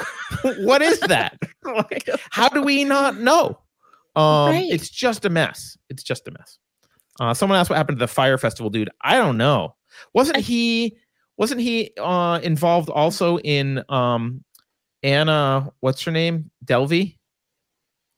[0.59, 1.39] what is that?
[1.65, 3.59] Like, how do we not know?
[4.17, 4.69] Um, Right.
[4.71, 5.77] it's just a mess.
[5.91, 6.59] It's just a mess.
[7.21, 8.89] Uh, someone asked what happened to the Fyre Festival dude.
[9.03, 9.75] I don't know.
[10.15, 10.97] Wasn't he?
[11.37, 14.43] Wasn't he uh, involved also in um,
[15.03, 15.71] Anna?
[15.81, 16.51] What's her name?
[16.65, 17.17] Delvey.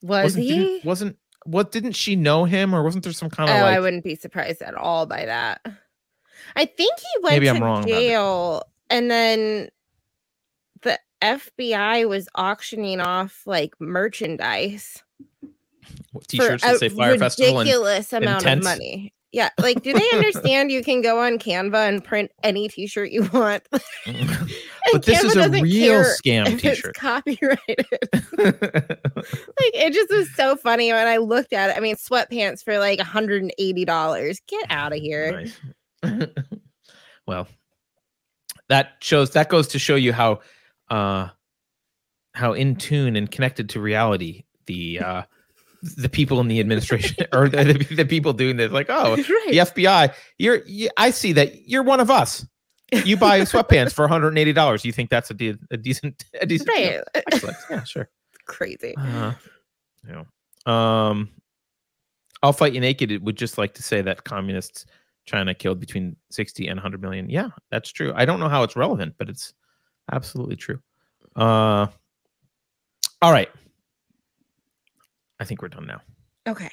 [0.01, 0.81] Was wasn't, he?
[0.85, 1.71] Wasn't what?
[1.71, 3.75] Didn't she know him, or wasn't there some kind Oh, of like?
[3.75, 5.61] I wouldn't be surprised at all by that.
[6.55, 9.71] I think he went Maybe to I'm wrong jail and then the
[11.21, 15.03] FBI was auctioning off like merchandise
[16.11, 18.65] what T-shirts that say Fyre Festival and ridiculous amount tents?
[18.65, 19.13] of money.
[19.31, 23.29] Yeah, like do they understand you can go on Canva and print any t-shirt you
[23.33, 23.63] want?
[24.91, 26.89] But this Canva is a real scam T-shirt.
[26.89, 27.85] It's copyrighted.
[28.37, 31.77] like it just was so funny when I looked at it.
[31.77, 34.41] I mean, sweatpants for like $180.
[34.47, 35.45] Get out of here.
[36.03, 36.27] Nice.
[37.27, 37.47] well,
[38.69, 40.41] that shows that goes to show you how
[40.91, 41.29] uh
[42.33, 45.23] how in tune and connected to reality the uh
[45.97, 49.47] the people in the administration or the, the, people doing this like oh right.
[49.49, 52.45] the FBI you're you, I see that you're one of us
[53.05, 56.69] you buy sweatpants for 180 dollars you think that's a, de- a decent a decent.
[56.69, 57.01] Right.
[57.15, 57.57] Excellent.
[57.69, 58.09] yeah sure
[58.45, 58.93] Crazy.
[58.97, 59.33] uh,
[60.07, 60.23] yeah.
[60.65, 61.29] Um,
[62.43, 63.11] I'll fight you naked.
[63.11, 64.85] It would just like to say that communists
[65.25, 67.29] China killed between 60 and 100 million.
[67.29, 68.11] Yeah, that's true.
[68.15, 69.53] I don't know how it's relevant, but it's
[70.11, 70.79] absolutely true.
[71.35, 71.87] Uh,
[73.21, 73.49] all right.
[75.39, 76.01] I think we're done now.
[76.47, 76.69] Okay.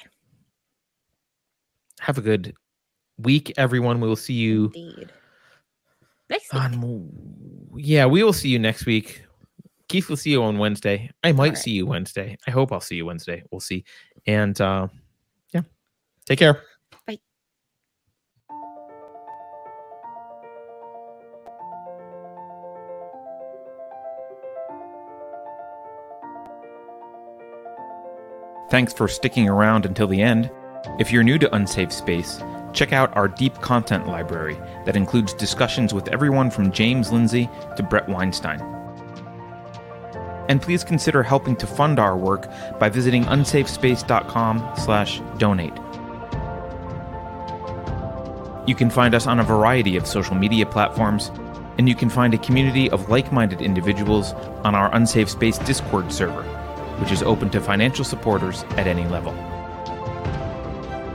[1.99, 2.53] Have a good
[3.17, 3.99] week, everyone.
[3.99, 5.11] We will see you Indeed.
[6.29, 6.61] Next week.
[6.61, 7.09] on.
[7.75, 9.23] Yeah, we will see you next week.
[9.87, 11.09] Keith will see you on Wednesday.
[11.23, 11.57] I might right.
[11.57, 12.37] see you Wednesday.
[12.45, 13.43] I hope I'll see you Wednesday.
[13.51, 13.83] We'll see.
[14.27, 14.87] And uh
[15.51, 15.61] yeah.
[16.25, 16.61] Take care.
[28.69, 30.51] Thanks for sticking around until the end.
[30.99, 32.39] If you're new to Unsafe Space,
[32.71, 37.83] check out our deep content library that includes discussions with everyone from James Lindsay to
[37.83, 38.61] Bret Weinstein.
[40.49, 42.47] And please consider helping to fund our work
[42.79, 45.73] by visiting unsafespace.com/donate.
[48.67, 51.31] You can find us on a variety of social media platforms,
[51.79, 54.33] and you can find a community of like-minded individuals
[54.63, 56.45] on our Unsafe Space Discord server
[56.99, 59.33] which is open to financial supporters at any level.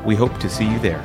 [0.04, 1.02] We hope to see you there.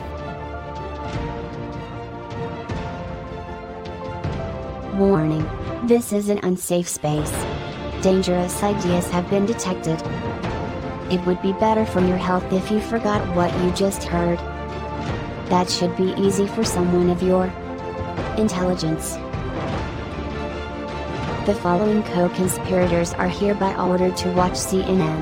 [4.98, 5.48] Warning.
[5.88, 7.32] This is an unsafe space.
[8.02, 10.02] Dangerous ideas have been detected.
[11.12, 14.38] It would be better for your health if you forgot what you just heard.
[15.50, 17.46] That should be easy for someone of your
[18.38, 19.18] intelligence.
[21.50, 25.20] The following co-conspirators are hereby ordered to watch CNN.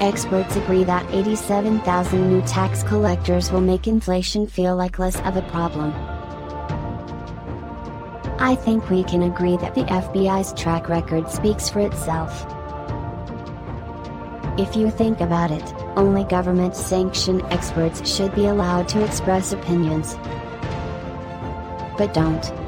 [0.00, 5.42] Experts agree that 87,000 new tax collectors will make inflation feel like less of a
[5.42, 5.92] problem.
[8.40, 12.44] I think we can agree that the FBI's track record speaks for itself.
[14.58, 20.16] If you think about it, only government sanctioned experts should be allowed to express opinions.
[21.96, 22.67] But don't.